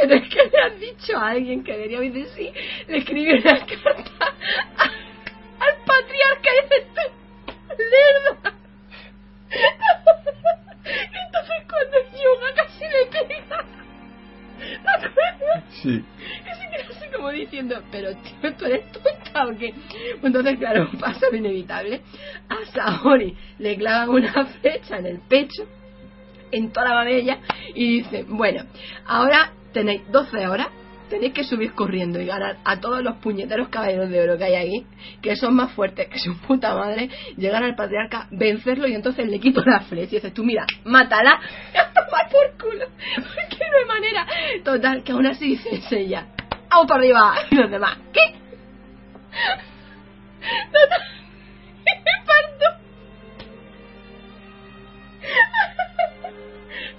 [0.00, 2.52] Pero es que le has dicho a alguien que debería decir sí,
[2.88, 4.34] le escribió una carta
[4.78, 7.12] a- al patriarca y dice
[7.78, 8.54] lerda.
[10.84, 11.96] Entonces cuando
[15.82, 16.04] Sí.
[16.44, 19.74] Que así como diciendo, pero tío, ¿tú eres tonta o qué?
[20.22, 22.02] Entonces, claro, pasa lo inevitable.
[22.48, 25.66] A Saori le clavan una flecha en el pecho,
[26.50, 27.38] en toda la babella,
[27.74, 28.64] y dice, bueno,
[29.06, 30.68] ahora tenéis 12 horas,
[31.08, 34.54] tenéis que subir corriendo y ganar a todos los puñeteros caballeros de oro que hay
[34.54, 34.86] aquí,
[35.22, 39.38] que son más fuertes que su puta madre, llegar al patriarca, vencerlo y entonces le
[39.40, 41.32] quito la flecha y dices tú, mira, mátala,
[41.74, 42.86] a tomar por culo,
[43.16, 44.26] porque no hay manera.
[44.64, 46.26] Total, que aún así dices ella,
[46.70, 48.20] vamos para arriba, y los demás, ¿qué?
[50.72, 51.02] Total,
[51.84, 51.92] me
[52.26, 52.84] parto.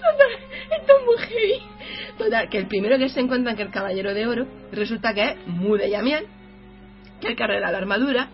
[0.01, 0.31] Total,
[0.71, 1.74] esto es muy heavy.
[2.17, 5.47] Total, que el primero que se encuentra que el caballero de oro resulta que es
[5.47, 6.25] Mude Yamiel,
[7.19, 8.29] que que arreglar la armadura,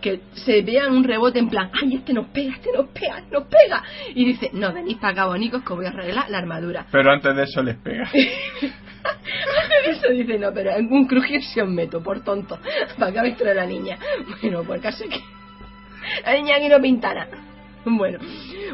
[0.00, 3.44] que se vea un rebote en plan, ay, este nos pega, este nos pega, nos
[3.44, 3.82] pega.
[4.14, 6.86] Y dice, no, venís para acá, bonicos, que voy a arreglar la armadura.
[6.92, 8.10] Pero antes de eso les pega.
[9.86, 12.58] Eso dice, no, pero en un crujir se os meto, por tonto.
[12.98, 13.98] Para acá visto de la niña.
[14.40, 15.20] Bueno, por caso que
[16.24, 17.53] la niña aquí no pinta nada.
[17.98, 18.18] Bueno,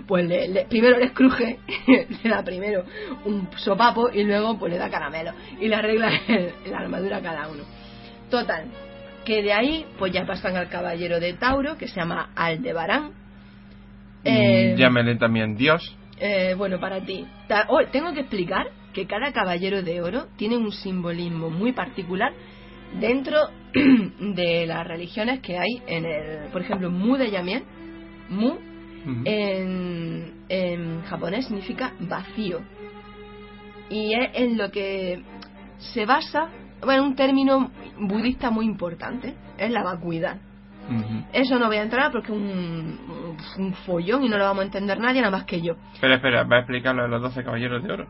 [0.07, 1.59] pues le, le- primero les cruje,
[2.23, 2.85] le da primero
[3.25, 7.21] un sopapo y luego pues le da caramelo y le arregla el- la armadura a
[7.23, 7.65] cada uno.
[8.31, 8.67] Total,
[9.25, 13.11] Que de ahí, pues ya pasan al caballero de Tauro, que se llama Aldebarán.
[14.25, 15.97] Eh, Llámele también Dios.
[16.19, 17.27] Eh, bueno, para ti.
[17.69, 22.33] Oh, tengo que explicar que cada caballero de oro tiene un simbolismo muy particular
[23.01, 27.65] dentro de las religiones que hay en el, por ejemplo, Mu de Yamien,
[28.29, 28.59] Mu
[29.25, 32.61] En, en japonés significa vacío.
[33.89, 35.23] Y es en lo que
[35.79, 36.49] se basa,
[36.83, 40.37] bueno, un término budista muy importante, es la vacuidad.
[41.33, 42.99] Eso no voy a entrar porque es un,
[43.59, 45.75] un follón y no lo vamos a entender nadie nada más que yo.
[45.95, 48.07] Espera, espera, va a explicar lo de los 12 caballeros de oro.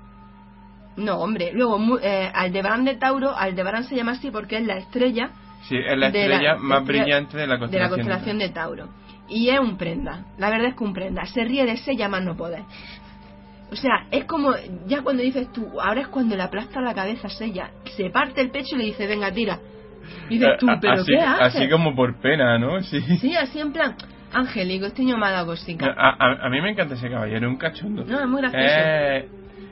[0.97, 1.53] No, hombre.
[1.53, 5.31] Luego, eh, Aldebarán de Tauro, Aldebarán se llama así porque es la estrella
[5.69, 7.91] Sí, es la estrella más estrella brillante de la de la constelación.
[7.91, 8.89] constelación de Tauro.
[9.31, 10.24] Y es un prenda.
[10.39, 11.24] La verdad es que un prenda.
[11.27, 12.62] Se ríe de ese más no poder.
[13.73, 14.52] O sea, es como,
[14.86, 18.40] ya cuando dices tú, ahora es cuando le aplasta la cabeza a Sella, se parte
[18.40, 19.61] el pecho y le dice, venga, tira.
[20.28, 21.57] Y dices tú, Eh, ¿pero así, qué haces?
[21.57, 22.82] así como por pena, ¿no?
[22.82, 23.01] Sí.
[23.19, 23.94] Sí, así en plan,
[24.32, 25.86] Angélico, este niño dado cosica.
[25.97, 28.05] A, a- a mí me encanta ese caballero, es un cachondo.
[28.05, 28.66] No, es muy gracioso.
[28.69, 29.28] Eh,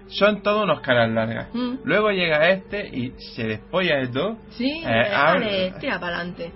[0.08, 1.48] son todos unos caras largas.
[1.52, 1.78] Mm.
[1.84, 4.38] Luego llega este y se despolla de todo.
[4.50, 6.52] Sí, Eh, dale, ah, tira para adelante.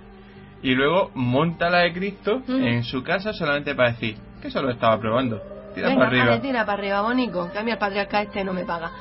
[0.63, 2.63] Y luego monta la de Cristo Mm.
[2.63, 5.41] en su casa solamente para decir que solo estaba probando.
[5.75, 6.25] Tira Venga, para arriba.
[6.25, 8.91] dale, tira para arriba, bonico, que a mí el patriarca este no me paga.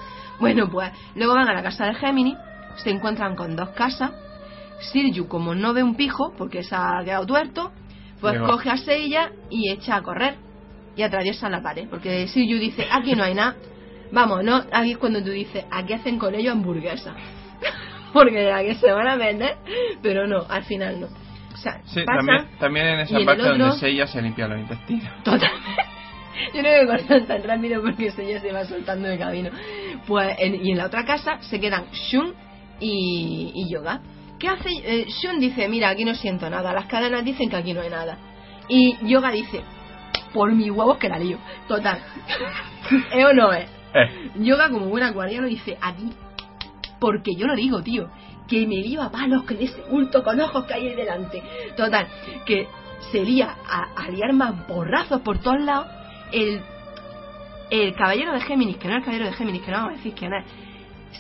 [0.41, 2.37] Bueno, pues luego van a la casa de Géminis,
[2.77, 4.11] se encuentran con dos casas.
[4.81, 7.71] Sirju, como no ve un pijo, porque se ha quedado tuerto,
[8.21, 10.35] pues coge a Seiya y echa a correr.
[10.97, 13.55] Y atraviesa la pared, porque Sirju dice, aquí no hay nada.
[14.11, 17.15] Vamos, no, aquí es cuando tú dices, aquí hacen con ellos hamburguesa.
[18.13, 19.57] porque aquí se van a vender,
[20.03, 21.22] pero no, al final no.
[21.53, 25.09] O sea, Sí, también, también en esa parte otro- donde Seiya se limpia los intestinos.
[25.25, 25.83] Totalmente.
[26.55, 29.51] Yo no me cortan tan rápido porque ya se va soltando de camino.
[30.07, 32.35] Pues en- y en la otra casa se quedan Shun
[32.81, 34.01] y, y Yoga.
[34.39, 34.71] ¿Qué hace?
[34.83, 36.73] eh, Shun dice, mira, aquí no siento nada.
[36.73, 38.17] Las cadenas dicen que aquí no hay nada.
[38.69, 39.61] Y Yoga dice,
[40.33, 41.39] por mis huevos que la lío.
[41.69, 41.99] Total.
[43.15, 43.69] ¿Es o no es?
[43.95, 46.11] Eh, Yoga, como buen acuariano, dice, aquí,
[46.99, 48.09] porque yo lo digo, tío,
[48.49, 51.43] que me lío a palos con ese bulto con ojos que hay ahí delante.
[51.77, 52.07] Total,
[52.45, 52.67] que
[53.11, 55.87] se lía a, a liar más borrazos por todos lados.
[56.33, 56.61] El,
[57.71, 59.97] el caballero de Géminis, que no es el caballero de Géminis, que no vamos a
[59.97, 60.45] decir quién es,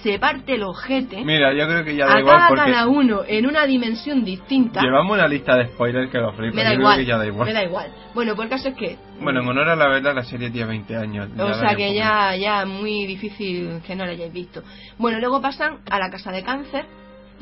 [0.02, 3.46] se parte el ojete, mira, yo creo que ya da igual porque cada uno en
[3.46, 4.80] una dimensión distinta.
[4.80, 6.56] llevamos una lista de spoilers que lo flipa.
[6.56, 7.46] me da igual, creo que ya da igual.
[7.46, 7.92] me da igual.
[8.14, 10.68] Bueno, pues el caso es que Bueno, en honor a la verdad, la serie tiene
[10.68, 11.28] 20 años.
[11.38, 14.62] O sea que ya, ya muy difícil que no lo hayáis visto.
[14.98, 16.86] Bueno, luego pasan a la casa de cáncer,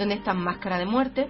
[0.01, 1.29] donde está Máscara de Muerte.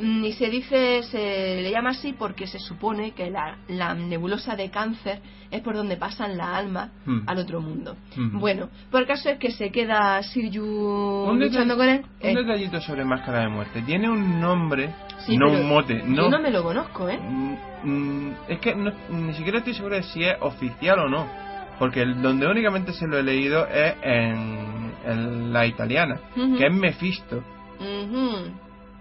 [0.00, 4.54] Mm, Y se dice, se le llama así porque se supone que la, la nebulosa
[4.56, 5.20] de cáncer
[5.50, 7.20] es por donde pasan las almas Hmm.
[7.26, 7.96] al otro mundo.
[8.16, 8.38] Hmm.
[8.38, 10.62] Bueno, por el caso es que se queda Sirju
[11.30, 12.02] Un, luchando con él.
[12.22, 13.82] un Eh, detallito sobre Máscara de Muerte.
[13.82, 14.90] Tiene un nombre,
[15.26, 16.00] sí, no un mote.
[16.04, 17.18] No, Yo no me lo conozco, ¿eh?
[17.18, 17.54] Mm,
[17.84, 21.26] mm, es que no- ni siquiera estoy seguro de si es oficial o no.
[21.80, 26.20] Porque el- donde únicamente se lo he leído es en, en la italiana,
[26.56, 26.72] que es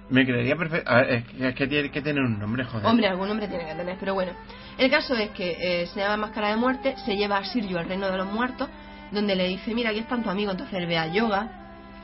[0.10, 0.98] Me creería perfecto.
[1.00, 2.86] Es que, es que tiene que tener un nombre, joder.
[2.86, 4.32] Hombre, algún nombre tiene que tener, pero bueno.
[4.78, 7.88] El caso es que eh, se llama Máscara de Muerte, se lleva a Sirju al
[7.88, 8.70] reino de los muertos,
[9.12, 11.50] donde le dice, mira, aquí están tu amigo, entonces él ve a Yoga,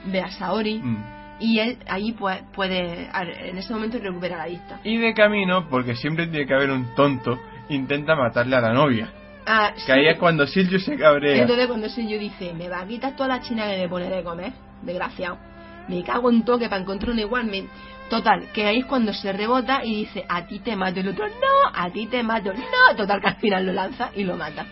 [0.05, 1.03] ve a Saori, Mm.
[1.39, 1.77] y él
[2.17, 4.79] pues, puede, a- en ese momento recupera la vista.
[4.83, 7.39] Y de camino, porque siempre tiene que haber un tonto,
[7.69, 9.09] intenta matarle a la novia.
[9.45, 9.91] Ah, Que sí.
[9.91, 11.41] ahí es cuando Silvio se cabrea.
[11.41, 14.23] Entonces cuando Sirju dice, me va a quitar toda la china que le pone de
[14.23, 14.51] comer,
[14.81, 15.37] desgraciado.
[15.87, 17.45] Me cago en toque para encontrar un igual.
[17.45, 17.67] me-
[18.09, 20.99] Total, que ahí es cuando se rebota y dice, a ti te mato.
[20.99, 22.95] El otro, no, a ti te mato, no.
[22.95, 24.65] Total, que al final lo lanza y lo mata.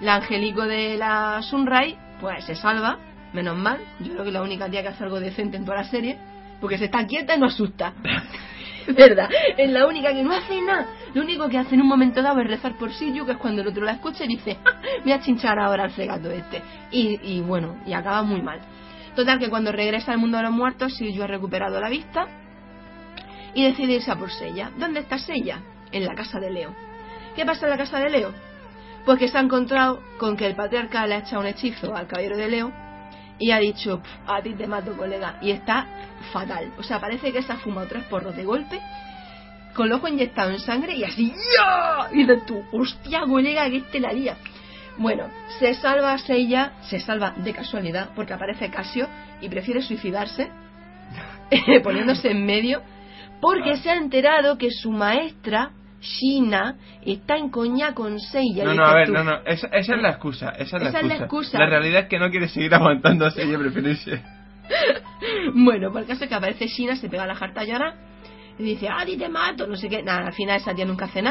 [0.00, 2.98] La Angelico de la Sunray, pues se salva,
[3.32, 3.78] menos mal.
[4.00, 6.18] Yo creo que la única tía que hace algo decente en toda la serie,
[6.60, 7.94] porque se está quieta y no asusta.
[8.88, 9.28] ¿Verdad?
[9.56, 10.86] Es la única que no hace nada.
[11.14, 13.62] Lo único que hace en un momento dado es rezar por Silju, que es cuando
[13.62, 16.60] el otro la escucha y dice, "Ah, voy a chinchar ahora al cegato este.
[16.90, 18.60] Y, y bueno, y acaba muy mal.
[19.14, 22.26] Total, que cuando regresa al mundo de los muertos, Silju ha recuperado la vista
[23.54, 24.70] y decide irse a por Sella.
[24.78, 25.60] ¿Dónde está Sella?
[25.90, 26.74] En la casa de Leo.
[27.36, 28.32] ¿Qué pasa en la casa de Leo?
[29.04, 32.06] Pues que se ha encontrado con que el patriarca le ha echado un hechizo al
[32.06, 32.72] caballero de Leo
[33.38, 35.36] y ha dicho, "Pf, a ti te mato, colega.
[35.42, 35.86] Y está
[36.32, 36.72] fatal.
[36.78, 38.80] O sea, parece que se ha fumado tres porros de golpe,
[39.74, 42.08] con el ojo inyectado en sangre y así, ¡ya!
[42.12, 44.36] Y dices tú, hostia, colega, que este la lía.
[44.98, 45.24] Bueno,
[45.58, 49.08] se salva Seiya, se salva de casualidad, porque aparece Casio
[49.40, 50.50] y prefiere suicidarse,
[51.82, 52.82] poniéndose en medio,
[53.40, 55.70] porque se ha enterado que su maestra,
[56.00, 58.64] Shina, está en coña con Seiya.
[58.64, 60.88] No, Y no, a ver, no, no, esa, esa es la excusa, esa es la
[60.90, 61.24] Esa es la excusa.
[61.24, 61.58] excusa.
[61.58, 64.22] La realidad es que no quiere seguir aguantando a ella, prefiere irse.
[65.54, 67.94] Bueno, por el caso es que aparece Shina, se pega la jarta a llorar
[68.58, 70.02] Y dice, ah, te mato, no sé qué.
[70.02, 71.22] Nada, al final esa tía nunca hace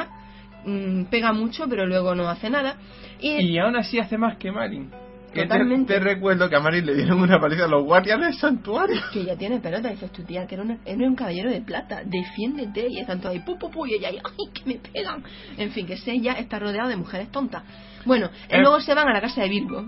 [0.66, 0.78] nada.
[0.78, 2.76] Mm, pega mucho, pero luego no hace nada.
[3.20, 4.90] Y, Y aún así hace más que Marin.
[5.34, 5.94] Que te, Totalmente.
[5.94, 9.00] te recuerdo que a Marin le dieron una paliza a los guardianes del santuario.
[9.14, 12.02] que ya tiene pelota, dices tu tía, que era, una- era un caballero de plata,
[12.04, 15.24] defiéndete, y están todos ahí, pu, pu, pu, y ella ahí, ay, que me pegan.
[15.58, 17.64] En fin, que ella está rodeado de mujeres tontas.
[18.06, 18.60] Bueno, y Eh.
[18.60, 19.86] luego se van a la casa de Virgo.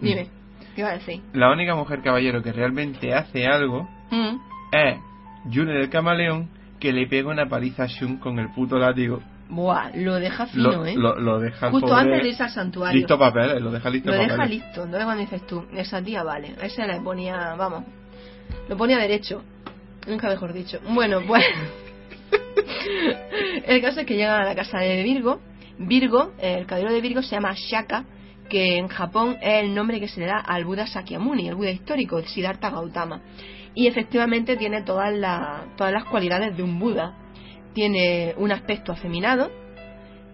[0.00, 0.28] Dime,
[0.74, 1.20] ¿qué iba a decir?
[1.34, 4.36] La única mujer caballero que realmente hace algo Mm.
[4.72, 4.96] es
[5.52, 6.48] June del camaleón
[6.80, 9.20] que le pega una paliza a Shun con el puto látigo.
[9.48, 10.94] Buah, lo deja fino, Lo, ¿eh?
[10.96, 12.98] lo, lo deja Justo pobre antes de irse al santuario.
[12.98, 14.82] listo papel, lo deja listo lo deja listo.
[14.82, 17.84] Entonces cuando dices tú, esa tía vale, a ese le ponía, vamos,
[18.68, 19.42] lo ponía derecho.
[20.06, 20.78] Nunca mejor dicho.
[20.88, 21.44] Bueno, pues.
[23.66, 25.40] el caso es que llegan a la casa de Virgo.
[25.78, 28.04] Virgo, el caballero de Virgo se llama Shaka,
[28.48, 31.70] que en Japón es el nombre que se le da al Buda Sakyamuni, el Buda
[31.70, 33.20] histórico, el Siddhartha Gautama.
[33.74, 37.14] Y efectivamente tiene todas, las todas las cualidades de un Buda.
[37.76, 39.50] Tiene un aspecto afeminado,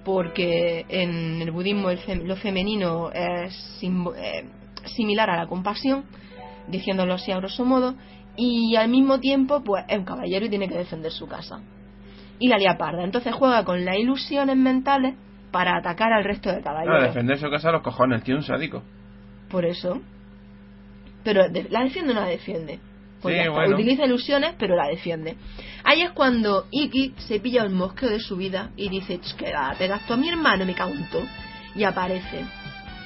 [0.05, 4.44] porque en el budismo el fem- lo femenino es eh,
[4.85, 6.05] similar a la compasión,
[6.69, 7.97] diciéndolo así a grosso modo,
[8.36, 11.60] y al mismo tiempo pues es un caballero y tiene que defender su casa.
[12.39, 15.16] Y la lía parda, entonces juega con las ilusiones mentales
[15.51, 17.09] para atacar al resto de Claro, caballeros.
[17.09, 18.85] defender su casa a los cojones, tío un sádico.
[19.51, 20.01] Por eso.
[21.24, 22.78] Pero la defiende o no la defiende.
[23.23, 23.74] Sí, bueno.
[23.77, 25.36] Utiliza ilusiones, pero la defiende.
[25.85, 29.53] Ahí es cuando Iki se pilla el mosqueo de su vida y dice, "Ch, que
[29.53, 31.24] va, pegas tú a mi hermano, me todo".
[31.74, 32.44] Y aparece.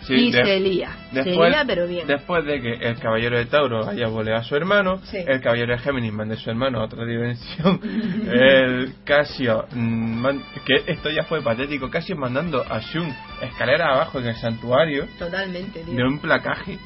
[0.02, 0.90] Sí, y de- se lía.
[1.12, 2.06] se Después, lía, pero bien.
[2.06, 5.16] después de que el caballero de Tauro haya boleado a su hermano, Sí.
[5.26, 7.80] el caballero de Géminis mande a su hermano a otra dimensión,
[8.32, 13.12] el Casio, mm, man- que esto ya fue patético, Casio mandando a Shun
[13.42, 15.94] escalera abajo en el santuario Totalmente, tío.
[15.96, 16.78] de un placaje.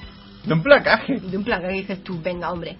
[0.44, 1.20] De un placaje.
[1.20, 2.76] De un plan que dices tú, venga, hombre.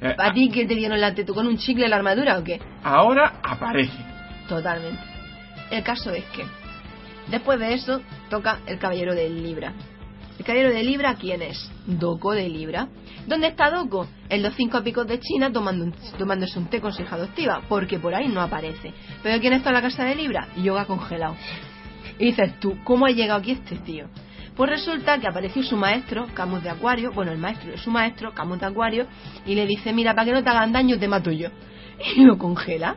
[0.00, 2.44] Eh, ¿A ti que te dieron la tú con un chicle en la armadura o
[2.44, 2.60] qué?
[2.84, 3.98] ahora aparece.
[4.48, 5.00] Totalmente.
[5.70, 6.44] El caso es que
[7.28, 8.00] después de eso
[8.30, 9.72] toca el caballero de Libra.
[10.38, 11.70] El caballero de Libra, ¿quién es?
[11.86, 12.88] Doko de Libra.
[13.26, 14.06] ¿Dónde está Doko?
[14.28, 17.60] En los cinco picos de China tomando un- tomándose un té con su hija adoptiva,
[17.68, 18.94] porque por ahí no aparece.
[19.22, 20.46] ¿Pero quién está en la casa de Libra?
[20.56, 21.34] Yoga congelado.
[22.20, 24.06] Y dices tú, ¿cómo ha llegado aquí este tío?
[24.58, 28.34] Pues resulta que apareció su maestro, Camus de Acuario, bueno, el maestro de su maestro,
[28.34, 29.06] Camus de Acuario,
[29.46, 31.50] y le dice, mira, para que no te hagan daño, te mato yo.
[32.16, 32.96] Y lo congela.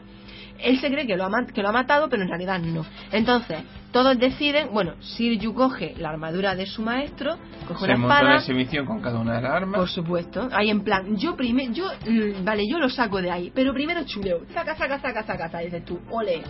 [0.58, 2.84] Él se cree que lo, ha, que lo ha matado, pero en realidad no.
[3.12, 3.60] Entonces,
[3.92, 8.22] todos deciden, bueno, Siryu coge la armadura de su maestro, coge Se una montó en
[8.22, 9.80] espada, exhibición con cada una de las armas.
[9.82, 13.52] por supuesto, ahí en plan, yo primero, yo, mm, vale, yo lo saco de ahí,
[13.54, 16.42] pero primero chuleo, saca, saca, saca, saca, saca, dices tú, ole,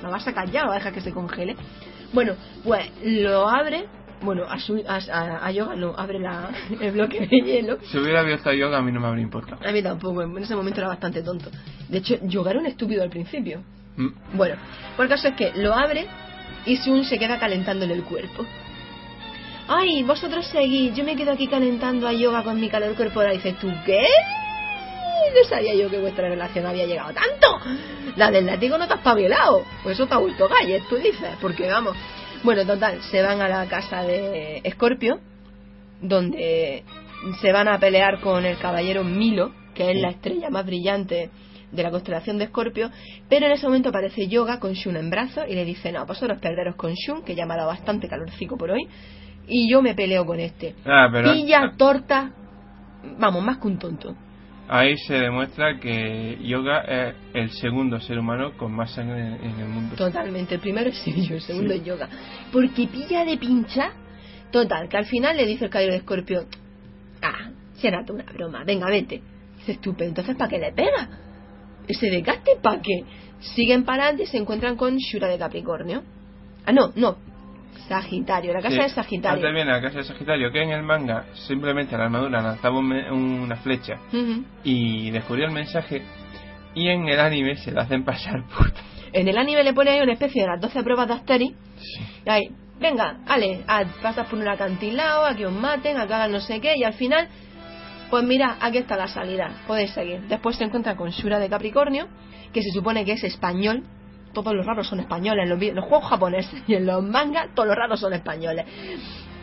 [0.00, 1.56] ¿lo vas a sacar ya o vas a dejar que se congele?
[2.12, 3.86] Bueno, pues lo abre,
[4.24, 7.98] bueno, a, su, a, a, a Yoga no, abre la, el bloque de hielo, Si
[7.98, 9.66] hubiera visto a Yoga, a mí no me habría importado.
[9.66, 11.50] a mí tampoco, en ese momento era bastante tonto.
[11.88, 13.62] De hecho, Yoga era un estúpido al principio.
[13.96, 14.08] Mm.
[14.36, 14.56] Bueno,
[14.96, 16.06] por el caso es que lo abre
[16.66, 18.44] y Sun se queda calentándole el cuerpo.
[19.68, 23.32] Ay, vosotros seguís, yo me quedo aquí calentando a yoga con mi calor corporal.
[23.32, 24.06] Y dices tú, ¿qué?
[25.34, 27.60] No sabía yo que vuestra relación había llegado tanto.
[28.16, 29.64] La del látigo no te has pabilado.
[29.82, 31.30] Pues eso te ha vuelto galles, tú dices.
[31.40, 31.96] Porque vamos.
[32.44, 35.18] Bueno, total, se van a la casa de Escorpio,
[36.02, 36.84] donde
[37.40, 41.30] se van a pelear con el caballero Milo, que es la estrella más brillante
[41.72, 42.90] de la constelación de Escorpio,
[43.30, 46.38] pero en ese momento aparece Yoga con Shun en brazos y le dice, no, vosotros
[46.38, 48.86] perderos con Shun, que ya me ha dado bastante calorcico por hoy,
[49.48, 50.74] y yo me peleo con este.
[50.84, 52.30] Ah, pero Pilla, torta,
[53.18, 54.14] vamos, más que un tonto.
[54.68, 59.60] Ahí se demuestra que Yoga es el segundo ser humano con más sangre en, en
[59.60, 59.96] el mundo.
[59.96, 61.80] Totalmente, el primero es Siryu, el segundo Sí.
[61.80, 62.08] es Yoga.
[62.52, 63.92] Porque pilla de pincha,
[64.50, 66.46] total, que al final le dice el caballero de Escorpio,
[67.22, 69.22] ah, será una broma, venga, vete.
[69.58, 71.08] Dice estúpido, entonces ¿para qué le pega?
[71.86, 73.04] Ese desgaste, ¿para qué?
[73.40, 76.02] Siguen para adelante y se encuentran con Shura de Capricornio.
[76.66, 77.16] Ah, no, no,
[77.88, 78.82] Sagitario, la casa Sí.
[78.82, 79.36] de Sagitario.
[79.36, 82.88] Antes viene la casa de Sagitario, que en el manga simplemente la armadura lanzaba un
[82.88, 84.44] me- una flecha Ujú.
[84.64, 86.02] y descubrió el mensaje.
[86.74, 88.80] Y en el anime se la hacen pasar puta.
[89.12, 91.54] En el anime le pone ahí una especie de las 12 pruebas de Asteri.
[92.26, 92.48] Y ahí,
[92.80, 96.40] venga, ale, ah, pasas por un acantilado, a que os maten, a que hagan no
[96.40, 97.28] sé qué, y al final,
[98.10, 100.22] pues mira, aquí está la salida, podéis seguir.
[100.22, 102.08] Después se encuentra con Shura de Capricornio,
[102.52, 103.84] que se supone que es español.
[104.34, 107.76] Todos los raros son españoles, en los, juegos japoneses y en los mangas todos los
[107.76, 108.66] raros son españoles.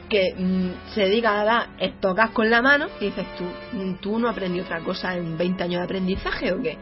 [0.09, 3.45] Que mm, se dedica a con la mano y dices tú,
[3.77, 6.77] mm, ¿tú no aprendí otra cosa en 20 años de aprendizaje o qué?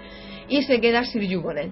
[0.50, 1.72] Y se queda Siryu con él.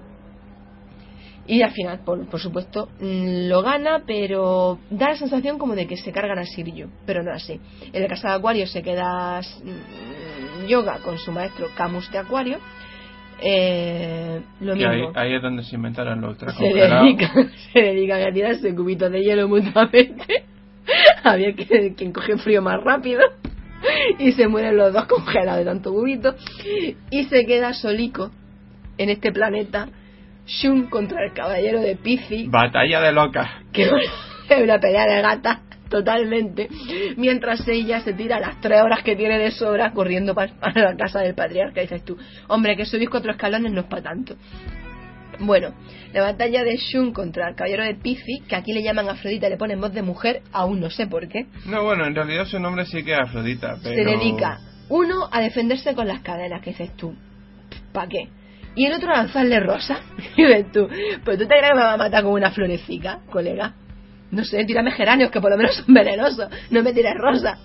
[1.48, 5.88] Y al final, por, por supuesto, mm, lo gana, pero da la sensación como de
[5.88, 7.60] que se cargan a Siryu, pero no así.
[7.92, 12.60] En el caso de Acuario se queda mm, Yoga con su maestro Camus de Acuario.
[13.42, 15.12] Eh, lo ahí, mismo.
[15.16, 17.04] ahí es donde se inventaron los se ultracongelados.
[17.06, 20.44] dedican, se dedican a tirarse cubitos de hielo mutuamente.
[21.24, 23.22] a ver quién, quién coge frío más rápido.
[24.20, 26.36] Y se mueren los dos congelados de tanto cubito.
[27.12, 28.32] Y se queda solico
[28.98, 29.88] en este planeta
[30.48, 33.50] Shun contra el caballero de Pizzi, Batalla de locas.
[33.72, 35.60] que es una pelea de gatas
[35.90, 36.70] totalmente,
[37.16, 41.22] mientras ella se tira las tres horas que tiene de sobra corriendo para la casa
[41.22, 41.82] del patriarca.
[41.82, 44.36] Y dices tú, hombre, que subís cuatro escalones no es para tanto.
[45.40, 45.74] Bueno,
[46.14, 49.50] la batalla de Shun contra el caballero de Pizzi, que aquí le llaman Afrodita y
[49.52, 52.60] le ponen voz de mujer, aún no sé por qué, No, bueno, en realidad su
[52.60, 53.96] nombre sí que es Afrodita, pero...
[53.96, 54.60] se dedica,
[54.90, 57.16] uno, a defenderse con las cadenas, que dices tú,
[57.94, 58.30] ¿para qué?
[58.76, 60.00] Y el otro a lanzarle rosa.
[60.38, 60.88] Y dices tú,
[61.26, 63.74] pues tú te crees que me va a matar con una florecita, colega.
[64.32, 66.49] No sé, tírame geranios, que por lo menos son venenosos.
[66.70, 67.58] No me tires rosa.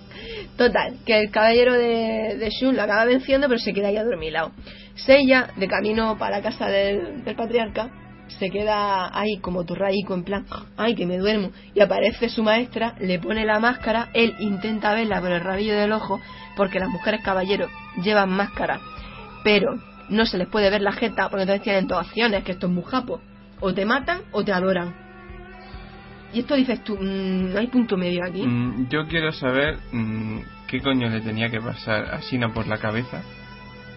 [0.57, 4.51] Total, que el caballero de, Shun lo acaba venciendo, pero se queda ahí adormilado.
[4.95, 7.89] Seiya, de camino para la casa del, patriarca,
[8.27, 10.45] se queda ahí como turraico, en plan,
[10.77, 11.51] ay, que me duermo.
[11.73, 15.91] Y aparece su maestra, le pone la máscara, él intenta verla por el rabillo del
[15.91, 16.21] ojo,
[16.55, 17.71] porque las mujeres caballeros
[18.03, 18.79] llevan máscara,
[19.43, 19.79] pero
[20.09, 22.73] no se les puede ver la jeta, porque entonces tienen dos opciones, que esto es
[22.73, 23.21] muy japo.
[23.59, 25.02] O te matan o te adoran.
[26.33, 28.41] Y esto dices tú, mm, no hay punto medio aquí.
[28.43, 32.77] Mm, yo quiero saber mm, qué coño le tenía que pasar a Sina por la
[32.77, 33.21] cabeza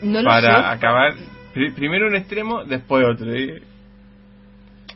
[0.03, 0.77] no lo para sé.
[0.77, 1.15] acabar
[1.55, 3.33] pri- primero un extremo, después otro.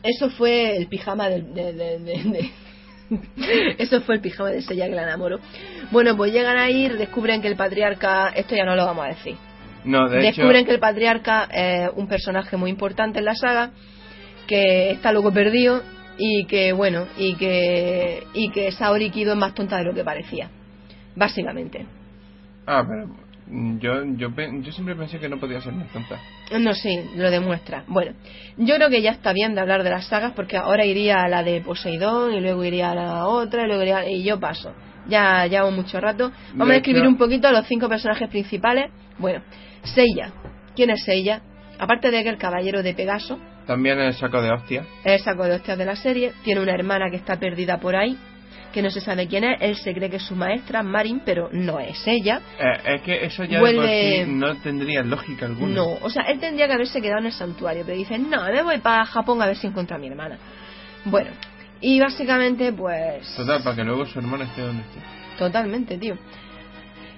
[0.03, 2.51] Eso fue el pijama del- de, de- de- de-
[3.77, 5.39] Eso fue el pijama de Seiya que la enamoró.
[5.91, 9.09] Bueno, pues llegan a ir, descubren que el patriarca, esto ya no lo vamos a
[9.09, 9.35] decir.
[9.83, 13.71] No, de descubren hecho, que el patriarca es un personaje muy importante en la saga,
[14.47, 15.81] que está loco perdido
[16.23, 20.03] y que bueno, y que y que Saori Kido es más tonta de lo que
[20.03, 20.49] parecía.
[21.15, 21.85] Básicamente.
[22.67, 23.07] ah, pero
[23.47, 24.29] mm, yo, yo,
[24.61, 26.19] yo siempre pensé que no podía ser más tonta.
[26.59, 27.83] No, sí, lo demuestra.
[27.87, 28.13] Bueno,
[28.57, 31.27] yo creo que ya está bien de hablar de las sagas porque ahora iría a
[31.27, 34.73] la de Poseidón y luego iría a la otra y luego iría y yo paso.
[35.07, 36.31] Ya llevamos mucho rato.
[36.53, 38.91] Vamos De a describir hecho- un poquito a los cinco personajes principales.
[39.17, 39.41] Bueno,
[39.83, 40.31] Seiya.
[40.75, 41.41] ¿Quién es Seiya?
[41.79, 44.81] Aparte de que el caballero de Pegaso También el saco de hostia.
[45.03, 47.95] es el saco de hostias de la serie, tiene una hermana que está perdida por
[47.95, 48.17] ahí,
[48.73, 51.49] que no se sabe quién es, él se cree que es su maestra, Marin, pero
[51.51, 52.41] no es ella.
[52.59, 55.75] Eh, es que eso ya de Huele- por sí no tendría lógica alguna.
[55.75, 58.63] No, o sea, él tendría que haberse quedado en el santuario, pero dice, no, me
[58.63, 60.37] voy para Japón a ver si encuentro a mi hermana.
[61.05, 61.31] Bueno,
[61.81, 63.27] y básicamente, pues...
[63.35, 64.99] Total, para que luego su hermano esté donde esté.
[65.37, 66.15] Totalmente, tío.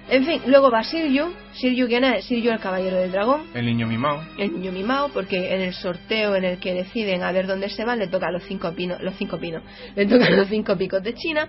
[0.08, 1.32] En fin, luego va Siryu.
[1.54, 2.26] Siryu, ¿quién es?
[2.26, 3.44] Siryu, el caballero del dragón.
[3.54, 4.22] El niño mimado.
[4.38, 7.84] El niño mimado, porque en el sorteo en el que deciden a ver dónde se
[7.84, 9.62] van, le toca los cinco pinos, los cinco pinos,
[9.96, 11.48] le tocan los cinco picos de China.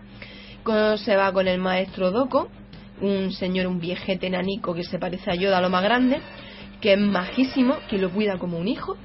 [0.63, 2.47] Con- se va con el maestro Doko,
[3.01, 6.19] un señor, un viejete nanico que se parece a Yoda lo más grande,
[6.79, 8.95] que es majísimo, que lo cuida como un hijo.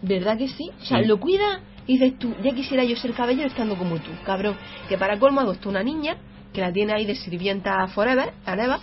[0.00, 0.70] ¿Verdad que sí?
[0.80, 1.06] O sea, Sí.
[1.06, 4.56] lo cuida y dices tú, ya quisiera yo ser caballero estando como tú, cabrón.
[4.88, 6.16] Que para colmo costado una niña,
[6.54, 8.80] que la tiene ahí de sirvienta forever, Areva,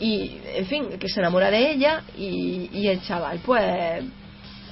[0.00, 4.04] y en fin, que se enamora de ella y, y el chaval pues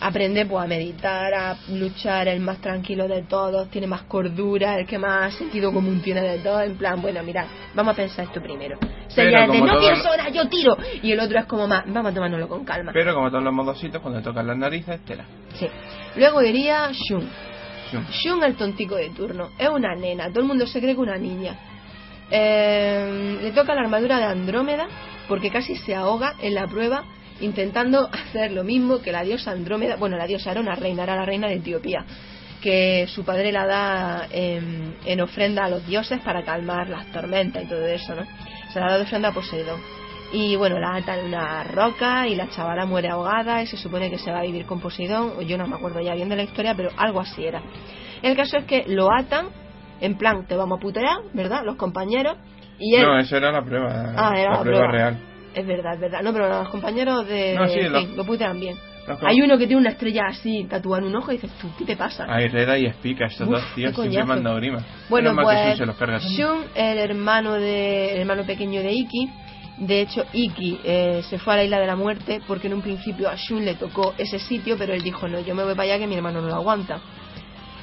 [0.01, 4.86] aprende pues a meditar, a luchar, el más tranquilo de todos, tiene más cordura, el
[4.86, 8.40] que más sentido común tiene de todos, en plan, bueno, mira, vamos a pensar esto
[8.40, 8.78] primero.
[9.09, 12.12] Sería el de no pienso ahora, yo tiro, y el otro es como más, vamos
[12.12, 12.93] a tomárnoslo con calma.
[12.93, 15.24] Pero como todos los modositos, cuando tocan las narices, tela.
[15.55, 15.68] Sí.
[16.16, 17.28] Luego iría Shun.
[17.93, 18.06] Shun.
[18.10, 19.51] Shun, el tontico de turno.
[19.59, 20.28] Es una nena.
[20.28, 21.56] Todo el mundo se cree que una niña.
[22.31, 24.86] Eh, le toca la armadura de Andrómeda
[25.28, 27.05] porque casi se ahoga en la prueba
[27.40, 29.97] intentando hacer lo mismo que la diosa Andrómeda.
[29.97, 32.05] Bueno, la diosa era una reina, era la reina de Etiopía.
[32.61, 37.65] Que su padre la da en, en ofrenda a los dioses para calmar las tormentas
[37.65, 38.27] y todo eso, ¿no?
[38.73, 39.81] Se la da de ofrenda a Poseidón.
[40.32, 44.11] Y bueno, la atan en una roca y la chavala muere ahogada y se supone
[44.11, 45.40] que se va a vivir con Poseidón.
[45.47, 47.62] Yo no me acuerdo ya bien de la historia, pero algo así era.
[48.23, 49.48] El caso es que lo atan,
[50.01, 51.62] en plan, te vamos a putear, ¿verdad?
[51.64, 52.36] Los compañeros.
[52.78, 54.14] Y él, No, eso era la prueba.
[54.16, 54.93] Ah, era la, la prueba, prueba.
[54.93, 55.18] real.
[55.55, 56.22] es verdad, es verdad.
[56.22, 57.55] No, pero los compañeros de.
[57.55, 58.77] No, sí, los- lo putean bien.
[59.22, 61.85] Hay uno que tiene una estrella así tatuada en un ojo y dices, tú, ¿qué
[61.85, 62.27] te pasa?
[62.28, 64.78] Ay, Reda y Spica, estos Uf, dos tíos siempre me han dado grima.
[65.09, 65.90] Bueno, que pues Shun.
[66.36, 69.28] Shun, el hermano de, el hermano pequeño de Iki,
[69.78, 72.82] de hecho Iki eh, se fue a la isla de la muerte porque en un
[72.82, 75.85] principio a Shun le tocó ese sitio, pero él dijo no, yo me voy para
[75.94, 77.01] allá que mi hermano no lo aguanta.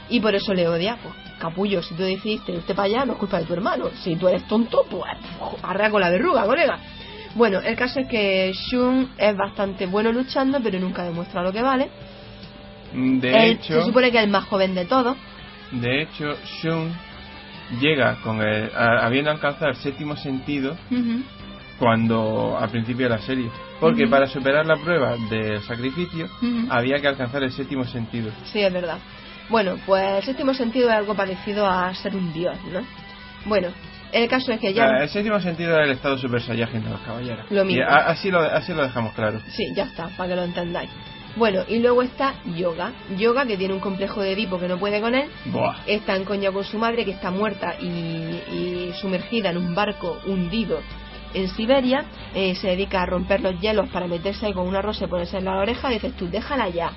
[0.10, 3.20] Y por eso le odia, pues capullo, si tú decidiste irte para allá no es
[3.20, 5.04] culpa de tu hermano, si tú eres tonto, pues
[5.64, 6.80] arrea con la verruga, colega.
[7.36, 11.62] Bueno, el caso es que Shun es bastante bueno luchando, pero nunca demuestra lo que
[11.62, 11.90] vale.
[12.94, 15.16] De Él hecho, se supone que es el más joven de todos.
[15.72, 16.26] de hecho,
[16.62, 16.92] Shun
[17.82, 20.76] llega con el, a- habiendo alcanzado el séptimo sentido
[21.80, 23.50] cuando al principio de la serie.
[23.80, 26.28] Porque para superar la prueba del sacrificio
[26.70, 28.32] había que alcanzar el séptimo sentido.
[28.46, 28.98] Sí, es verdad.
[29.50, 32.82] Bueno, pues el séptimo sentido es algo parecido a ser un dios, ¿no?
[33.46, 33.70] Bueno,
[34.12, 34.86] el caso es que ya...
[34.90, 37.46] Ah, el séptimo sentido era el estado super saiyajin de los caballeros.
[37.50, 37.80] Lo mismo.
[37.82, 39.40] Y a- así, lo, así lo dejamos claro.
[39.50, 40.90] Sí, ya está, para que lo entendáis.
[41.38, 42.92] Bueno, y luego está Yoga.
[43.16, 45.30] Yoga, que tiene un complejo de Edipo que no puede con él.
[45.46, 45.76] Buah.
[45.86, 50.18] Está en coña con su madre, que está muerta y, y sumergida en un barco
[50.26, 50.80] hundido
[51.36, 52.06] en Siberia.
[52.34, 55.38] Eh, se dedica a romper los hielos para meterse ahí con una rosa y ponerse
[55.38, 55.92] en la oreja.
[55.92, 56.92] Y dices tú, déjala ya.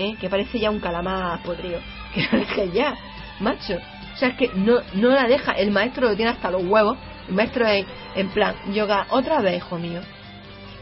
[0.00, 0.16] ¿Eh?
[0.20, 1.78] Que parece ya un calamar podrido.
[2.14, 2.94] Que la dejes ya,
[3.38, 3.74] macho.
[4.14, 5.52] O sea, es que no, no la deja.
[5.52, 6.98] El maestro lo tiene hasta los huevos.
[7.28, 7.84] El maestro es
[8.16, 10.00] en plan, yoga, otra vez, hijo mío.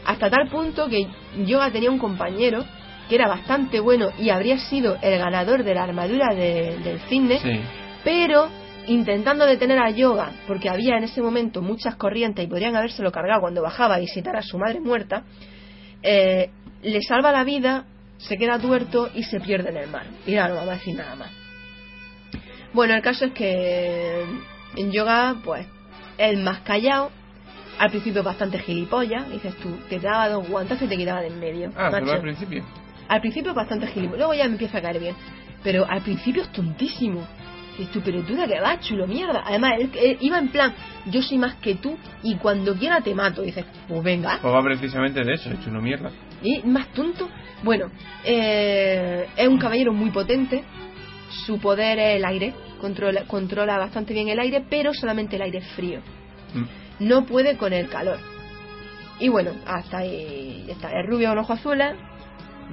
[0.05, 1.05] Hasta tal punto que
[1.45, 2.65] Yoga tenía un compañero
[3.07, 7.39] que era bastante bueno y habría sido el ganador de la armadura de- del cisne,
[7.39, 7.59] Sí.
[8.03, 8.47] pero
[8.87, 13.41] intentando detener a Yoga, porque había en ese momento muchas corrientes y podrían habérselo cargado
[13.41, 15.23] cuando bajaba a visitar a su madre muerta,
[16.01, 16.49] eh,
[16.81, 17.85] le salva la vida,
[18.19, 20.05] se queda tuerto y se pierde en el mar.
[20.27, 21.31] Y nada, no vamos a decir nada más.
[22.73, 24.23] Bueno, el caso es que
[24.75, 25.65] en Yoga, pues,
[26.17, 27.11] el más callado,
[27.79, 31.39] al principio bastante gilipollas, dices tú, te daba dos guantazos y te quitaba de en
[31.39, 31.71] medio.
[31.75, 32.05] Ah, macho.
[32.05, 32.63] solo al principio.
[33.07, 35.15] Al principio bastante gilipollas, luego ya me empieza a caer bien.
[35.63, 37.25] Pero al principio es tontísimo.
[37.77, 39.41] Dices tú, pero tú de qué vas, chulo mierda.
[39.45, 40.73] Además, él, él iba en plan,
[41.05, 43.41] yo soy más que tú y cuando quiera te mato.
[43.41, 44.39] dices, pues venga.
[44.41, 46.11] Pues va precisamente de eso, hecho una mierda.
[46.41, 47.29] Y más tonto.
[47.63, 47.89] Bueno,
[48.23, 50.63] eh, es un caballero muy potente.
[51.45, 52.53] Su poder es el aire.
[52.79, 55.99] Controla, controla bastante bien el aire, pero solamente el aire frío.
[56.53, 57.07] Mm.
[57.07, 58.17] No puede con el calor.
[59.19, 60.89] Y bueno, hasta ahí está.
[60.89, 61.95] Es rubio con ojos azules,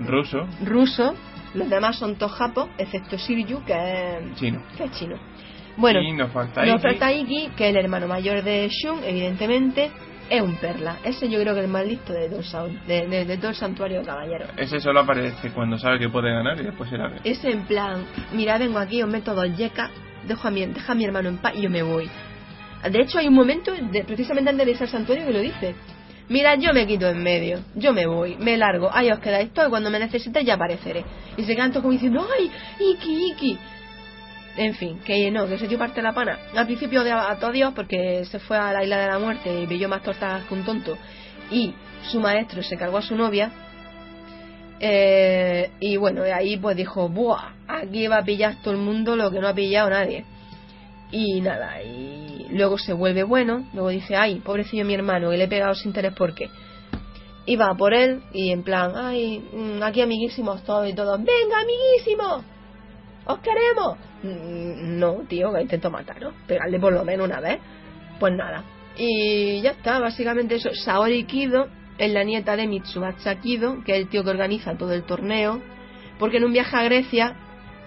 [0.06, 1.14] Ruso, ruso.
[1.55, 4.62] Los demás son todos japos, excepto Shiryu, que es, chino.
[4.76, 5.16] que es chino.
[5.78, 6.82] Bueno, y nos falta nos Iki.
[6.82, 9.90] falta Iki, que es el hermano mayor de Shun, evidentemente.
[10.28, 10.97] Es un perla.
[11.05, 13.57] Ese yo creo que es el más listo de todo de, de- de todo el
[13.57, 14.48] santuario de caballeros.
[14.57, 17.20] Ese solo aparece cuando sabe que puede ganar y después se la ve.
[17.24, 19.90] Ese en plan, mira, vengo aquí, os meto dos yecas,
[20.27, 22.11] dejo a mi, deja a mi hermano en paz y yo me voy.
[22.90, 25.74] De hecho, hay un momento, de- precisamente antes de irse al santuario, que lo dice.
[26.28, 29.69] Mira, yo me quito en medio, yo me voy, me largo, ahí os quedáis todos
[29.69, 31.05] y cuando me necesitéis ya apareceré.
[31.36, 32.51] Y se todos como diciendo, ¡ay,
[32.81, 33.59] Iki, Iki!
[34.56, 36.38] En fin, que no, que se dio parte de la pana.
[36.54, 39.62] Al principio odiaba a todo Dios porque se fue a la isla de la muerte
[39.62, 40.96] y pilló más tortas que un tonto.
[41.50, 41.74] Y
[42.10, 43.50] su maestro se cargó a su novia.
[44.80, 47.54] Eh, y bueno, de ahí pues dijo, ¡buah!
[47.68, 50.24] Aquí va a pillar todo el mundo lo que no ha pillado nadie.
[51.12, 55.44] Y nada, y luego se vuelve bueno, luego dice, ay, pobrecillo mi hermano, que le
[55.44, 56.50] he pegado sin interés porque
[57.46, 61.60] y va por él y en plan, ay, mm, aquí amiguísimos todos y todos, venga
[61.60, 62.44] amiguísimos,
[63.27, 63.98] os queremos.
[64.23, 67.61] Mm, No, tío, que intento mataros, pegarle por lo menos una vez.
[68.19, 68.65] Pues nada.
[68.97, 70.70] Y ya está, básicamente eso.
[70.73, 74.93] Saori Kido es la nieta de Mitsumatsu Kido, que es el tío que organiza todo
[74.93, 75.61] el torneo,
[76.19, 77.36] porque en un viaje a Grecia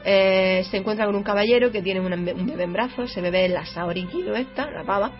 [0.05, 3.51] eh, se encuentra con un caballero que tiene un bebé en brazos, ese bebé es
[3.51, 5.11] la Saori Kido esta, la pava,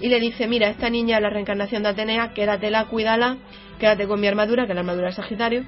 [0.00, 3.36] y le dice, mira, esta niña es la reencarnación de Atenea, quédatela, cuídala,
[3.78, 5.64] quédate con mi armadura, que es la armadura de Sagitario,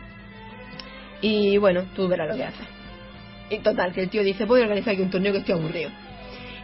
[1.20, 2.79] y bueno, tú verás lo que haces.
[3.50, 5.90] Y total, que el tío dice, voy a organizar aquí un torneo que estoy aburrido.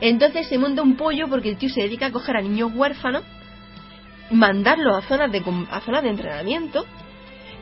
[0.01, 3.25] Entonces se monta un pollo porque el tío se dedica a coger a niños huérfanos,
[4.31, 6.87] mandarlos a zonas de, a zonas de entrenamiento,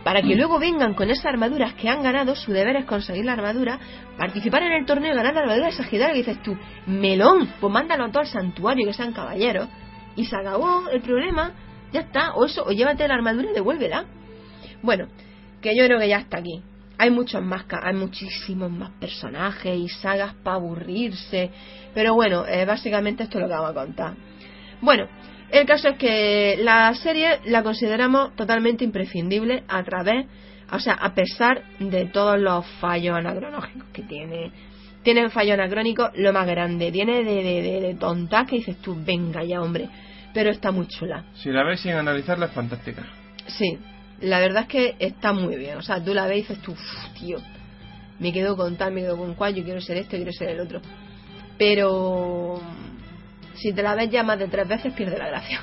[0.02, 3.32] para que luego vengan con esas armaduras que han ganado, su deber es conseguir la
[3.32, 3.78] armadura,
[4.18, 6.56] participar en el torneo y ganar la armadura de Sagitario, y dices tú,
[6.86, 9.68] melón, pues mándalo a todo al santuario, que sean caballeros,
[10.14, 11.52] y se acabó el problema,
[11.90, 14.04] ya está, o eso, o llévate la armadura y devuélvela.
[14.82, 15.06] Bueno,
[15.62, 16.62] que yo creo que ya está aquí.
[16.98, 21.50] Hay muchos más, hay muchísimos más personajes y sagas para aburrirse,
[21.92, 24.14] pero bueno, eh, básicamente esto es lo que vamos a contar.
[24.80, 25.08] Bueno,
[25.50, 30.26] el caso es que la serie la consideramos totalmente imprescindible a través,
[30.70, 34.52] o sea, a pesar de todos los fallos anacronógicos que tiene.
[35.02, 38.78] Tiene un fallo anacrónico lo más grande, tiene de, de, de, de tontas que dices
[38.78, 39.88] tú, venga ya hombre,
[40.32, 41.26] pero está muy chula.
[41.34, 43.04] Si la ves sin analizarla es fantástica.
[43.46, 43.78] Sí,
[44.20, 45.78] la verdad es que está muy bien.
[45.78, 47.38] O sea, tú la ves y dices tú, "Uf, tío,
[48.18, 50.60] me quedo con tal, me quedo con cual, yo quiero ser esto, quiero ser el
[50.60, 50.80] otro.
[51.58, 52.60] Pero
[53.54, 55.60] si te la ves ya más de tres veces, pierde la gracia.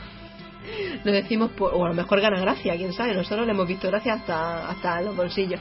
[1.03, 3.13] Lo decimos, por, o a lo mejor gana gracia, quién sabe.
[3.13, 5.59] Nosotros le hemos visto gracia hasta, hasta los bolsillos.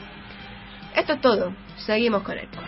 [0.95, 1.55] Esto es todo.
[1.77, 2.59] Seguimos con esto.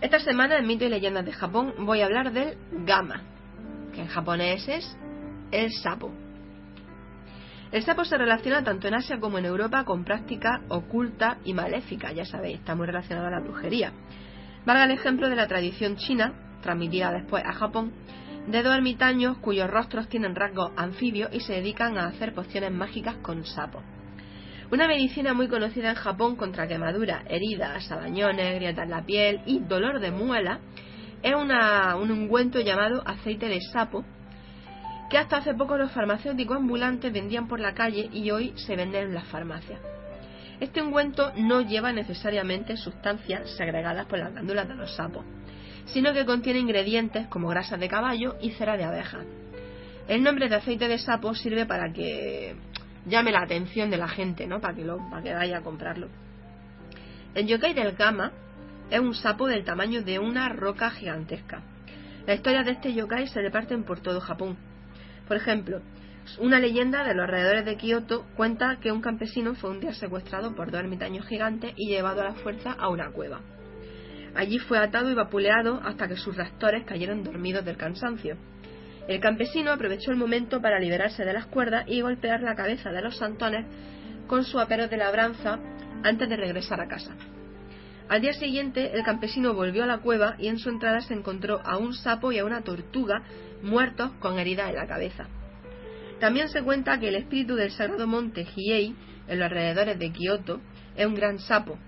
[0.00, 3.22] Esta semana en Mito y Leyendas de Japón voy a hablar del Gama,
[3.94, 4.96] que en japonés es
[5.52, 6.10] el sapo.
[7.70, 12.12] El sapo se relaciona tanto en Asia como en Europa con práctica oculta y maléfica,
[12.12, 13.92] ya sabéis, está muy relacionado a la brujería.
[14.66, 17.92] Valga el ejemplo de la tradición china, transmitida después a Japón,
[18.46, 23.16] de dos ermitaños cuyos rostros tienen rasgos anfibios y se dedican a hacer pociones mágicas
[23.22, 23.82] con sapos.
[24.70, 29.58] Una medicina muy conocida en Japón contra quemaduras, heridas, sabañones, grietas en la piel y
[29.60, 30.60] dolor de muela
[31.22, 34.04] es una- un ungüento llamado aceite de sapo
[35.10, 39.08] que hasta hace poco los farmacéuticos ambulantes vendían por la calle y hoy se venden
[39.08, 39.78] en las farmacias.
[40.58, 45.24] Este ungüento no lleva necesariamente sustancias segregadas por las glándulas de los sapos,
[45.86, 49.20] sino que contiene ingredientes como grasa de caballo y cera de abeja.
[50.08, 52.56] El nombre de aceite de sapo sirve para que
[53.06, 54.60] llame la atención de la gente, ¿no?
[54.60, 56.08] Para que, lo, para que vaya a comprarlo.
[57.34, 58.32] El yokai del Gama
[58.90, 61.62] es un sapo del tamaño de una roca gigantesca.
[62.26, 64.56] Las historias de este yokai se reparten por todo Japón.
[65.26, 65.80] Por ejemplo,
[66.38, 70.54] una leyenda de los alrededores de Kioto cuenta que un campesino fue un día secuestrado
[70.54, 73.40] por dos ermitaños gigantes y llevado a la fuerza a una cueva.
[74.34, 78.36] Allí fue atado y vapuleado hasta que sus rastores cayeron dormidos del cansancio.
[79.08, 83.02] El campesino aprovechó el momento para liberarse de las cuerdas y golpear la cabeza de
[83.02, 83.66] los santones
[84.26, 85.58] con su apero de labranza
[86.04, 87.14] antes de regresar a casa.
[88.08, 91.60] Al día siguiente, el campesino volvió a la cueva y en su entrada se encontró
[91.64, 93.22] a un sapo y a una tortuga
[93.62, 95.26] muertos con heridas en la cabeza.
[96.20, 98.94] También se cuenta que el espíritu del sagrado monte Hiei,
[99.28, 100.60] en los alrededores de Kioto,
[100.94, 101.78] es un gran sapo.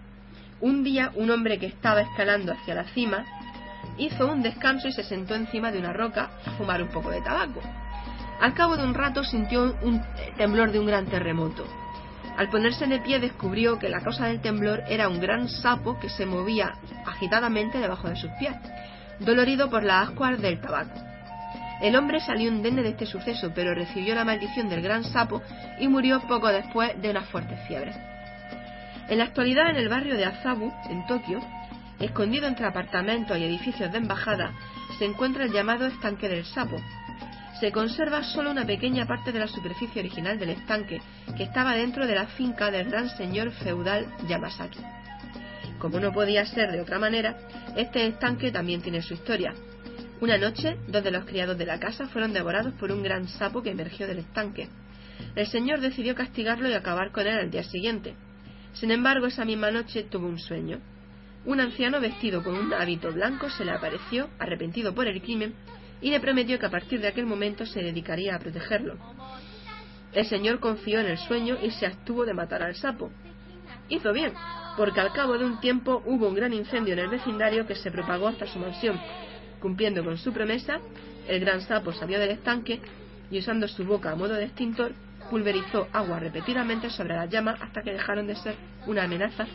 [0.60, 3.24] Un día, un hombre que estaba escalando hacia la cima
[3.98, 7.20] hizo un descanso y se sentó encima de una roca a fumar un poco de
[7.20, 7.60] tabaco.
[8.40, 10.02] Al cabo de un rato sintió un
[10.36, 11.64] temblor de un gran terremoto.
[12.36, 16.09] Al ponerse de pie descubrió que la causa del temblor era un gran sapo que
[16.09, 16.74] se movía
[17.06, 18.55] agitadamente debajo de sus pies,
[19.20, 21.01] dolorido por las ascuas del tabaco.
[21.81, 25.43] El hombre salió indemne de este suceso, pero recibió la maldición del gran sapo
[25.78, 28.14] y murió poco después de una fuerte fiebre.
[29.09, 31.40] En la actualidad, en el barrio de Azabu, en Tokio,
[32.01, 34.52] escondido entre apartamentos y edificios de embajada,
[34.98, 36.76] se encuentra el llamado estanque del sapo.
[37.60, 41.01] Se conserva solo una pequeña parte de la superficie original del estanque,
[41.36, 44.81] que estaba dentro de la finca del gran señor feudal Yamasaki.
[45.78, 47.36] Como no podía ser de otra manera,
[47.76, 49.55] este estanque también tiene su historia.
[50.20, 53.62] Una noche, dos de los criados de la casa fueron devorados por un gran sapo
[53.62, 54.68] que emergió del estanque.
[55.36, 58.14] El señor decidió castigarlo y acabar con él al día siguiente.
[58.74, 60.80] Sin embargo, esa misma noche tuvo un sueño.
[61.46, 65.55] Un anciano vestido con un hábito blanco se le apareció, arrepentido por el crimen,
[66.01, 68.96] y le prometió que a partir de aquel momento se dedicaría a protegerlo.
[70.12, 73.10] El señor confió en el sueño y se abstuvo de matar al sapo.
[73.88, 74.32] Hizo bien,
[74.76, 77.90] porque al cabo de un tiempo hubo un gran incendio en el vecindario que se
[77.90, 79.01] propagó hasta su mansión.
[79.60, 80.80] Cumpliendo con su promesa,
[81.28, 82.80] el gran sapo salió del estanque
[83.30, 84.92] y usando su boca a modo de extintor,
[85.30, 88.56] pulverizó agua repetidamente sobre las llamas hasta que dejaron de ser
[88.86, 89.46] una amenaza,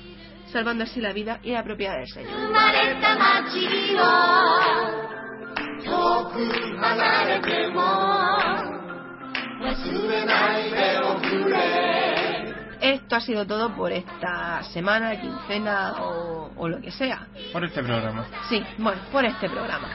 [0.52, 2.32] salvando así la vida y la propiedad del Señor.
[12.82, 17.28] Esto ha sido todo por esta semana, quincena o, lo que sea.
[17.52, 18.26] Por este programa.
[18.50, 19.90] Sí, bueno, por este programa.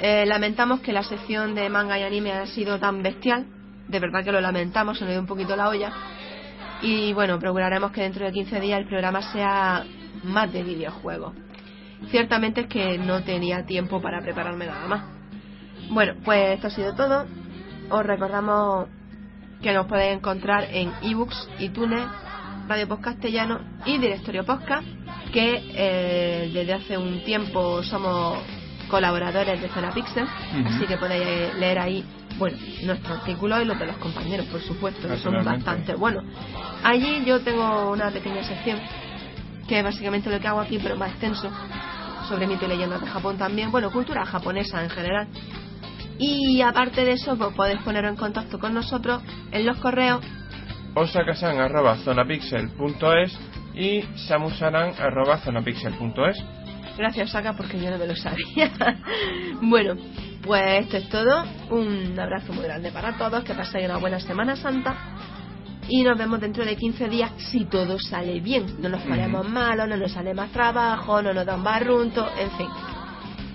[0.00, 3.46] Eh, lamentamos que la sección de manga y anime haya sido tan bestial,
[3.92, 5.92] de verdad que lo lamentamos, se nos dio un poquito la olla.
[6.80, 9.84] Y bueno, procuraremos que dentro de 15 días el programa sea
[10.24, 11.34] más de videojuegos.
[12.10, 15.04] Ciertamente es que no tenía tiempo para prepararme nada más.
[15.90, 17.26] Bueno, pues esto ha sido todo.
[17.90, 18.88] Os recordamos
[19.60, 22.06] que nos podéis encontrar en ebooks, iTunes,
[22.68, 24.86] Radio Post Castellano y Directorio Podcast,
[25.34, 28.38] que eh, desde hace un tiempo somos
[28.88, 30.26] colaboradores de Zona Pixel,
[30.66, 32.04] así que podéis leer ahí,
[32.42, 36.24] bueno, nuestros artículos y los de los compañeros, por supuesto, que son bastante buenos.
[36.82, 38.80] Allí yo tengo una pequeña sección,
[39.68, 41.48] que es básicamente lo que hago aquí, pero más extenso,
[42.28, 45.28] sobre mito y leyendas de Japón también, bueno, cultura japonesa en general.
[46.18, 50.20] Y aparte de eso, pues podéis poneros en contacto con nosotros en los correos
[50.94, 53.38] osakasan arroba zonapixel.es
[53.74, 56.44] y samusaran arroba zonapixel.es.
[56.98, 58.70] Gracias, Saka, porque yo no me lo sabía.
[59.62, 59.94] bueno,
[60.42, 61.44] pues esto es todo.
[61.70, 63.44] Un abrazo muy grande para todos.
[63.44, 64.94] Que paséis una buena Semana Santa.
[65.88, 68.80] Y nos vemos dentro de 15 días si todo sale bien.
[68.80, 72.68] No nos ponemos malos, no nos sale más trabajo, no nos dan barrunto, en fin.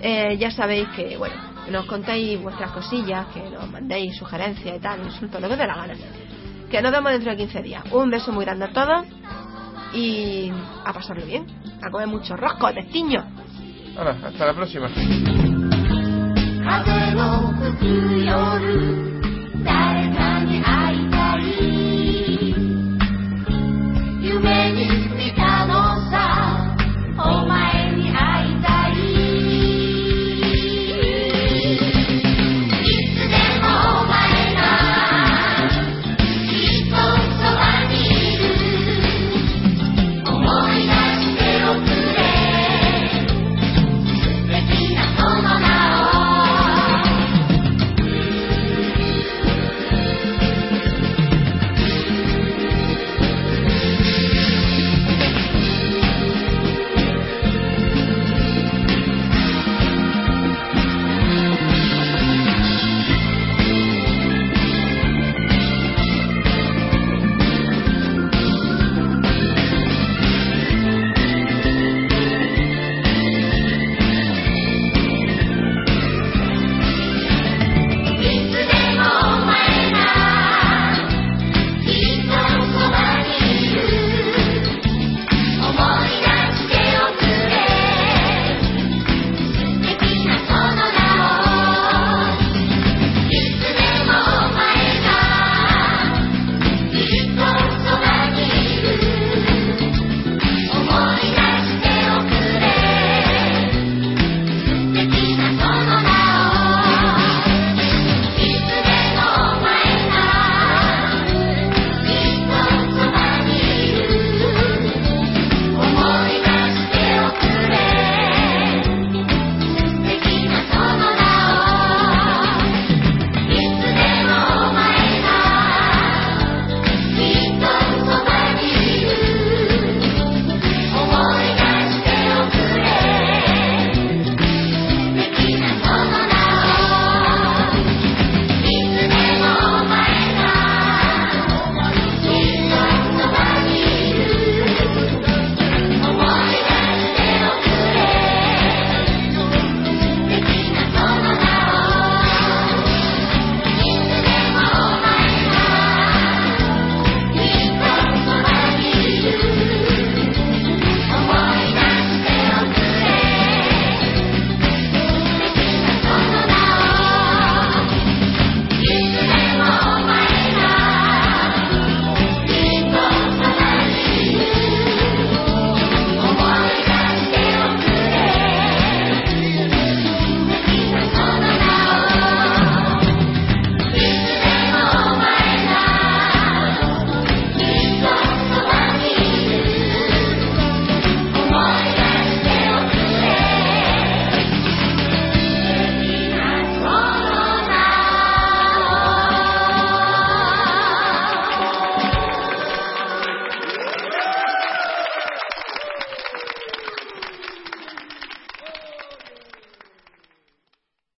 [0.00, 1.34] Eh, ya sabéis que, bueno,
[1.70, 5.66] nos contéis vuestras cosillas, que nos mandéis sugerencias y tal, insultos, lo que os dé
[5.66, 5.94] la gana.
[6.70, 7.84] Que nos vemos dentro de 15 días.
[7.92, 9.06] Un beso muy grande a todos
[9.94, 10.52] y
[10.84, 11.46] a pasarlo bien,
[11.82, 13.24] a comer mucho rosco, testiño.
[13.96, 14.88] Ahora, hasta la próxima.
[16.68, 17.84] 風の吹く
[18.26, 19.17] 夜。